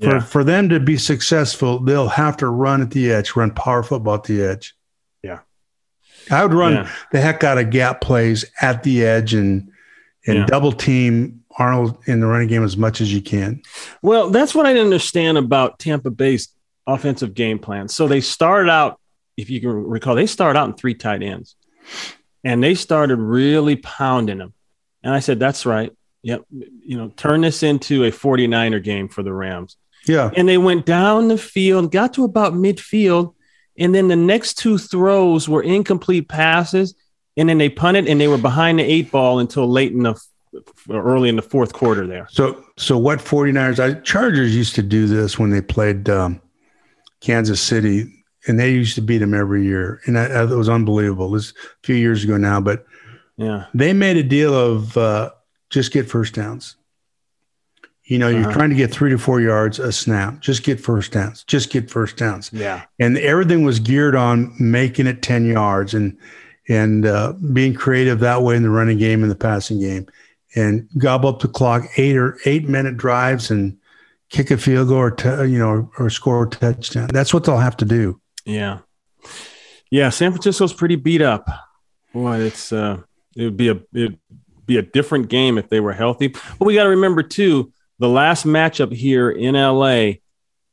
For 0.00 0.14
Yeah. 0.14 0.20
for 0.20 0.42
them 0.44 0.68
to 0.70 0.80
be 0.80 0.96
successful, 0.96 1.78
they'll 1.78 2.08
have 2.08 2.36
to 2.38 2.48
run 2.48 2.82
at 2.82 2.90
the 2.90 3.10
edge, 3.12 3.36
run 3.36 3.50
power 3.52 3.82
football 3.82 4.14
at 4.14 4.24
the 4.24 4.42
edge. 4.42 4.74
Yeah. 5.22 5.40
I 6.30 6.42
would 6.44 6.54
run 6.54 6.72
Yeah. 6.72 6.88
the 7.12 7.20
heck 7.20 7.44
out 7.44 7.58
of 7.58 7.70
gap 7.70 8.00
plays 8.00 8.44
at 8.60 8.82
the 8.82 9.04
edge 9.04 9.34
and 9.34 9.68
and 10.24 10.38
Yeah. 10.38 10.46
double 10.46 10.70
team 10.72 11.40
Arnold 11.58 11.98
in 12.06 12.20
the 12.20 12.26
running 12.26 12.46
game 12.48 12.62
as 12.62 12.76
much 12.76 13.00
as 13.00 13.12
you 13.12 13.20
can. 13.20 13.60
Well, 14.02 14.30
that's 14.30 14.54
what 14.54 14.66
I 14.66 14.72
didn't 14.72 14.86
understand 14.86 15.36
about 15.36 15.80
Tampa 15.80 16.10
Bay's 16.10 16.48
offensive 16.86 17.34
game 17.34 17.58
plan. 17.58 17.88
So 17.88 18.06
they 18.06 18.20
started 18.20 18.70
out, 18.70 19.00
if 19.36 19.50
you 19.50 19.60
can 19.60 19.70
recall, 19.70 20.14
they 20.14 20.26
started 20.26 20.58
out 20.58 20.68
in 20.68 20.74
three 20.74 20.94
tight 20.94 21.22
ends, 21.24 21.56
and 22.44 22.62
they 22.62 22.74
started 22.76 23.16
really 23.16 23.74
pounding 23.76 24.38
them. 24.38 24.52
And 25.02 25.12
I 25.12 25.18
said, 25.18 25.40
"That's 25.40 25.66
right. 25.66 25.92
Yep. 26.22 26.42
You 26.50 26.96
know, 26.96 27.08
turn 27.16 27.40
this 27.40 27.62
into 27.62 28.04
a 28.04 28.10
49er 28.10 28.82
game 28.82 29.08
for 29.08 29.22
the 29.22 29.32
Rams." 29.32 29.76
Yeah. 30.06 30.32
and 30.36 30.48
they 30.48 30.58
went 30.58 30.84
down 30.84 31.28
the 31.28 31.38
field, 31.38 31.92
got 31.92 32.14
to 32.14 32.24
about 32.24 32.54
midfield, 32.54 33.34
and 33.78 33.94
then 33.94 34.08
the 34.08 34.16
next 34.16 34.54
two 34.54 34.76
throws 34.76 35.48
were 35.48 35.62
incomplete 35.62 36.28
passes, 36.28 36.94
and 37.36 37.48
then 37.48 37.58
they 37.58 37.68
punted, 37.68 38.08
and 38.08 38.20
they 38.20 38.26
were 38.26 38.36
behind 38.38 38.80
the 38.80 38.82
eight 38.82 39.12
ball 39.12 39.38
until 39.38 39.70
late 39.70 39.92
in 39.92 40.02
the 40.02 40.20
early 40.90 41.28
in 41.28 41.36
the 41.36 41.42
fourth 41.42 41.72
quarter 41.72 42.06
there. 42.06 42.26
So, 42.30 42.64
so 42.76 42.98
what 42.98 43.20
49ers, 43.20 43.78
I, 43.78 44.00
Chargers 44.00 44.54
used 44.54 44.74
to 44.74 44.82
do 44.82 45.06
this 45.06 45.38
when 45.38 45.50
they 45.50 45.62
played 45.62 46.10
um, 46.10 46.40
Kansas 47.20 47.60
City, 47.60 48.12
and 48.46 48.58
they 48.58 48.72
used 48.72 48.94
to 48.96 49.02
beat 49.02 49.18
them 49.18 49.34
every 49.34 49.64
year. 49.64 50.00
And 50.06 50.16
that, 50.16 50.28
that 50.48 50.56
was 50.56 50.68
unbelievable. 50.68 51.30
This 51.30 51.46
is 51.46 51.50
a 51.52 51.86
few 51.86 51.94
years 51.94 52.24
ago 52.24 52.36
now, 52.36 52.60
but 52.60 52.84
Yeah, 53.36 53.66
they 53.72 53.92
made 53.92 54.16
a 54.16 54.22
deal 54.22 54.54
of 54.54 54.96
uh, 54.96 55.30
just 55.72 55.92
get 55.92 56.08
first 56.08 56.34
downs. 56.34 56.76
You 58.04 58.18
know, 58.18 58.28
you're 58.28 58.40
Uh-huh. 58.42 58.52
trying 58.52 58.70
to 58.70 58.76
get 58.76 58.90
three 58.92 59.10
to 59.10 59.18
four 59.18 59.40
yards 59.40 59.78
a 59.78 59.90
snap. 59.92 60.40
Just 60.40 60.64
get 60.64 60.78
first 60.80 61.12
downs. 61.12 61.44
Just 61.44 61.70
get 61.70 61.90
first 61.90 62.16
downs. 62.16 62.50
yeah, 62.52 62.82
And 62.98 63.16
everything 63.18 63.64
was 63.64 63.78
geared 63.80 64.14
on 64.14 64.54
making 64.58 65.06
it 65.06 65.22
10 65.22 65.46
yards 65.46 65.94
and 65.94 66.16
and 66.68 67.06
uh, 67.06 67.32
being 67.52 67.74
creative 67.74 68.20
that 68.20 68.42
way 68.42 68.54
in 68.54 68.62
the 68.62 68.70
running 68.70 68.96
game 68.98 69.22
and 69.22 69.30
the 69.30 69.34
passing 69.36 69.80
game 69.80 70.06
and 70.54 70.88
gobble 70.96 71.28
up 71.28 71.40
the 71.40 71.48
clock 71.48 71.82
eight 71.96 72.16
or 72.16 72.38
eight 72.44 72.68
minute 72.68 72.96
drives 72.96 73.50
and 73.50 73.76
kick 74.30 74.48
a 74.52 74.56
field 74.56 74.86
goal 74.88 74.98
or 74.98 75.10
t- 75.10 75.28
you 75.28 75.58
know 75.58 75.68
or, 75.68 75.90
or 75.98 76.08
score 76.10 76.44
a 76.44 76.48
touchdown 76.48 77.08
that's 77.12 77.34
what 77.34 77.42
they'll 77.44 77.58
have 77.58 77.76
to 77.76 77.84
do 77.84 78.20
yeah, 78.44 78.78
yeah. 79.90 80.08
San 80.10 80.30
Francisco's 80.32 80.72
pretty 80.72 80.96
beat 80.96 81.20
up. 81.22 81.46
Boy, 82.12 82.38
it's 82.40 82.72
uh, 82.72 82.98
it 83.36 83.42
would 83.44 83.56
be 83.56 83.68
a 83.68 83.80
it'd 83.94 84.18
be 84.64 84.76
a 84.78 84.82
different 84.82 85.28
game 85.28 85.58
if 85.58 85.68
they 85.68 85.80
were 85.80 85.92
healthy. 85.92 86.28
But 86.28 86.64
we 86.66 86.74
got 86.74 86.84
to 86.84 86.90
remember 86.90 87.22
too, 87.22 87.72
the 87.98 88.08
last 88.08 88.46
matchup 88.46 88.92
here 88.92 89.30
in 89.30 89.54
LA, 89.54 90.18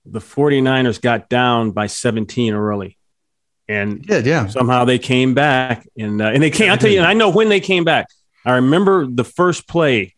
the 0.05 0.19
49ers 0.19 1.01
got 1.01 1.29
down 1.29 1.71
by 1.71 1.87
17 1.87 2.53
early. 2.53 2.97
And 3.67 4.03
yeah 4.09 4.17
yeah 4.25 4.47
somehow 4.47 4.83
they 4.85 4.97
came 4.97 5.35
back 5.35 5.87
and 5.95 6.19
uh, 6.21 6.31
and 6.33 6.41
they 6.41 6.49
came. 6.49 6.71
I'll 6.71 6.77
tell 6.77 6.89
you, 6.89 6.97
and 6.97 7.07
I 7.07 7.13
know 7.13 7.29
when 7.29 7.49
they 7.49 7.59
came 7.59 7.83
back. 7.83 8.07
I 8.43 8.53
remember 8.53 9.05
the 9.05 9.23
first 9.23 9.67
play 9.67 10.15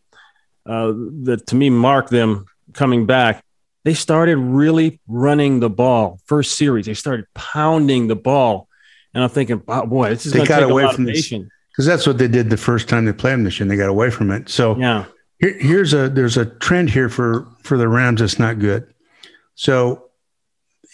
uh, 0.64 0.92
that 1.24 1.44
to 1.48 1.56
me 1.56 1.68
marked 1.68 2.10
them 2.10 2.46
coming 2.72 3.04
back. 3.04 3.44
They 3.84 3.94
started 3.94 4.38
really 4.38 5.00
running 5.06 5.60
the 5.60 5.68
ball. 5.68 6.20
First 6.24 6.56
series, 6.56 6.86
they 6.86 6.94
started 6.94 7.26
pounding 7.34 8.06
the 8.06 8.16
ball, 8.16 8.68
and 9.12 9.22
I'm 9.22 9.28
thinking, 9.28 9.62
oh, 9.68 9.86
boy, 9.86 10.10
this 10.10 10.24
is 10.24 10.32
They 10.32 10.38
going 10.38 10.46
to 10.46 10.48
got 10.48 10.60
take 10.60 10.68
a 10.68 10.72
away 10.72 10.94
from 10.94 11.04
this-. 11.04 11.32
Because 11.72 11.86
that's 11.86 12.06
what 12.06 12.18
they 12.18 12.28
did 12.28 12.50
the 12.50 12.56
first 12.56 12.88
time 12.88 13.04
they 13.06 13.12
played 13.12 13.32
them 13.32 13.44
this 13.44 13.58
year 13.58 13.64
and 13.64 13.70
they 13.70 13.76
got 13.76 13.88
away 13.88 14.10
from 14.10 14.30
it 14.30 14.48
so 14.48 14.76
Yeah, 14.76 15.06
Here, 15.38 15.56
here's 15.58 15.92
a 15.94 16.08
there's 16.08 16.36
a 16.36 16.46
trend 16.46 16.90
here 16.90 17.08
for 17.08 17.46
for 17.62 17.76
the 17.78 17.88
Rams 17.88 18.20
that's 18.20 18.38
not 18.38 18.58
good. 18.58 18.92
So, 19.54 20.08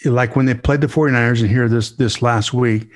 like 0.05 0.35
when 0.35 0.45
they 0.45 0.53
played 0.53 0.81
the 0.81 0.87
49ers 0.87 1.41
and 1.41 1.49
here 1.49 1.67
this 1.69 1.91
this 1.91 2.21
last 2.21 2.53
week, 2.53 2.89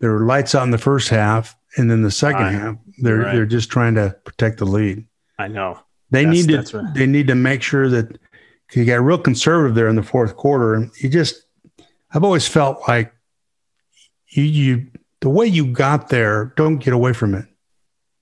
there 0.00 0.12
were 0.12 0.24
lights 0.26 0.54
out 0.54 0.64
in 0.64 0.70
the 0.70 0.78
first 0.78 1.08
half, 1.08 1.54
and 1.76 1.90
then 1.90 2.02
the 2.02 2.10
second 2.10 2.52
half 2.52 2.76
they're 3.02 3.18
Right. 3.18 3.34
they're 3.34 3.46
just 3.46 3.70
trying 3.70 3.94
to 3.96 4.14
protect 4.24 4.58
the 4.58 4.64
lead. 4.66 5.06
I 5.38 5.48
know. 5.48 5.78
They 6.10 6.24
That's- 6.24 6.34
need 6.46 6.50
to 6.52 6.56
that's 6.56 6.74
right. 6.74 6.94
they 6.94 7.06
need 7.06 7.26
to 7.28 7.34
make 7.34 7.62
sure 7.62 7.88
that 7.90 8.18
you 8.74 8.84
got 8.84 9.02
real 9.02 9.18
conservative 9.18 9.74
there 9.74 9.88
in 9.88 9.96
the 9.96 10.02
fourth 10.02 10.36
quarter, 10.36 10.74
and 10.74 10.90
you 11.00 11.08
just 11.08 11.44
I've 12.12 12.24
always 12.24 12.46
felt 12.48 12.80
like 12.88 13.12
you 14.28 14.42
you 14.44 14.86
the 15.26 15.30
way 15.30 15.44
you 15.44 15.66
got 15.66 16.08
there, 16.08 16.52
don't 16.56 16.76
get 16.76 16.94
away 16.94 17.12
from 17.12 17.34
it 17.34 17.46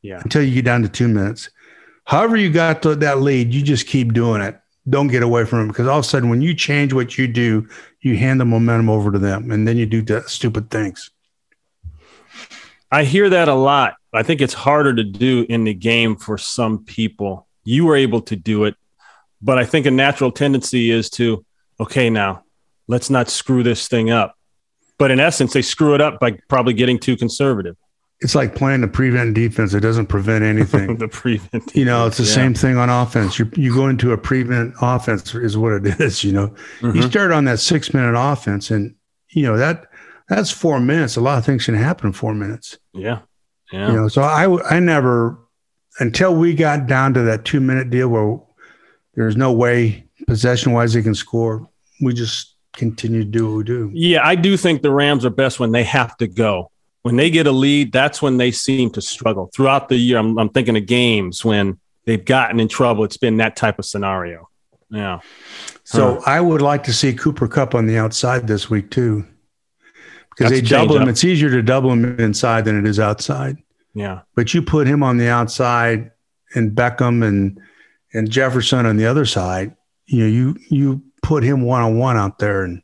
Yeah, 0.01 0.21
until 0.23 0.43
you 0.43 0.55
get 0.55 0.65
down 0.65 0.81
to 0.85 0.89
two 0.89 1.07
minutes. 1.07 1.51
However, 2.07 2.35
you 2.35 2.51
got 2.51 2.81
to 2.85 2.95
that 2.95 3.21
lead, 3.21 3.53
you 3.53 3.61
just 3.61 3.87
keep 3.87 4.15
doing 4.15 4.41
it. 4.41 4.59
Don't 4.89 5.09
get 5.09 5.23
away 5.23 5.45
from 5.45 5.67
it 5.67 5.69
because 5.69 5.87
all 5.87 5.99
of 5.99 6.07
a 6.07 6.09
sudden, 6.09 6.31
when 6.31 6.41
you 6.41 6.55
change 6.55 6.95
what 6.95 7.19
you 7.19 7.29
do, 7.29 7.69
you 8.01 8.17
hand 8.17 8.41
the 8.41 8.47
momentum 8.47 8.89
over 8.89 9.13
to 9.13 9.19
them, 9.19 9.51
and 9.51 9.69
then 9.69 9.77
you 9.77 9.85
do 9.85 10.01
the 10.01 10.23
stupid 10.23 10.71
things. 10.71 11.11
I 12.91 13.05
hear 13.05 13.29
that 13.29 13.51
a 13.51 13.55
lot. 13.55 13.97
I 14.15 14.23
think 14.23 14.41
it's 14.41 14.55
harder 14.55 14.95
to 14.95 15.05
do 15.05 15.45
in 15.47 15.65
the 15.65 15.75
game 15.75 16.17
for 16.17 16.39
some 16.39 16.87
people. 16.87 17.47
You 17.65 17.85
were 17.85 17.97
able 17.97 18.23
to 18.23 18.35
do 18.35 18.65
it, 18.65 18.77
but 19.43 19.59
I 19.59 19.67
think 19.67 19.85
a 19.85 19.91
natural 19.91 20.33
tendency 20.33 20.91
is 20.91 21.11
to, 21.11 21.45
okay, 21.79 22.09
now 22.09 22.45
let's 22.89 23.11
not 23.11 23.29
screw 23.29 23.63
this 23.63 23.89
thing 23.89 24.11
up. 24.11 24.39
But 24.99 25.11
in 25.11 25.19
essence, 25.21 25.53
they 25.53 25.63
screw 25.63 25.95
it 25.95 26.01
up 26.01 26.21
by 26.21 26.39
probably 26.49 26.73
getting 26.75 26.99
too 26.99 27.17
conservative. 27.17 27.77
It's 28.21 28.35
like 28.35 28.55
playing 28.55 28.81
the 28.81 28.89
prevent 28.89 29.35
defense; 29.35 29.75
it 29.75 29.81
doesn't 29.81 30.07
prevent 30.07 30.45
anything. 30.45 30.97
the 30.99 31.09
prevent. 31.09 31.75
you 31.75 31.85
know, 31.85 32.07
it's 32.07 32.17
the 32.19 32.23
Yeah. 32.25 32.31
same 32.35 32.55
thing 32.55 32.77
on 32.77 32.89
offense. 32.89 33.39
You 33.39 33.51
you 33.57 33.75
go 33.75 33.89
into 33.89 34.13
a 34.13 34.19
prevent 34.19 34.75
offense 34.81 35.35
is 35.35 35.59
what 35.59 35.73
it 35.73 35.87
is. 36.01 36.23
You 36.23 36.33
know, 36.33 36.55
you 36.81 36.93
Mhm. 36.93 37.11
start 37.11 37.33
on 37.33 37.45
that 37.47 37.59
six 37.59 37.93
minute 37.93 38.15
offense, 38.17 38.71
and 38.71 38.95
you 39.31 39.43
know 39.43 39.57
that 39.59 39.87
that's 40.29 40.51
four 40.53 40.79
minutes. 40.81 41.17
A 41.17 41.21
lot 41.21 41.39
of 41.39 41.45
things 41.45 41.65
can 41.67 41.75
happen 41.75 42.07
in 42.07 42.13
four 42.13 42.35
minutes. 42.35 42.79
Yeah. 42.95 43.19
Yeah. 43.73 43.89
You 43.91 43.97
know, 43.97 44.09
so 44.09 44.23
I 44.23 44.77
I 44.77 44.79
never 44.79 45.37
until 45.99 46.35
we 46.37 46.55
got 46.55 46.87
down 46.87 47.15
to 47.15 47.23
that 47.23 47.45
two 47.45 47.61
minute 47.61 47.91
deal 47.91 48.09
where 48.09 48.39
there's 49.17 49.37
no 49.37 49.53
way 49.53 50.07
possession 50.29 50.73
wise 50.73 50.95
they 50.95 51.03
can 51.03 51.15
score. 51.15 51.69
We 52.01 52.15
just 52.15 52.54
continue 52.77 53.25
to 53.25 53.31
do 53.31 53.47
what 53.47 53.57
we 53.59 53.65
do. 53.65 53.91
Yeah, 53.95 54.27
I 54.27 54.35
do 54.35 54.57
think 54.57 54.83
the 54.83 54.91
Rams 54.91 55.25
are 55.25 55.31
best 55.31 55.61
when 55.61 55.73
they 55.73 55.85
have 55.85 56.17
to 56.19 56.27
go. 56.27 56.71
When 57.03 57.17
they 57.17 57.31
get 57.31 57.47
a 57.47 57.53
lead, 57.53 57.93
that's 57.93 58.23
when 58.23 58.39
they 58.39 58.51
seem 58.51 58.91
to 58.93 59.03
struggle. 59.03 59.51
Throughout 59.55 59.89
the 59.89 59.97
year, 59.97 60.19
I'm, 60.19 60.39
I'm 60.39 60.49
thinking 60.49 60.77
of 60.77 60.87
games 60.87 61.45
when 61.45 61.79
they've 62.07 62.25
gotten 62.25 62.61
in 62.61 62.69
trouble. 62.69 63.05
It's 63.05 63.19
been 63.19 63.37
that 63.39 63.57
type 63.57 63.79
of 63.79 63.85
scenario. 63.85 64.49
Yeah. 64.91 65.21
So 65.85 66.23
I 66.25 66.41
would 66.41 66.63
like 66.63 66.85
to 66.85 66.93
see 66.93 67.13
Cooper 67.13 67.47
Kupp 67.47 67.75
on 67.75 67.87
the 67.87 67.99
outside 67.99 68.47
this 68.47 68.71
week 68.71 68.91
too, 68.91 69.27
because 70.31 70.51
That's 70.51 70.63
they 70.63 70.77
double 70.77 70.97
him. 70.97 71.09
It's 71.09 71.25
easier 71.25 71.51
to 71.51 71.63
double 71.63 71.93
him 71.93 72.19
inside 72.19 72.65
than 72.65 72.79
it 72.79 72.87
is 72.87 72.99
outside. 72.99 73.59
Yeah. 73.93 74.23
But 74.35 74.55
you 74.55 74.63
put 74.63 74.87
him 74.87 75.03
on 75.03 75.19
the 75.19 75.29
outside 75.29 76.11
and 76.55 76.73
Beckham 76.73 77.27
and 77.27 77.61
and 78.15 78.31
Jefferson 78.31 78.87
on 78.87 78.97
the 78.97 79.07
other 79.07 79.27
side. 79.27 79.77
You 80.07 80.21
know, 80.21 80.31
you 80.31 80.57
you 80.71 81.03
put 81.25 81.43
him 81.43 81.63
one 81.63 81.83
on 81.83 81.99
one 81.99 82.17
out 82.17 82.39
there, 82.39 82.63
and 82.63 82.83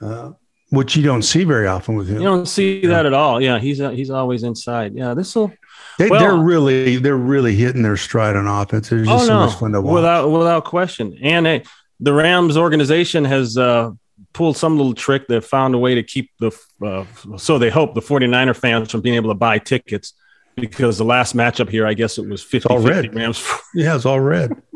uh, 0.00 0.32
which 0.70 0.96
you 0.96 1.02
don't 1.02 1.22
see 1.22 1.44
very 1.44 1.66
often 1.66 1.96
with 1.96 2.08
him. 2.08 2.18
You 2.18 2.24
don't 2.24 2.46
see 2.46 2.86
that 2.86 3.04
at 3.06 3.12
all. 3.12 3.40
Yeah. 3.40 3.58
He's, 3.58 3.80
uh, 3.80 3.90
he's 3.90 4.10
always 4.10 4.42
inside. 4.42 4.94
Yeah. 4.94 5.14
This 5.14 5.34
will, 5.34 5.52
They, 5.98 6.08
Well- 6.08 6.20
they're 6.20 6.36
really 6.36 6.96
they're 6.96 7.16
really 7.16 7.54
hitting 7.54 7.82
their 7.82 7.96
stride 7.96 8.36
on 8.36 8.46
offense. 8.46 8.90
It's 8.92 9.06
just 9.06 9.24
oh, 9.24 9.26
so 9.26 9.34
no, 9.34 9.46
much 9.46 9.58
fun 9.58 9.72
to 9.72 9.80
watch. 9.80 9.94
without, 9.94 10.28
without 10.30 10.64
question. 10.64 11.18
And 11.22 11.46
uh, 11.46 11.60
the 12.00 12.12
Rams 12.12 12.56
organization 12.56 13.24
has 13.24 13.58
uh, 13.58 13.90
pulled 14.32 14.56
some 14.56 14.76
little 14.76 14.94
trick. 14.94 15.28
They've 15.28 15.44
found 15.44 15.74
a 15.74 15.78
way 15.78 15.94
to 15.94 16.02
keep 16.02 16.30
the, 16.40 16.50
uh, 16.82 17.04
so 17.36 17.58
they 17.58 17.70
hope 17.70 17.94
the 17.94 18.00
49er 18.00 18.56
fans 18.56 18.90
from 18.90 19.02
being 19.02 19.16
able 19.16 19.30
to 19.30 19.34
buy 19.38 19.58
tickets 19.58 20.14
because 20.56 20.98
the 20.98 21.04
last 21.04 21.34
matchup 21.34 21.68
here, 21.68 21.86
I 21.86 21.94
guess 21.94 22.18
it 22.18 22.28
was 22.28 22.42
50 22.42 22.68
all 22.68 22.78
red. 22.78 23.14
Rams. 23.14 23.44
Yeah, 23.74 23.96
it's 23.96 24.06
all 24.06 24.20
red. 24.20 24.60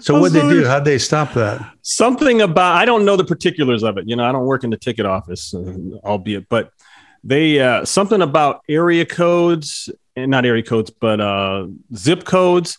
So 0.00 0.20
what 0.20 0.34
they 0.34 0.42
do? 0.42 0.66
How'd 0.66 0.84
they 0.84 0.98
stop 0.98 1.32
that? 1.34 1.74
Something 1.80 2.42
about 2.42 2.76
I 2.76 2.84
don't 2.84 3.06
know 3.06 3.16
the 3.16 3.24
particulars 3.24 3.82
of 3.82 3.96
it. 3.96 4.06
You 4.06 4.14
know, 4.14 4.24
I 4.24 4.30
don't 4.30 4.44
work 4.44 4.62
in 4.62 4.68
the 4.68 4.76
ticket 4.76 5.06
office, 5.06 5.54
uh, 5.54 5.74
albeit, 6.04 6.50
but 6.50 6.70
they 7.22 7.60
uh, 7.60 7.86
something 7.86 8.20
about 8.20 8.60
area 8.68 9.06
codes 9.06 9.88
and 10.16 10.30
not 10.30 10.44
area 10.44 10.62
codes, 10.62 10.90
but 10.90 11.18
uh, 11.18 11.68
zip 11.96 12.24
codes 12.24 12.76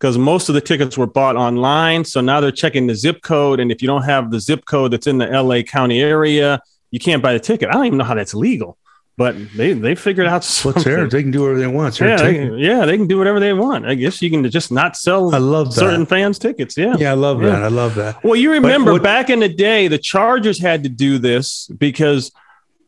because 0.00 0.18
most 0.18 0.48
of 0.48 0.56
the 0.56 0.60
tickets 0.60 0.98
were 0.98 1.06
bought 1.06 1.36
online. 1.36 2.04
So 2.04 2.20
now 2.20 2.40
they're 2.40 2.50
checking 2.50 2.88
the 2.88 2.96
zip 2.96 3.22
code, 3.22 3.60
and 3.60 3.70
if 3.70 3.80
you 3.80 3.86
don't 3.86 4.02
have 4.02 4.32
the 4.32 4.40
zip 4.40 4.64
code 4.64 4.90
that's 4.90 5.06
in 5.06 5.18
the 5.18 5.26
LA 5.26 5.62
County 5.62 6.02
area, 6.02 6.60
you 6.90 6.98
can't 6.98 7.22
buy 7.22 7.34
the 7.34 7.40
ticket. 7.40 7.68
I 7.68 7.74
don't 7.74 7.86
even 7.86 7.98
know 7.98 8.04
how 8.04 8.14
that's 8.14 8.34
legal 8.34 8.76
but 9.16 9.34
they 9.56 9.72
they 9.72 9.94
figured 9.94 10.26
out 10.26 10.44
something. 10.44 10.74
what's 10.80 10.84
theirs. 10.84 11.12
They 11.12 11.22
can 11.22 11.30
do 11.30 11.42
whatever 11.42 11.58
they 11.60 11.66
want. 11.66 11.98
Yeah, 12.00 12.16
they, 12.16 12.48
yeah, 12.56 12.84
they 12.84 12.96
can 12.96 13.06
do 13.06 13.16
whatever 13.18 13.40
they 13.40 13.52
want. 13.52 13.86
I 13.86 13.94
guess 13.94 14.20
you 14.20 14.30
can 14.30 14.48
just 14.50 14.70
not 14.70 14.96
sell. 14.96 15.34
I 15.34 15.38
love 15.38 15.68
that. 15.74 15.80
certain 15.80 16.04
fans 16.06 16.38
tickets. 16.38 16.76
Yeah, 16.76 16.96
yeah, 16.98 17.12
I 17.12 17.14
love 17.14 17.42
Yeah. 17.42 17.50
that. 17.50 17.62
I 17.64 17.68
love 17.68 17.94
that. 17.94 18.22
Well, 18.22 18.36
you 18.36 18.52
remember 18.52 18.92
what- 18.92 19.02
back 19.02 19.30
in 19.30 19.40
the 19.40 19.48
day, 19.48 19.88
the 19.88 19.98
Chargers 19.98 20.60
had 20.60 20.82
to 20.82 20.88
do 20.88 21.18
this 21.18 21.66
because 21.78 22.30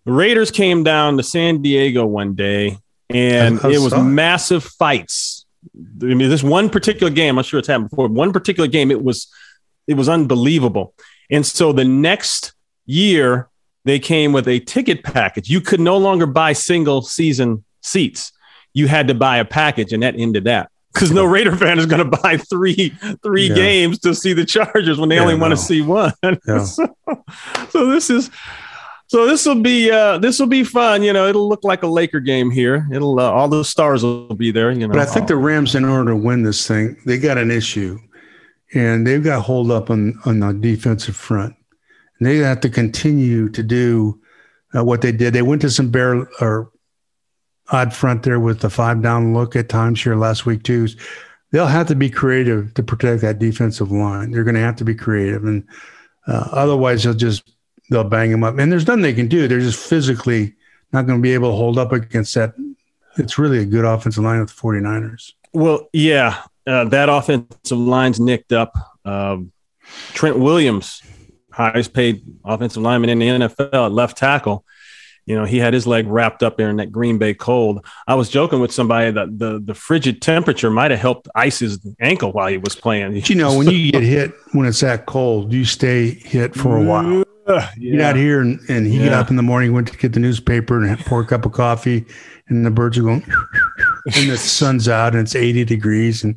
the 0.05 0.13
Raiders 0.13 0.51
came 0.51 0.85
down 0.85 1.17
to 1.17 1.23
San 1.23 1.63
Diego 1.63 2.05
one 2.07 2.35
day, 2.35 2.79
and 3.11 3.59
it 3.65 3.79
was 3.81 3.95
massive 3.97 4.65
fights. 4.65 5.47
I 6.03 6.07
mean, 6.07 6.31
this 6.31 6.43
one 6.43 6.69
particular 6.71 7.11
game, 7.13 7.39
I'm 7.39 7.45
sure 7.45 7.59
it's 7.59 7.69
happened 7.69 7.91
before. 7.91 8.09
One 8.09 8.33
particular 8.33 8.69
game, 8.69 8.91
it 8.91 9.03
was 9.03 9.29
it 9.87 9.95
was 9.95 10.09
unbelievable. 10.09 10.93
And 11.31 11.45
so 11.47 11.73
the 11.73 11.85
next 11.85 12.53
year, 12.85 13.48
they 13.85 13.99
came 13.99 14.33
with 14.33 14.47
a 14.49 14.61
ticket 14.61 15.03
package. 15.03 15.49
You 15.49 15.61
could 15.61 15.81
no 15.81 15.97
longer 15.97 16.27
buy 16.27 16.53
single 16.53 17.03
season 17.03 17.65
seats. 17.83 18.33
You 18.75 18.87
had 18.89 19.09
to 19.09 19.15
buy 19.15 19.39
a 19.39 19.45
package, 19.45 19.93
and 19.93 20.03
that 20.03 20.15
ended 20.19 20.45
that. 20.45 20.71
Because 20.93 21.13
no 21.13 21.25
Raider 21.25 21.55
fan 21.57 21.79
is 21.79 21.87
going 21.87 22.03
to 22.11 22.19
buy 22.23 22.37
three 22.39 22.93
three 23.23 23.49
Yeah. 23.49 23.55
games 23.55 23.99
to 24.01 24.15
see 24.15 24.33
the 24.33 24.45
Chargers 24.45 24.99
when 24.99 25.09
they 25.09 25.17
Yeah, 25.17 25.23
only 25.23 25.35
want 25.37 25.53
to 25.53 25.57
see 25.57 25.81
one. 25.83 26.13
Yeah. 26.47 26.65
so, 26.65 26.95
so 27.71 27.87
this 27.91 28.11
is 28.11 28.31
so 29.07 29.27
this 29.27 29.47
will 29.47 29.63
be 29.63 29.91
uh, 29.91 30.19
this 30.19 30.39
will 30.39 30.49
be 30.49 30.65
fun. 30.65 31.03
You 31.03 31.13
know, 31.13 31.27
it'll 31.29 31.49
look 31.49 31.65
like 31.65 31.83
a 31.83 31.87
Laker 31.87 32.21
game 32.21 32.51
here. 32.51 32.87
It'll 32.93 33.19
uh, 33.21 33.31
all 33.31 33.49
the 33.49 33.65
stars 33.65 34.03
will 34.03 34.35
be 34.35 34.51
there. 34.51 34.71
You 34.71 34.81
know, 34.87 34.89
But 34.89 34.99
I 34.99 35.07
think 35.07 35.29
the 35.29 35.37
Rams, 35.37 35.75
in 35.75 35.85
order 35.85 36.11
to 36.11 36.17
win 36.17 36.43
this 36.43 36.67
thing, 36.67 36.97
they 37.07 37.17
got 37.19 37.39
an 37.39 37.51
issue, 37.51 37.99
and 38.75 39.07
they've 39.07 39.23
got 39.25 39.43
hold 39.43 39.71
up 39.71 39.89
on 39.91 40.19
on 40.27 40.41
the 40.41 40.53
defensive 40.53 41.17
front. 41.17 41.55
They 42.21 42.39
have 42.39 42.61
to 42.61 42.71
continue 42.71 43.49
to 43.51 43.63
do 43.63 44.21
uh, 44.77 44.85
what 44.85 45.01
they 45.01 45.13
did. 45.13 45.33
They 45.33 45.43
went 45.43 45.63
to 45.63 45.71
some 45.71 45.91
bear 45.91 46.29
or 46.41 46.71
odd 47.71 47.93
front 47.93 48.23
there 48.23 48.41
with 48.41 48.61
the 48.61 48.71
five 48.71 49.03
down 49.03 49.35
look 49.35 49.55
at 49.55 49.69
times 49.69 50.03
here 50.03 50.17
last 50.17 50.47
week 50.47 50.63
too. 50.63 50.89
They'll 51.51 51.67
have 51.67 51.89
to 51.89 51.95
be 51.95 52.11
creative 52.11 52.75
to 52.75 52.83
protect 52.83 53.23
that 53.23 53.39
defensive 53.39 53.91
line. 53.91 54.31
They're 54.31 54.45
going 54.45 54.55
to 54.55 54.61
have 54.61 54.77
to 54.77 54.85
be 54.85 54.95
creative, 54.95 55.45
and 55.45 55.67
uh, 56.27 56.49
otherwise 56.53 57.05
they'll 57.05 57.15
just 57.15 57.51
they'll 57.91 58.05
bang 58.05 58.31
them 58.31 58.45
up. 58.45 58.59
And 58.59 58.71
there's 58.71 58.87
nothing 58.87 59.03
they 59.03 59.15
can 59.15 59.29
do. 59.29 59.49
They're 59.49 59.61
just 59.61 59.89
physically 59.89 60.55
not 60.93 61.07
going 61.07 61.19
to 61.19 61.23
be 61.23 61.35
able 61.35 61.51
to 61.51 61.57
hold 61.57 61.79
up 61.79 61.93
against 61.93 62.35
that. 62.35 62.55
It's 63.17 63.39
really 63.39 63.59
a 63.59 63.65
good 63.65 63.85
offensive 63.85 64.23
line 64.23 64.41
with 64.41 64.55
the 64.55 64.61
49ers. 64.61 65.33
Well, 65.53 65.89
yeah, 65.93 66.43
uh, 66.67 66.85
that 66.85 67.09
offensive 67.09 67.79
line's 67.79 68.21
nicked 68.21 68.53
up. 68.53 68.75
Um, 69.05 69.53
Trent 70.13 70.39
Williams, 70.39 71.03
highest 71.59 71.93
paid 71.93 72.23
offensive 72.45 72.83
lineman 72.83 73.11
in 73.11 73.19
the 73.19 73.27
NFL 73.49 73.87
at 73.87 73.93
left 73.93 74.17
tackle. 74.17 74.65
You 75.27 75.37
know, 75.37 75.45
he 75.45 75.59
had 75.59 75.75
his 75.75 75.87
leg 75.87 76.07
wrapped 76.07 76.43
up 76.43 76.57
there 76.57 76.71
in 76.71 76.77
that 76.77 76.91
Green 76.91 77.19
Bay 77.19 77.35
cold. 77.35 77.85
I 78.07 78.15
was 78.15 78.31
joking 78.31 78.61
with 78.61 78.73
somebody 78.73 79.11
that 79.11 79.39
the, 79.39 79.61
the 79.63 79.75
frigid 79.75 80.23
temperature 80.23 80.71
might 80.71 80.91
have 80.91 81.01
helped 81.01 81.29
ice 81.35 81.59
his 81.59 81.79
ankle 82.01 82.33
while 82.33 82.47
he 82.49 82.57
was 82.57 82.75
playing. 82.75 83.13
But 83.13 83.29
you 83.29 83.37
know, 83.37 83.59
when 83.59 83.69
you 83.69 83.93
get 83.93 84.03
hit 84.03 84.33
when 84.53 84.67
it's 84.67 84.81
that 84.81 85.05
cold, 85.05 85.53
you 85.53 85.67
stay 85.67 86.13
hit 86.15 86.55
for 86.55 86.79
a 86.79 86.83
while. 86.83 87.25
You 87.77 87.93
get 87.93 88.01
out 88.01 88.17
here 88.17 88.41
and, 88.41 88.59
and 88.71 88.87
he 88.87 88.99
get 88.99 89.13
Yeah. 89.13 89.21
up 89.21 89.29
in 89.31 89.37
the 89.37 89.43
morning, 89.43 89.73
went 89.75 89.89
to 89.89 89.97
get 89.99 90.13
the 90.15 90.21
newspaper 90.21 90.83
and 90.83 90.99
pour 91.01 91.21
a 91.21 91.27
cup 91.27 91.45
of 91.45 91.53
coffee, 91.53 92.07
and 92.49 92.65
the 92.65 92.71
birds 92.71 92.97
are 92.97 93.03
going, 93.03 93.23
and 94.17 94.31
the 94.31 94.37
sun's 94.39 94.89
out 94.89 95.13
and 95.15 95.23
it's 95.23 95.35
80 95.35 95.65
degrees, 95.65 96.25
and 96.25 96.37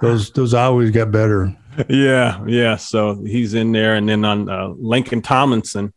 those 0.00 0.30
those 0.30 0.54
always 0.54 0.90
got 0.90 1.10
better. 1.10 1.54
Yeah, 1.88 2.44
yeah. 2.46 2.76
So 2.76 3.22
he's 3.24 3.54
in 3.54 3.72
there, 3.72 3.94
and 3.94 4.08
then 4.08 4.24
on 4.24 4.48
uh, 4.48 4.68
Laken 4.68 5.22
Tomlinson, 5.22 5.92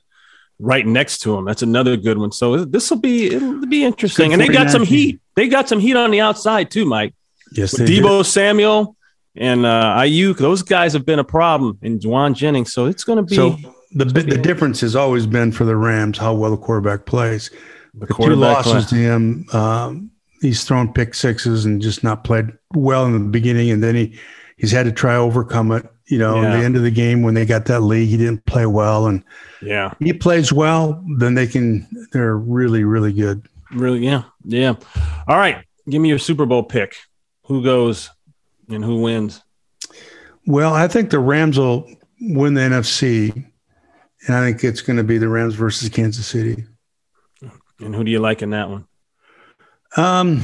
right 0.59 0.85
next 0.85 1.19
to 1.19 1.37
him. 1.37 1.45
That's 1.45 1.61
another 1.61 1.97
good 1.97 2.17
one. 2.17 2.31
So 2.31 2.65
this 2.65 2.89
will 2.89 2.99
be 2.99 3.27
it'll 3.27 3.65
be 3.65 3.83
interesting. 3.83 4.33
And 4.33 4.41
they 4.41 4.47
got 4.47 4.69
some 4.69 4.83
heat. 4.85 5.19
They 5.35 5.47
got 5.47 5.67
some 5.67 5.79
heat 5.79 5.95
on 5.95 6.11
the 6.11 6.21
outside 6.21 6.71
too, 6.71 6.85
Mike. 6.85 7.13
Yes, 7.51 7.77
With 7.77 7.87
Deebo 7.87 8.25
Samuel 8.25 8.95
and 9.35 9.65
uh, 9.65 9.95
Aiyuk, 9.99 10.37
those 10.37 10.61
guys 10.61 10.93
have 10.93 11.05
been 11.05 11.19
a 11.19 11.23
problem. 11.23 11.77
And 11.81 11.99
Jauan 11.99 12.35
Jennings, 12.35 12.73
so 12.73 12.85
it's 12.85 13.03
going 13.03 13.17
to 13.17 13.23
be 13.23 13.35
So 13.35 13.57
the 13.91 14.05
the 14.05 14.37
difference 14.37 14.81
has 14.81 14.95
always 14.95 15.25
been 15.25 15.51
for 15.51 15.65
the 15.65 15.75
Rams 15.75 16.17
how 16.17 16.33
well 16.33 16.51
the 16.51 16.57
quarterback 16.57 17.05
plays. 17.05 17.49
the 17.93 18.01
The 18.01 18.07
two 18.07 18.13
quarterback. 18.13 18.65
losses 18.65 18.85
play. 18.87 18.97
to 18.99 19.03
him, 19.03 19.45
um, 19.53 20.11
he's 20.41 20.63
thrown 20.63 20.91
pick 20.93 21.13
sixes 21.13 21.65
and 21.65 21.81
just 21.81 22.03
not 22.03 22.23
played 22.23 22.51
well 22.73 23.05
in 23.05 23.13
the 23.13 23.19
beginning, 23.19 23.71
and 23.71 23.83
then 23.83 23.95
he 23.95 24.19
he's 24.57 24.71
had 24.71 24.83
to 24.85 24.91
try 24.91 25.15
overcome 25.15 25.71
it. 25.71 25.85
You 26.07 26.19
know, 26.19 26.39
Yeah. 26.41 26.53
at 26.53 26.59
the 26.59 26.63
end 26.65 26.75
of 26.75 26.83
the 26.83 26.91
game 26.91 27.23
when 27.23 27.33
they 27.33 27.45
got 27.47 27.65
that 27.65 27.79
lead, 27.81 28.05
he 28.07 28.15
didn't 28.17 28.45
play 28.45 28.65
well, 28.67 29.07
and 29.07 29.23
Yeah, 29.61 29.93
he 29.99 30.13
plays 30.13 30.53
well, 30.53 31.03
then 31.17 31.33
they 31.33 31.47
can. 31.47 31.87
They're 32.11 32.37
really, 32.37 32.83
really 32.83 33.11
good. 33.11 33.47
really. 33.71 34.05
Yeah, 34.05 34.23
yeah. 34.43 34.75
All 35.27 35.37
right, 35.37 35.65
give 35.89 36.01
me 36.01 36.09
your 36.09 36.19
Super 36.19 36.45
Bowl 36.45 36.61
pick. 36.63 36.95
Who 37.45 37.63
goes 37.63 38.11
and 38.69 38.83
who 38.85 39.01
wins? 39.01 39.41
Well, 40.45 40.73
I 40.75 40.87
think 40.87 41.09
the 41.09 41.19
Rams 41.19 41.57
will 41.57 41.89
win 42.21 42.53
the 42.53 42.61
NFC, 42.61 43.31
and 44.27 44.35
I 44.35 44.41
think 44.45 44.63
it's 44.63 44.81
going 44.81 44.97
to 44.97 45.03
be 45.03 45.17
the 45.17 45.27
Rams 45.29 45.55
versus 45.55 45.89
Kansas 45.89 46.27
City. 46.27 46.65
And 47.79 47.95
who 47.95 48.03
do 48.03 48.11
you 48.11 48.19
like 48.19 48.43
in 48.43 48.51
that 48.51 48.69
one? 48.69 48.85
Um, 49.97 50.41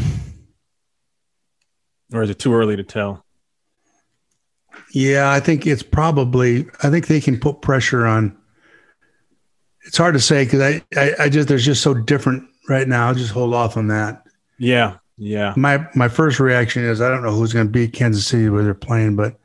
Or 2.13 2.23
is 2.23 2.29
it 2.31 2.39
too 2.39 2.53
early 2.53 2.75
to 2.75 2.83
tell? 2.83 3.23
Yeah, 4.93 5.31
I 5.31 5.39
think 5.39 5.65
it's 5.65 5.83
probably. 5.83 6.67
I 6.83 6.89
think 6.89 7.07
they 7.07 7.21
can 7.21 7.39
put 7.39 7.61
pressure 7.61 8.05
on. 8.05 8.37
It's 9.85 9.97
hard 9.97 10.13
to 10.13 10.19
say 10.19 10.43
because 10.43 10.61
I, 10.61 10.81
I, 10.95 11.13
I 11.19 11.29
just 11.29 11.47
there's 11.47 11.65
just 11.65 11.81
so 11.81 11.93
different 11.93 12.43
right 12.69 12.87
now. 12.87 13.07
I'll 13.07 13.15
just 13.15 13.31
hold 13.31 13.53
off 13.53 13.77
on 13.77 13.87
that. 13.87 14.23
Yeah, 14.57 14.97
yeah. 15.17 15.53
My 15.55 15.87
my 15.95 16.07
first 16.07 16.39
reaction 16.39 16.83
is 16.83 17.01
I 17.01 17.09
don't 17.09 17.23
know 17.23 17.31
who's 17.31 17.53
going 17.53 17.67
to 17.67 17.71
beat 17.71 17.93
Kansas 17.93 18.27
City 18.27 18.49
where 18.49 18.63
they're 18.63 18.73
playing, 18.73 19.15
but 19.15 19.39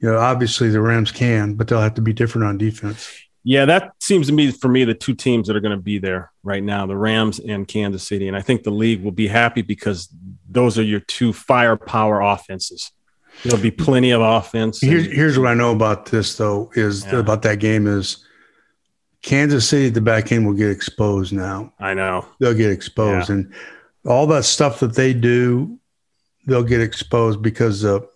you 0.00 0.10
know 0.10 0.18
obviously 0.18 0.68
the 0.68 0.80
Rams 0.80 1.12
can, 1.12 1.54
but 1.54 1.68
they'll 1.68 1.80
have 1.80 1.94
to 1.94 2.02
be 2.02 2.12
different 2.12 2.46
on 2.46 2.58
defense. 2.58 3.10
Yeah, 3.44 3.64
that 3.64 3.92
seems 4.00 4.28
to 4.28 4.32
be 4.32 4.52
for 4.52 4.68
me 4.68 4.84
the 4.84 4.94
two 4.94 5.14
teams 5.14 5.48
that 5.48 5.56
are 5.56 5.60
going 5.60 5.76
to 5.76 5.82
be 5.82 5.98
there 5.98 6.32
right 6.42 6.62
now, 6.62 6.86
the 6.86 6.96
Rams 6.96 7.40
and 7.40 7.66
Kansas 7.66 8.06
City. 8.06 8.28
And 8.28 8.36
I 8.36 8.40
think 8.40 8.62
the 8.62 8.70
league 8.70 9.02
will 9.02 9.10
be 9.10 9.26
happy 9.26 9.62
because 9.62 10.08
those 10.48 10.78
are 10.78 10.84
your 10.84 11.00
two 11.00 11.32
firepower 11.32 12.20
offenses. 12.20 12.92
There'll 13.44 13.60
be 13.62 13.70
plenty 13.70 14.10
of 14.12 14.20
offense. 14.20 14.82
and- 14.82 14.90
Here's 14.92 15.06
here's 15.06 15.38
what 15.38 15.48
I 15.48 15.54
know 15.54 15.72
about 15.72 16.06
this 16.06 16.36
though 16.36 16.70
is 16.74 17.04
Yeah. 17.04 17.18
about 17.18 17.42
that 17.42 17.58
game 17.58 17.86
is 17.86 18.24
Kansas 19.22 19.68
City 19.68 19.86
at 19.88 19.94
the 19.94 20.00
back 20.00 20.32
end 20.32 20.46
will 20.46 20.54
get 20.54 20.70
exposed 20.70 21.32
now. 21.32 21.72
I 21.78 21.94
know. 21.94 22.26
They'll 22.40 22.54
get 22.54 22.70
exposed 22.70 23.30
and 23.30 23.52
all 24.06 24.26
that 24.28 24.44
stuff 24.44 24.80
that 24.80 24.94
they 24.96 25.12
do, 25.14 25.78
they'll 26.46 26.64
get 26.64 26.80
exposed 26.80 27.40
because 27.42 27.84
of 27.84 28.06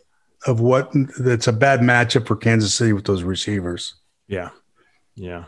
of 0.46 0.60
what 0.60 0.90
it's 0.94 1.46
a 1.48 1.52
bad 1.52 1.80
matchup 1.80 2.26
for 2.26 2.36
Kansas 2.36 2.74
City 2.74 2.92
with 2.92 3.04
those 3.04 3.22
receivers. 3.24 3.94
Yeah. 4.28 4.50
Yeah. 5.16 5.44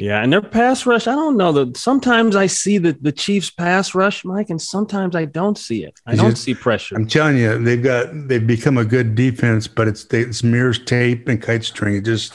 Yeah. 0.00 0.22
And 0.22 0.32
their 0.32 0.40
pass 0.40 0.86
rush, 0.86 1.06
I 1.06 1.14
don't 1.14 1.36
know. 1.36 1.52
The, 1.52 1.78
sometimes 1.78 2.34
I 2.34 2.46
see 2.46 2.78
the, 2.78 2.92
the 3.00 3.12
Chiefs 3.12 3.50
pass 3.50 3.94
rush, 3.94 4.24
Mike, 4.24 4.48
and 4.48 4.60
sometimes 4.60 5.14
I 5.14 5.26
don't 5.26 5.58
see 5.58 5.84
it. 5.84 6.00
I 6.06 6.14
don't 6.14 6.36
see 6.36 6.54
pressure. 6.54 6.96
I'm 6.96 7.06
telling 7.06 7.36
you, 7.36 7.62
they've 7.62 7.82
got 7.82 8.08
they've 8.28 8.46
become 8.46 8.78
a 8.78 8.84
good 8.84 9.14
defense, 9.14 9.68
but 9.68 9.88
it's 9.88 10.04
they, 10.04 10.22
it's 10.22 10.42
mirrors 10.42 10.82
tape 10.82 11.28
and 11.28 11.40
kite 11.40 11.64
string. 11.64 11.96
It 11.96 12.04
just 12.04 12.34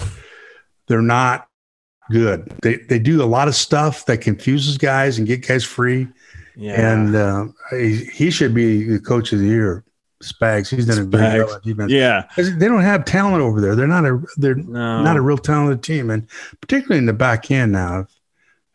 they're 0.88 1.02
not 1.02 1.48
good. 2.12 2.54
They 2.62 2.76
they 2.76 3.00
do 3.00 3.24
a 3.24 3.26
lot 3.26 3.48
of 3.48 3.56
stuff 3.56 4.06
that 4.06 4.22
confuses 4.22 4.78
guys 4.78 5.18
and 5.18 5.28
get 5.28 5.48
guys 5.48 5.64
free. 5.64 6.08
yeah. 6.56 6.94
And 6.94 7.16
uh, 7.16 7.46
he, 7.72 8.06
he 8.06 8.30
should 8.30 8.54
be 8.54 8.84
the 8.84 9.00
coach 9.00 9.34
of 9.34 9.40
the 9.40 9.48
year. 9.48 9.84
Spags, 10.26 10.70
he's 10.76 10.86
done 10.86 11.00
a 11.00 11.06
great 11.06 11.22
Spags. 11.22 11.78
job 11.78 11.90
yeah. 11.90 12.24
They 12.38 12.68
don't 12.68 12.82
have 12.82 13.06
talent 13.06 13.42
over 13.42 13.62
there. 13.62 13.76
They're 13.76 13.88
not 13.88 14.06
a 14.06 14.22
they're 14.38 14.56
No. 14.56 15.02
not 15.04 15.16
a 15.18 15.22
real 15.22 15.38
talented 15.38 15.84
team, 15.84 16.10
and 16.10 16.28
particularly 16.62 16.98
in 17.00 17.06
the 17.06 17.14
back 17.14 17.50
end 17.52 17.72
now. 17.72 18.08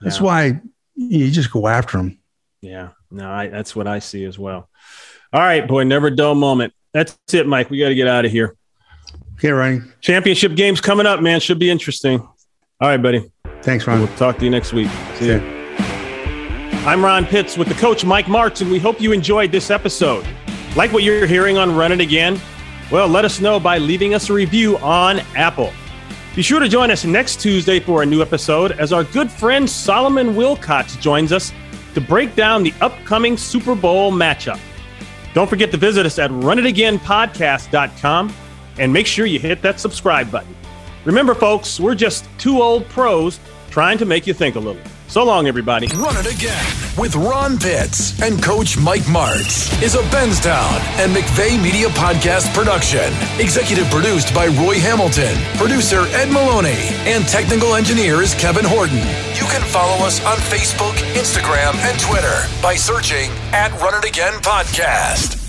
That's 0.00 0.16
Yeah. 0.18 0.22
why 0.22 0.60
you 0.94 1.30
just 1.30 1.50
go 1.50 1.66
after 1.68 1.98
them. 1.98 2.18
Yeah, 2.62 2.88
no, 3.10 3.30
I, 3.30 3.48
that's 3.48 3.74
what 3.74 3.86
I 3.86 3.98
see 4.00 4.24
as 4.24 4.38
well. 4.38 4.68
All 5.32 5.40
right, 5.40 5.66
boy, 5.66 5.84
never 5.84 6.10
dull 6.10 6.34
moment. 6.34 6.72
That's 6.92 7.16
it, 7.32 7.46
Mike. 7.46 7.70
We 7.70 7.78
got 7.78 7.88
to 7.90 7.94
get 7.94 8.06
out 8.08 8.24
of 8.24 8.32
here. 8.32 8.56
Okay, 9.34 9.50
Ryan. 9.50 9.92
Championship 10.00 10.54
games 10.56 10.80
coming 10.80 11.06
up, 11.06 11.20
man. 11.20 11.40
Should 11.40 11.58
be 11.58 11.70
interesting. 11.70 12.20
All 12.20 12.88
right, 12.88 13.00
buddy. 13.00 13.30
Thanks, 13.62 13.86
Ron. 13.86 13.98
We'll 14.00 14.08
talk 14.16 14.38
to 14.38 14.44
you 14.44 14.50
next 14.50 14.72
week. 14.72 14.88
See 15.16 15.26
See. 15.26 15.42
I'm 16.86 17.04
Ron 17.04 17.26
Pitts 17.26 17.56
with 17.58 17.68
the 17.68 17.74
coach 17.74 18.04
Mike 18.04 18.26
Martz, 18.26 18.62
and 18.62 18.70
we 18.70 18.78
hope 18.78 19.00
you 19.00 19.12
enjoyed 19.12 19.52
this 19.52 19.70
episode. 19.70 20.24
Like 20.76 20.92
what 20.92 21.02
you're 21.02 21.26
hearing 21.26 21.58
on 21.58 21.74
Run 21.74 21.90
It 21.90 22.00
Again? 22.00 22.40
Well, 22.92 23.08
let 23.08 23.24
us 23.24 23.40
know 23.40 23.58
by 23.58 23.78
leaving 23.78 24.14
us 24.14 24.30
a 24.30 24.32
review 24.32 24.78
on 24.78 25.18
Apple. 25.34 25.72
Be 26.36 26.42
sure 26.42 26.60
to 26.60 26.68
join 26.68 26.92
us 26.92 27.04
next 27.04 27.40
Tuesday 27.40 27.80
for 27.80 28.02
a 28.02 28.06
new 28.06 28.22
episode 28.22 28.72
as 28.72 28.92
our 28.92 29.02
good 29.02 29.28
friend 29.30 29.68
Solomon 29.68 30.34
Wilcots 30.34 31.00
joins 31.00 31.32
us 31.32 31.52
to 31.94 32.00
break 32.00 32.36
down 32.36 32.62
the 32.62 32.72
upcoming 32.80 33.36
Super 33.36 33.74
Bowl 33.74 34.12
matchup. 34.12 34.60
Don't 35.34 35.50
forget 35.50 35.72
to 35.72 35.76
visit 35.76 36.06
us 36.06 36.20
at 36.20 36.30
runitagainpodcast.com 36.30 38.32
and 38.78 38.92
make 38.92 39.08
sure 39.08 39.26
you 39.26 39.40
hit 39.40 39.62
that 39.62 39.80
subscribe 39.80 40.30
button. 40.30 40.54
Remember, 41.04 41.34
folks, 41.34 41.80
we're 41.80 41.96
just 41.96 42.28
two 42.38 42.62
old 42.62 42.86
pros 42.88 43.40
trying 43.70 43.98
to 43.98 44.04
make 44.04 44.24
you 44.26 44.34
think 44.34 44.54
a 44.54 44.60
little. 44.60 44.82
So 45.10 45.24
long, 45.24 45.48
everybody. 45.48 45.88
Run 45.88 46.16
it 46.18 46.32
again 46.32 46.64
with 46.96 47.16
Ron 47.16 47.58
Pitts 47.58 48.20
and 48.22 48.40
Coach 48.40 48.78
Mike 48.78 49.02
Martz 49.02 49.82
is 49.82 49.96
a 49.96 50.02
Benstown 50.14 50.78
and 51.02 51.12
McVeigh 51.12 51.60
Media 51.60 51.88
Podcast 51.88 52.54
production. 52.54 53.12
Executive 53.40 53.90
produced 53.90 54.32
by 54.32 54.46
Roy 54.46 54.78
Hamilton, 54.78 55.36
producer 55.56 56.02
Ed 56.14 56.30
Maloney, 56.30 56.94
and 57.10 57.26
technical 57.26 57.74
engineer 57.74 58.22
is 58.22 58.34
Kevin 58.34 58.64
Horton. 58.64 58.98
You 59.34 59.50
can 59.50 59.62
follow 59.62 60.06
us 60.06 60.24
on 60.24 60.36
Facebook, 60.36 60.94
Instagram, 61.18 61.74
and 61.74 61.98
Twitter 61.98 62.46
by 62.62 62.76
searching 62.76 63.32
at 63.50 63.72
Run 63.80 63.94
It 63.94 64.08
Again 64.08 64.34
Podcast. 64.34 65.39